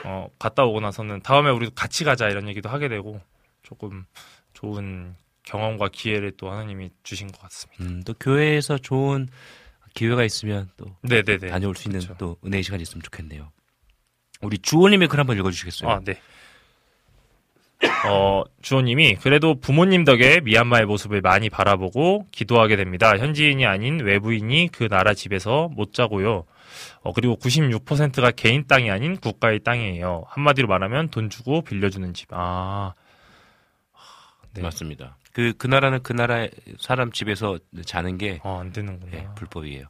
[0.06, 3.20] 어, 갔다 오고 나서는 다음에 우리도 같이 가자 이런 얘기도 하게 되고
[3.64, 4.06] 조금
[4.54, 7.84] 좋은 경험과 기회를 또 하나님이 주신 것 같습니다.
[7.84, 9.28] 음, 또 교회에서 좋은
[9.98, 11.48] 기회가 있으면 또 네네네.
[11.48, 12.18] 다녀올 수 있는 그렇죠.
[12.20, 13.52] 또 은혜의 시간이 있으면 좋겠네요.
[14.42, 15.90] 우리 주호님의 글 한번 읽어주시겠어요?
[15.90, 16.22] 아, 네.
[18.08, 23.18] 어, 주호님이 그래도 부모님 덕에 미얀마의 모습을 많이 바라보고 기도하게 됩니다.
[23.18, 26.46] 현지인이 아닌 외부인이 그 나라 집에서 못 자고요.
[27.02, 30.26] 어, 그리고 96%가 개인 땅이 아닌 국가의 땅이에요.
[30.28, 32.28] 한마디로 말하면 돈 주고 빌려주는 집.
[32.32, 32.94] 아,
[34.54, 34.62] 네.
[34.62, 35.18] 맞습니다.
[35.38, 36.48] 그, 그 나라는 그 나라
[36.80, 39.12] 사람 집에서 자는 게 어, 안 되는구나.
[39.12, 39.86] 네, 불법이에요.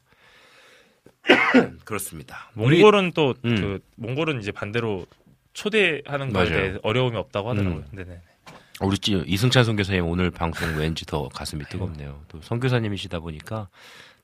[1.86, 2.52] 그렇습니다.
[2.56, 3.80] 몽골은 또그 음.
[3.95, 5.06] 몽골은 이제 반대로
[5.53, 6.49] 초대하는 거에.
[6.49, 7.80] 대해 어려움이 없다고 하더라고요.
[7.80, 7.95] 음.
[7.95, 8.22] 네네.
[8.82, 12.26] 우리 찌- 이승찬 선교사님 오늘 방송 왠지 더 가슴이 뜨겁네요.
[12.28, 13.69] 또 선교사님이시다 보니까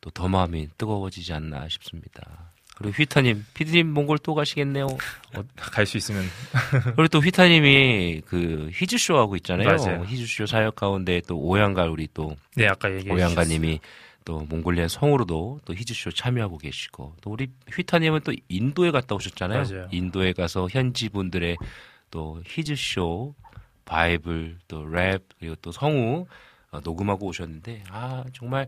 [0.02, 2.52] 또 더 마음이 뜨거워지지 않나 싶습니다.
[2.76, 4.86] 그리고 휘타님, 피디님 몽골 또 가시겠네요.
[4.88, 6.24] 어, 갈 수 있으면.
[6.96, 9.68] 그리고 또 휘타님이 그 히즈쇼 하고 있잖아요.
[9.68, 10.04] 맞아요.
[10.06, 13.80] 히즈쇼 사역 가운데 또 오양가 우리 또 네, 아까 오양가님이
[14.26, 19.64] 또 Mongolian 성우로도 또 히즈쇼 참여하고 계시고 또 우리 휘타님은 또 인도에 갔다 오셨잖아요.
[19.64, 19.88] 맞아요.
[19.92, 21.58] 인도에 가서 현지 분들의
[22.10, 23.36] 또 히즈쇼,
[23.86, 26.26] 바이블, 또 랩 그리고 또 성우 어,
[26.84, 28.68] 녹음하고 오셨는데 아 정말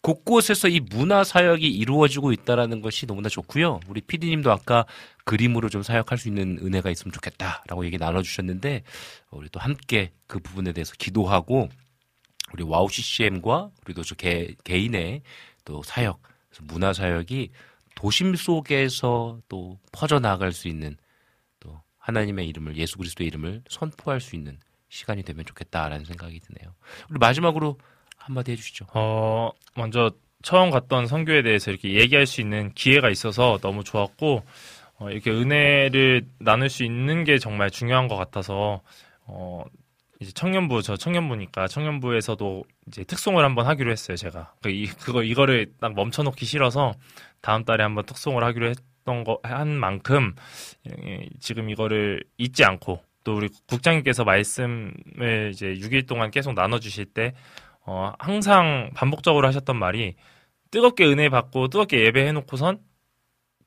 [0.00, 3.80] 곳곳에서 이 문화 사역이 이루어지고 있다라는 것이 너무나 좋고요.
[3.88, 4.86] 우리 PD님도 아까
[5.24, 8.82] 그림으로 좀 사역할 수 있는 은혜가 있으면 좋겠다라고 얘기 나눠주셨는데
[9.30, 11.68] 어, 우리 또 함께 그 부분에 대해서 기도하고
[12.52, 15.22] 우리 와우 CCM과 그리고 저 개, 개인의
[15.64, 16.22] 또 사역,
[16.62, 17.50] 문화 사역이
[17.96, 20.96] 도심 속에서 또 퍼져 나갈 수 있는
[21.58, 24.58] 또 하나님의 이름을 예수 그리스도의 이름을 선포할 수 있는
[24.96, 26.74] 시간이 되면 좋겠다라는 생각이 드네요.
[27.10, 27.78] 우리 마지막으로
[28.16, 28.86] 한마디 해주시죠.
[28.94, 30.10] 어, 먼저
[30.42, 34.42] 처음 갔던 선교에 대해서 이렇게 얘기할 수 있는 기회가 있어서 너무 좋았고,
[34.98, 38.80] 어, 이렇게 은혜를 나눌 수 있는 게 정말 중요한 것 같아서,
[39.26, 39.64] 어,
[40.20, 44.54] 이제 청년부, 저 청년부니까 청년부에서도 이제 특송을 한번 하기로 했어요, 제가.
[44.62, 46.94] 그 이, 그거, 이거를 딱 멈춰놓기 싫어서
[47.42, 50.34] 다음 달에 한번 특송을 하기로 했던 거, 한 만큼,
[50.88, 57.34] 예, 지금 이거를 잊지 않고, 또 우리 국장님께서 말씀을 이제 6일 동안 계속 나눠주실 때,
[57.84, 60.14] 어, 항상 반복적으로 하셨던 말이
[60.70, 62.78] 뜨겁게 은혜 받고 뜨겁게 예배해놓고선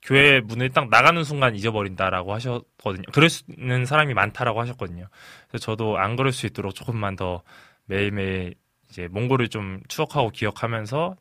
[0.02, 3.03] 교회 문을 딱 나가는 순간 잊어버린다라고 하셨거든요.
[3.11, 5.10] 그러는 사람이 많다라고 하셨거든요.
[5.49, 7.44] 그래서 저도 안 그럴 수 있도록 조금만 더
[7.84, 8.56] 매일매일
[8.90, 11.18] 이제 몽골을 좀 추억하고 기억하면서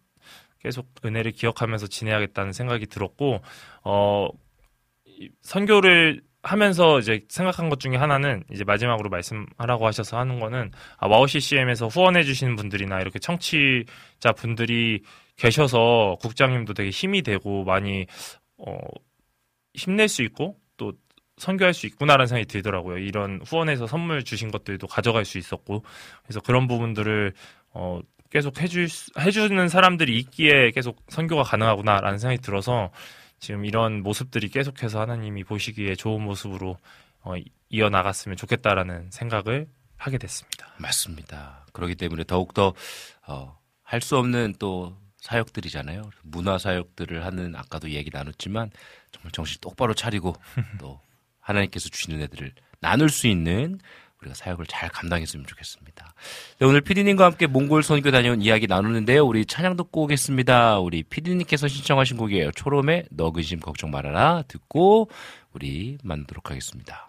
[0.61, 3.41] 계속 은혜를 기억하면서 지내야겠다는 생각이 들었고,
[3.83, 4.29] 어,
[5.07, 11.07] 이 선교를 하면서 이제 생각한 것 중에 하나는 이제 마지막으로 말씀하라고 하셔서 하는 거는 아,
[11.09, 15.03] 와우 CCM에서 후원해 주시는 분들이나 이렇게 청취자 분들이
[15.37, 18.07] 계셔서 국장님도 되게 힘이 되고 많이
[18.57, 18.77] 어,
[19.75, 20.93] 힘낼 수 있고 또
[21.37, 22.99] 선교할 수 있구나라는 생각이 들더라고요.
[22.99, 25.85] 이런 후원해서 선물 주신 것들도 가져갈 수 있었고
[26.25, 27.33] 그래서 그런 부분들을
[27.71, 28.01] 어,
[28.31, 32.91] 계속 해줄 수- 해주는 사람들이 있기에 계속 선교가 가능하구나라는 생각이 들어서
[33.41, 36.77] 지금 이런 모습들이 계속해서 하나님이 보시기에 좋은 모습으로
[37.23, 37.35] 어,
[37.71, 40.73] 이어 나갔으면 좋겠다라는 생각을 하게 됐습니다.
[40.79, 41.67] 맞습니다.
[41.73, 42.75] 그렇기 때문에 더욱더
[43.27, 46.11] 어, 할 수 없는 또 사역들이잖아요.
[46.23, 48.71] 문화 사역들을 하는 아까도 얘기 나눴지만
[49.13, 50.35] 정말 정신 똑바로 차리고
[50.79, 51.01] 또
[51.41, 53.81] 하나님께서 주시는 애들을 나눌 수 있는
[54.21, 56.15] 우리가 사역을 잘 감당했으면 좋겠습니다.
[56.59, 59.25] 네, 오늘 피디님과 함께 몽골 선교 다녀온 이야기 나누는데요.
[59.25, 60.81] 우리 찬양 듣고 오겠습니다.
[60.81, 62.51] 우리 피디님께서 신청하신 곡이에요.
[62.53, 65.09] 초롬의 너 근심 걱정 말아라 듣고
[65.53, 67.07] 우리 만나도록 하겠습니다.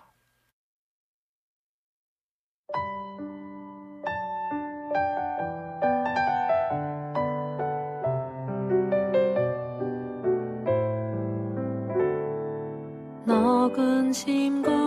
[13.26, 14.79] 너 근심 걱정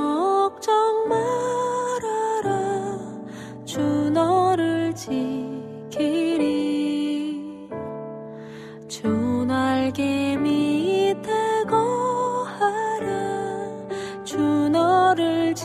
[5.02, 6.38] 지키리.
[8.86, 9.08] 주
[9.48, 11.32] 날개 밑에
[11.68, 13.08] 거하라.
[14.22, 14.38] 주
[14.68, 15.56] 너를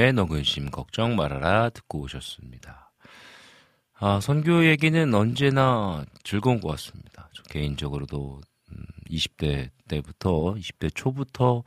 [0.00, 2.90] 졸음의 너 근심 걱정 말아라 듣고 오셨습니다.
[3.98, 7.28] 아, 선교 얘기는 언제나 즐거운 것 같습니다.
[7.34, 8.40] 저 개인적으로도
[9.10, 11.64] 20대 음, 때부터 20대 초부터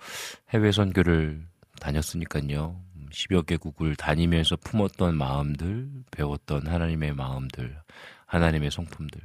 [0.49, 1.45] 해외 선교를
[1.79, 2.81] 다녔으니까요.
[3.11, 7.79] 10여 개국을 다니면서 품었던 마음들, 배웠던 하나님의 마음들,
[8.25, 9.21] 하나님의 성품들,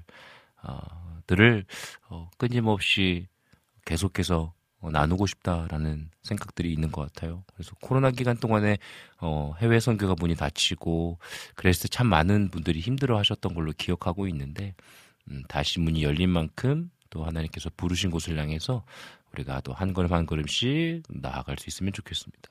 [0.60, 0.80] 아,
[1.26, 1.64] 들을
[2.10, 3.26] 어, 끊임없이
[3.86, 7.42] 계속해서 어, 나누고 싶다라는 생각들이 있는 것 같아요.
[7.54, 8.78] 그래서 코로나 기간 동안에
[9.20, 11.18] 어, 해외 선교가 문이 닫히고
[11.56, 14.74] 그랬을 때 참 많은 분들이 힘들어 하셨던 걸로 기억하고 있는데
[15.30, 18.84] 음, 다시 문이 열린 만큼 또 하나님께서 부르신 곳을 향해서
[19.32, 22.50] 우리가 또 한 걸음 한 걸음씩 나아갈 수 있으면 좋겠습니다.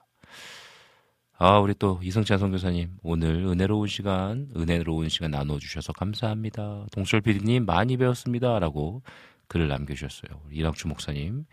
[1.39, 6.87] 아, 우리 또 이성찬 선교사님 오늘 은혜로운 시간, 은혜로운 시간 나눠주셔서 감사합니다.
[6.91, 9.03] 동철 PD님 많이 배웠습니다라고
[9.47, 10.41] 글을 남겨주셨어요.
[10.51, 11.45] 이낙주 목사님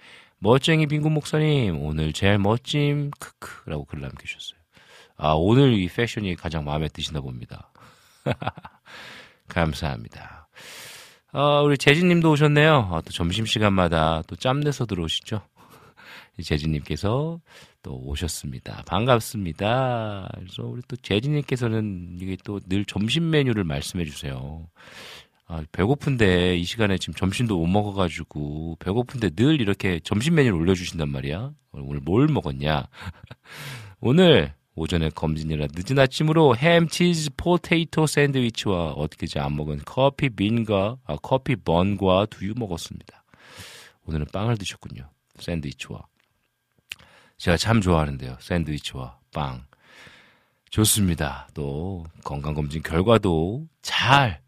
[0.45, 4.59] 멋쟁이 빈군 목사님, 오늘 제일 멋짐, 크크라고 글 남기셨어요.
[5.17, 7.73] 아, 오늘 이 패션이 가장 마음에 드시나 봅니다.
[9.49, 10.47] 감사합니다.
[11.33, 12.91] 아, 우리 재진님도 오셨네요.
[12.93, 15.41] 아, 또 점심 시간마다 또 짬내서 들어오시죠.
[16.45, 17.41] 재진님께서
[17.83, 18.83] 또 오셨습니다.
[18.87, 20.29] 반갑습니다.
[20.35, 24.69] 그래서 우리 또 재진님께서는 이게 또 늘 점심 메뉴를 말씀해 주세요.
[25.47, 31.53] 아, 배고픈데 이 시간에 지금 점심도 못 먹어가지고 배고픈데 늘 이렇게 점심 메뉴를 올려주신단 말이야.
[31.73, 32.89] 오늘 뭘 먹었냐?
[34.01, 40.97] 오늘 오전에 검진이라 늦은 아침으로 햄, 치즈, 포테이토 샌드위치와 어떻게 이제 안 먹은 커피 빈과
[41.05, 43.25] 아, 커피 번과 두유 먹었습니다.
[44.07, 45.09] 오늘은 빵을 드셨군요.
[45.39, 46.07] 샌드위치와.
[47.37, 48.39] 제가 참 좋아하는데요.
[48.41, 49.65] 샌드위치와 빵.
[50.71, 51.49] 좋습니다.
[51.55, 54.44] 또 건강검진 결과도 잘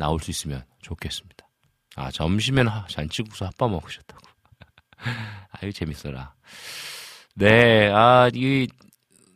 [0.00, 1.46] 나올 수 있으면 좋겠습니다.
[1.94, 4.26] 아, 점심에는 잔치국수 핫바 먹으셨다고.
[5.52, 6.34] 아유, 재밌어라.
[7.34, 8.66] 네, 아, 이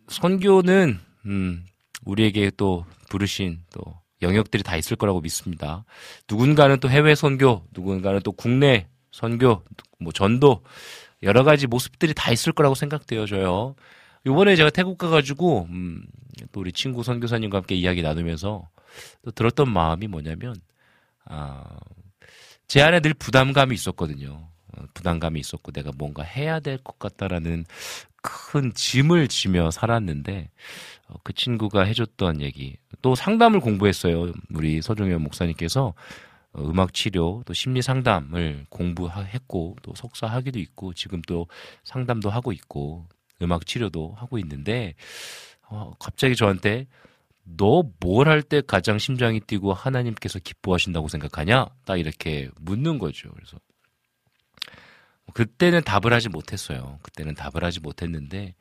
[0.09, 1.67] 선교는, 음,
[2.05, 3.83] 우리에게 또 부르신 또
[4.23, 5.85] 영역들이 다 있을 거라고 믿습니다.
[6.31, 9.63] 누군가는 또 해외 선교, 누군가는 또 국내 선교,
[10.01, 10.65] 뭐 전도,
[11.23, 13.75] 여러 가지 모습들이 다 있을 거라고 생각되어져요.
[14.27, 16.07] 요번에 제가 태국 가가지고, 음,
[16.53, 18.69] 또 우리 친구 선교사님과 함께 이야기 나누면서
[19.23, 20.57] 또 들었던 마음이 뭐냐면,
[21.27, 21.79] 아,
[22.69, 24.49] 제 안에 늘 부담감이 있었거든요.
[24.77, 27.65] 어, 부담감이 있었고 내가 뭔가 해야 될 것 같다라는
[28.23, 30.51] 큰 짐을 지며 살았는데
[31.09, 34.33] 어, 그 친구가 해줬던 얘기 또 상담을 공부했어요.
[34.55, 35.95] 우리 서종현 목사님께서
[36.53, 41.47] 어, 음악 치료 또 심리 상담을 공부했고 또 석사 학위도 있고 지금 또
[41.85, 43.07] 상담도 하고 있고
[43.43, 44.95] 음악 치료도 하고 있는데
[45.69, 46.87] 어, 갑자기 저한테
[47.45, 51.67] 너 뭘 할 때 가장 심장이 뛰고 하나님께서 기뻐하신다고 생각하냐?
[51.85, 53.31] 딱 이렇게 묻는 거죠.
[53.35, 53.59] 그래서
[55.33, 56.99] 그때는 답을 하지 못했어요.
[57.03, 58.55] 그때는 답을 하지 못했는데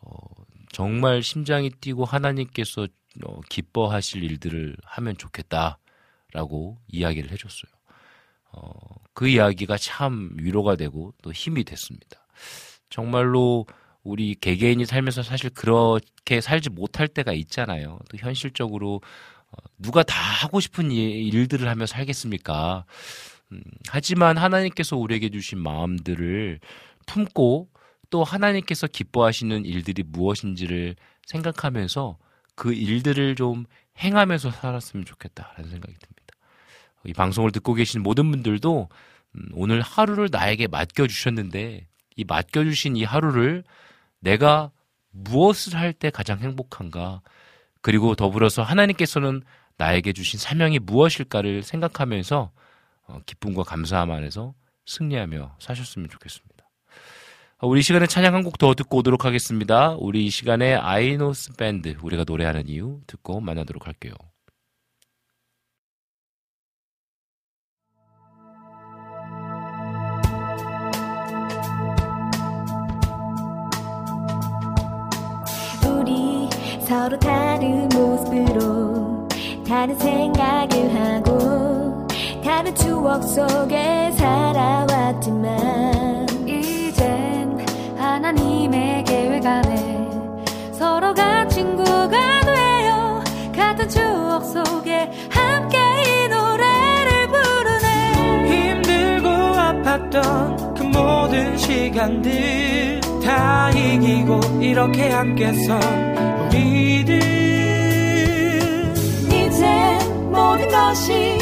[0.00, 0.10] 어,
[0.72, 2.86] 정말 심장이 뛰고 하나님께서
[3.24, 7.72] 어, 기뻐하실 일들을 하면 좋겠다라고 이야기를 해줬어요.
[8.52, 8.70] 어,
[9.14, 12.26] 그 이야기가 참 위로가 되고 또 힘이 됐습니다.
[12.90, 13.66] 정말로
[14.06, 17.98] 우리 개개인이 살면서 사실 그렇게 살지 못할 때가 있잖아요.
[18.08, 19.00] 또 현실적으로
[19.50, 22.84] 어, 누가 다 하고 싶은 일들을 하며 살겠습니까?
[23.50, 26.60] 음, 하지만 하나님께서 우리에게 주신 마음들을
[27.06, 27.68] 품고
[28.10, 30.94] 또 하나님께서 기뻐하시는 일들이 무엇인지를
[31.26, 32.16] 생각하면서
[32.54, 33.64] 그 일들을 좀
[33.98, 36.26] 행하면서 살았으면 좋겠다라는 생각이 듭니다.
[37.04, 38.88] 이 방송을 듣고 계신 모든 분들도
[39.34, 43.64] 음, 오늘 하루를 나에게 맡겨주셨는데 이 맡겨주신 이 하루를
[44.26, 44.70] 내가
[45.12, 47.22] 무엇을 할 때 가장 행복한가
[47.80, 49.42] 그리고 더불어서 하나님께서는
[49.78, 52.50] 나에게 주신 사명이 무엇일까를 생각하면서
[53.08, 54.54] 어, 기쁨과 감사함 안에서
[54.86, 56.56] 승리하며 사셨으면 좋겠습니다.
[57.58, 59.94] 어, 우리 시간에 찬양 한 곡 더 듣고 오도록 하겠습니다.
[59.98, 64.12] 우리 시간에 아이노스 밴드 우리가 노래하는 이유 듣고 만나도록 할게요.
[77.06, 79.28] 서로 다른 모습으로
[79.64, 82.04] 다른 생각을 하고
[82.42, 85.46] 다른 추억 속에 살아왔지만
[86.48, 87.64] 이젠
[87.96, 90.10] 하나님의 계획 안에
[90.72, 93.22] 서로가 친구가 되어
[93.54, 98.48] 같은 추억 속에 함께 이 노래를 부르네.
[98.50, 100.75] 힘들고 아팠던 그
[101.26, 105.82] 모든 시간들 다 이기고 이렇게 함께선
[106.46, 107.18] 우리들.
[109.26, 111.36] 이젠 모든 것이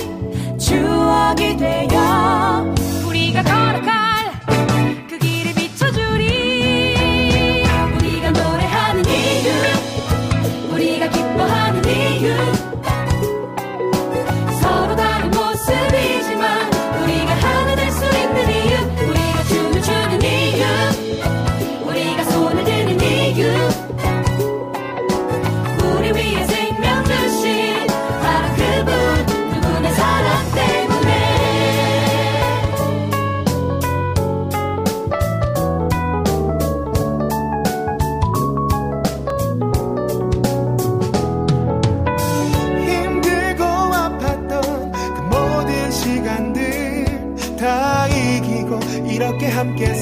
[0.59, 2.75] 추억이 되어
[3.07, 4.33] 우리가 걸어갈
[5.07, 7.63] 그 길을 비춰주리.
[7.99, 9.51] 우리가 노래하는 이유
[10.73, 12.33] 우리가 기뻐하는 이유
[49.65, 49.95] 이렇게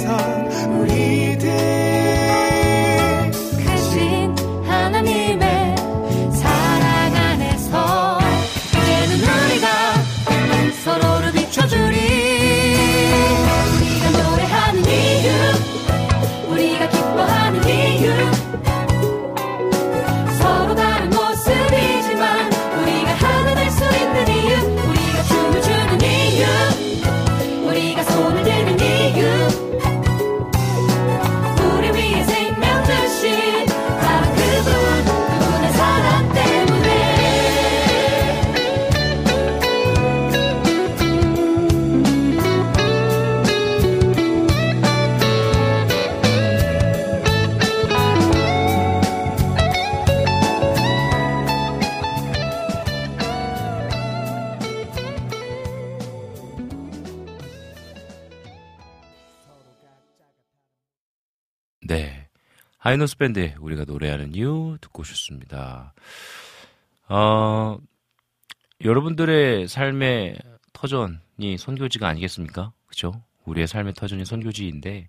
[62.92, 65.94] 하이노스 밴드 우리가 노래하는 이유 듣고 오셨습니다.
[67.08, 67.78] 어,
[68.84, 70.36] 여러분들의 삶의
[70.74, 72.72] 터전이 선교지가 아니겠습니까?
[72.84, 73.14] 그죠?
[73.46, 75.08] 우리의 삶의 터전이 선교지인데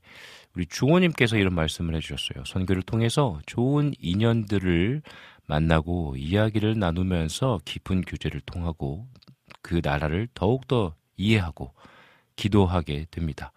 [0.56, 2.46] 우리 주호님께서 이런 말씀을 해주셨어요.
[2.46, 5.02] 선교를 통해서 좋은 인연들을
[5.46, 9.10] 만나고 이야기를 나누면서 깊은 교제를 통하고
[9.62, 11.74] 그 나라를 더욱더 이해하고
[12.38, 13.52] 기도하게 됩니다.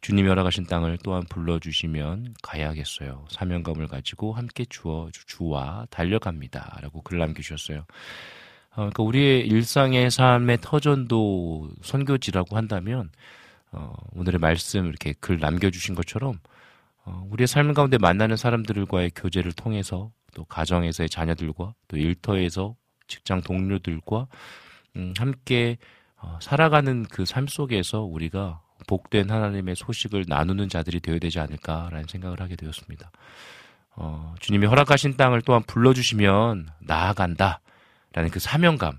[0.00, 3.26] 주님이 허락하신 땅을 또한 불러주시면 가야겠어요.
[3.30, 6.78] 사명감을 가지고 함께 주어, 주와 달려갑니다.
[6.82, 7.80] 라고 글 남기셨어요.
[7.80, 13.10] 어, 그러니까 우리의 일상의 삶의 터전도 선교지라고 한다면,
[13.72, 16.38] 어, 오늘의 말씀 이렇게 글 남겨주신 것처럼,
[17.04, 22.76] 어, 우리의 삶 가운데 만나는 사람들과의 교제를 통해서 또 가정에서의 자녀들과 또 일터에서
[23.08, 24.28] 직장 동료들과
[24.96, 25.76] 음, 함께
[26.16, 32.40] 어, 살아가는 그 삶 속에서 우리가 복된 하나님의 소식을 나누는 자들이 되어야 되지 않을까라는 생각을
[32.40, 33.12] 하게 되었습니다.
[33.94, 37.60] 어, 주님이 허락하신 땅을 또한 불러주시면 나아간다.
[38.12, 38.98] 라는 그 사명감.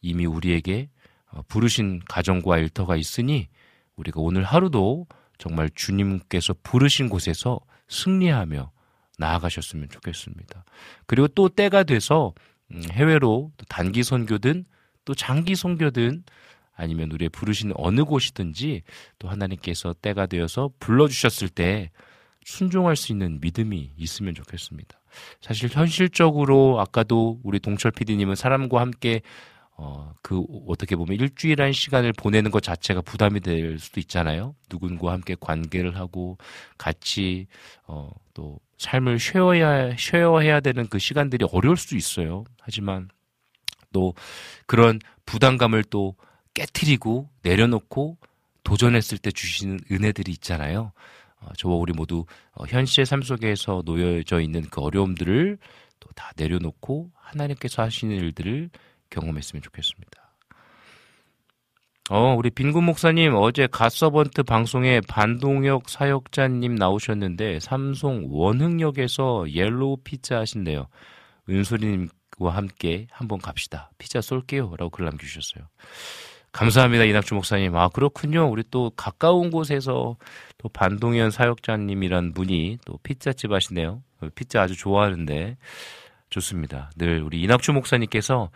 [0.00, 0.88] 이미 우리에게
[1.30, 3.48] 어, 부르신 가정과 일터가 있으니
[3.96, 5.06] 우리가 오늘 하루도
[5.36, 8.70] 정말 주님께서 부르신 곳에서 승리하며
[9.18, 10.64] 나아가셨으면 좋겠습니다.
[11.06, 12.32] 그리고 또 때가 돼서
[12.70, 14.64] 음, 해외로 단기 선교든
[15.04, 16.24] 또 장기 선교든
[16.74, 18.82] 아니면 우리의 부르신 어느 곳이든지
[19.18, 21.90] 또 하나님께서 때가 되어서 불러주셨을 때
[22.44, 25.00] 순종할 수 있는 믿음이 있으면 좋겠습니다.
[25.40, 29.20] 사실 현실적으로 아까도 우리 동철 PD님은 사람과 함께
[29.74, 34.54] 어, 그, 어떻게 보면 일주일한 시간을 보내는 것 자체가 부담이 될 수도 있잖아요.
[34.70, 36.36] 누군가와 함께 관계를 하고
[36.76, 37.46] 같이,
[37.86, 42.44] 어, 또 삶을 쉐어해야, 쉐어해야 되는 그 시간들이 어려울 수도 있어요.
[42.60, 43.08] 하지만
[43.92, 44.14] 또
[44.66, 46.16] 그런 부담감을 또
[46.54, 48.18] 깨트리고 내려놓고
[48.64, 50.92] 도전했을 때 주시는 은혜들이 있잖아요.
[51.40, 55.58] 어, 저와 우리 모두 어, 현실의 삶 속에서 놓여져 있는 그 어려움들을
[56.00, 58.70] 또 다 내려놓고 하나님께서 하시는 일들을
[59.10, 60.22] 경험했으면 좋겠습니다.
[62.10, 70.88] 어, 우리 빈군 목사님 어제 갓서번트 방송에 반동혁 사역자님 나오셨는데 삼성 원흥역에서 옐로우 피자 하신대요.
[71.48, 73.90] 은솔이님과 함께 한번 갑시다.
[73.98, 74.74] 피자 쏠게요.
[74.76, 75.64] 라고 글 남겨주셨어요.
[76.52, 77.04] 감사합니다.
[77.04, 77.74] 이낙주 목사님.
[77.76, 78.48] 아, 그렇군요.
[78.50, 80.16] 우리 또 가까운 곳에서
[80.58, 84.02] 또 반동현 사역자님이란 분이 또 피자집 하시네요.
[84.34, 85.56] 피자 아주 좋아하는데
[86.28, 86.90] 좋습니다.
[86.96, 88.50] 늘 우리 이낙주 목사님께서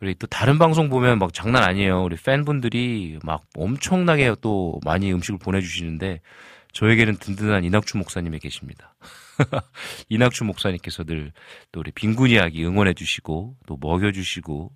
[0.00, 2.04] 우리 또 다른 방송 보면 막 장난 아니에요.
[2.04, 6.20] 우리 팬분들이 막 엄청나게 또 많이 음식을 보내주시는데
[6.72, 8.94] 저에게는 든든한 이낙주 목사님이 계십니다.
[10.08, 11.32] 이낙주 목사님께서 늘
[11.72, 14.70] 또 우리 빈군 이야기 응원해 주시고 또 먹여 주시고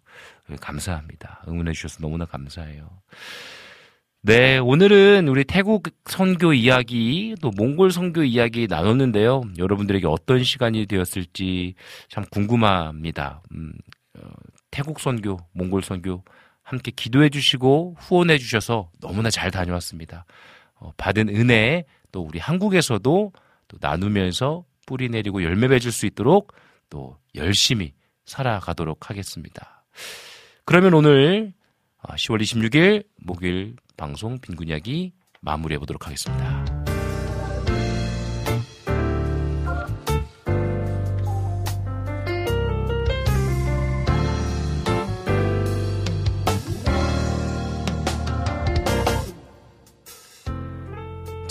[0.61, 1.43] 감사합니다.
[1.47, 2.89] 응원해 주셔서 너무나 감사해요.
[4.23, 9.43] 네, 오늘은 우리 태국 선교 이야기, 또 몽골 선교 이야기 나눴는데요.
[9.57, 11.75] 여러분들에게 어떤 시간이 되었을지
[12.09, 13.43] 참 궁금합니다.
[13.55, 13.73] 음,
[14.19, 14.29] 어,
[14.73, 16.25] 태국 선교, 몽골 선교
[16.63, 20.25] 함께 기도해 주시고 후원해 주셔서 너무나 잘 다녀왔습니다.
[20.77, 23.33] 어, 받은 은혜 또 우리 한국에서도
[23.69, 26.53] 또 나누면서 뿌리 내리고 열매 맺을 수 있도록
[26.89, 27.93] 또 열심히
[28.25, 29.85] 살아가도록 하겠습니다.
[30.65, 31.53] 그러면 오늘
[32.03, 34.39] 10월 26일 목요일 방송
[34.69, 36.76] 이야기 마무리해 보도록 하겠습니다.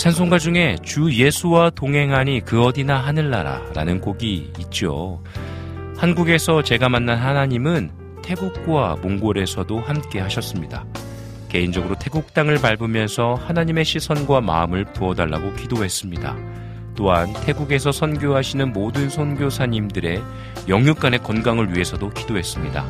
[0.05, 5.23] 찬송가 중에 주 예수와 동행하니 그 어디나 하늘나라라는 곡이 있죠.
[5.97, 7.89] 한국에서 제가 만난 하나님은
[8.21, 10.85] 태국과 몽골에서도 함께 하셨습니다.
[11.49, 16.37] 개인적으로 태국 땅을 밟으면서 하나님의 시선과 마음을 부어달라고 기도했습니다.
[16.95, 20.21] 또한 태국에서 선교하시는 모든 선교사님들의
[20.69, 22.85] 영육간의 건강을 위해서도 기도했습니다.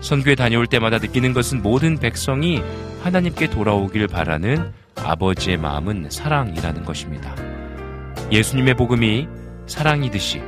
[0.00, 2.62] 선교에 다녀올 때마다 느끼는 것은 모든 백성이
[3.02, 7.34] 하나님께 돌아오길 바라는 아버지의 마음은 사랑이라는 것입니다.
[8.30, 9.28] 예수님의 복음이
[9.66, 10.42] 사랑이듯이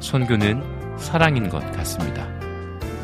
[0.00, 0.62] 선교는
[0.98, 2.26] 사랑인 것 같습니다.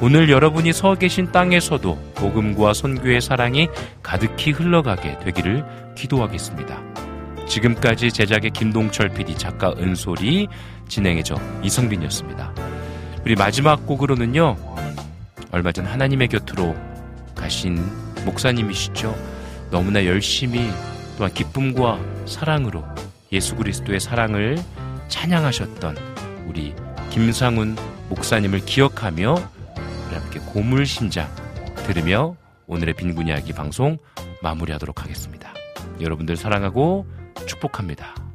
[0.00, 3.68] 오늘 여러분이 서 계신 땅에서도 복음과 선교의 사랑이
[4.02, 5.64] 가득히 흘러가게 되기를
[5.94, 6.82] 기도하겠습니다.
[7.46, 10.48] 지금까지 제작의 김동철 PD 작가 은솔이
[10.88, 12.52] 진행해줘 이성빈이었습니다.
[13.24, 14.56] 우리 마지막 곡으로는요,
[15.50, 16.76] 얼마 전 하나님의 곁으로
[17.34, 17.82] 가신
[18.24, 19.35] 목사님이시죠.
[19.70, 20.70] 너무나 열심히
[21.16, 22.84] 또한 기쁨과 사랑으로
[23.32, 24.58] 예수 그리스도의 사랑을
[25.08, 25.96] 찬양하셨던
[26.46, 26.74] 우리
[27.10, 27.76] 김상훈
[28.08, 29.34] 목사님을 기억하며
[30.06, 31.28] 우리 함께 고물심장
[31.86, 32.36] 들으며
[32.66, 33.98] 오늘의 빈군 이야기 방송
[34.42, 35.52] 마무리하도록 하겠습니다.
[36.00, 37.06] 여러분들 사랑하고
[37.46, 38.25] 축복합니다.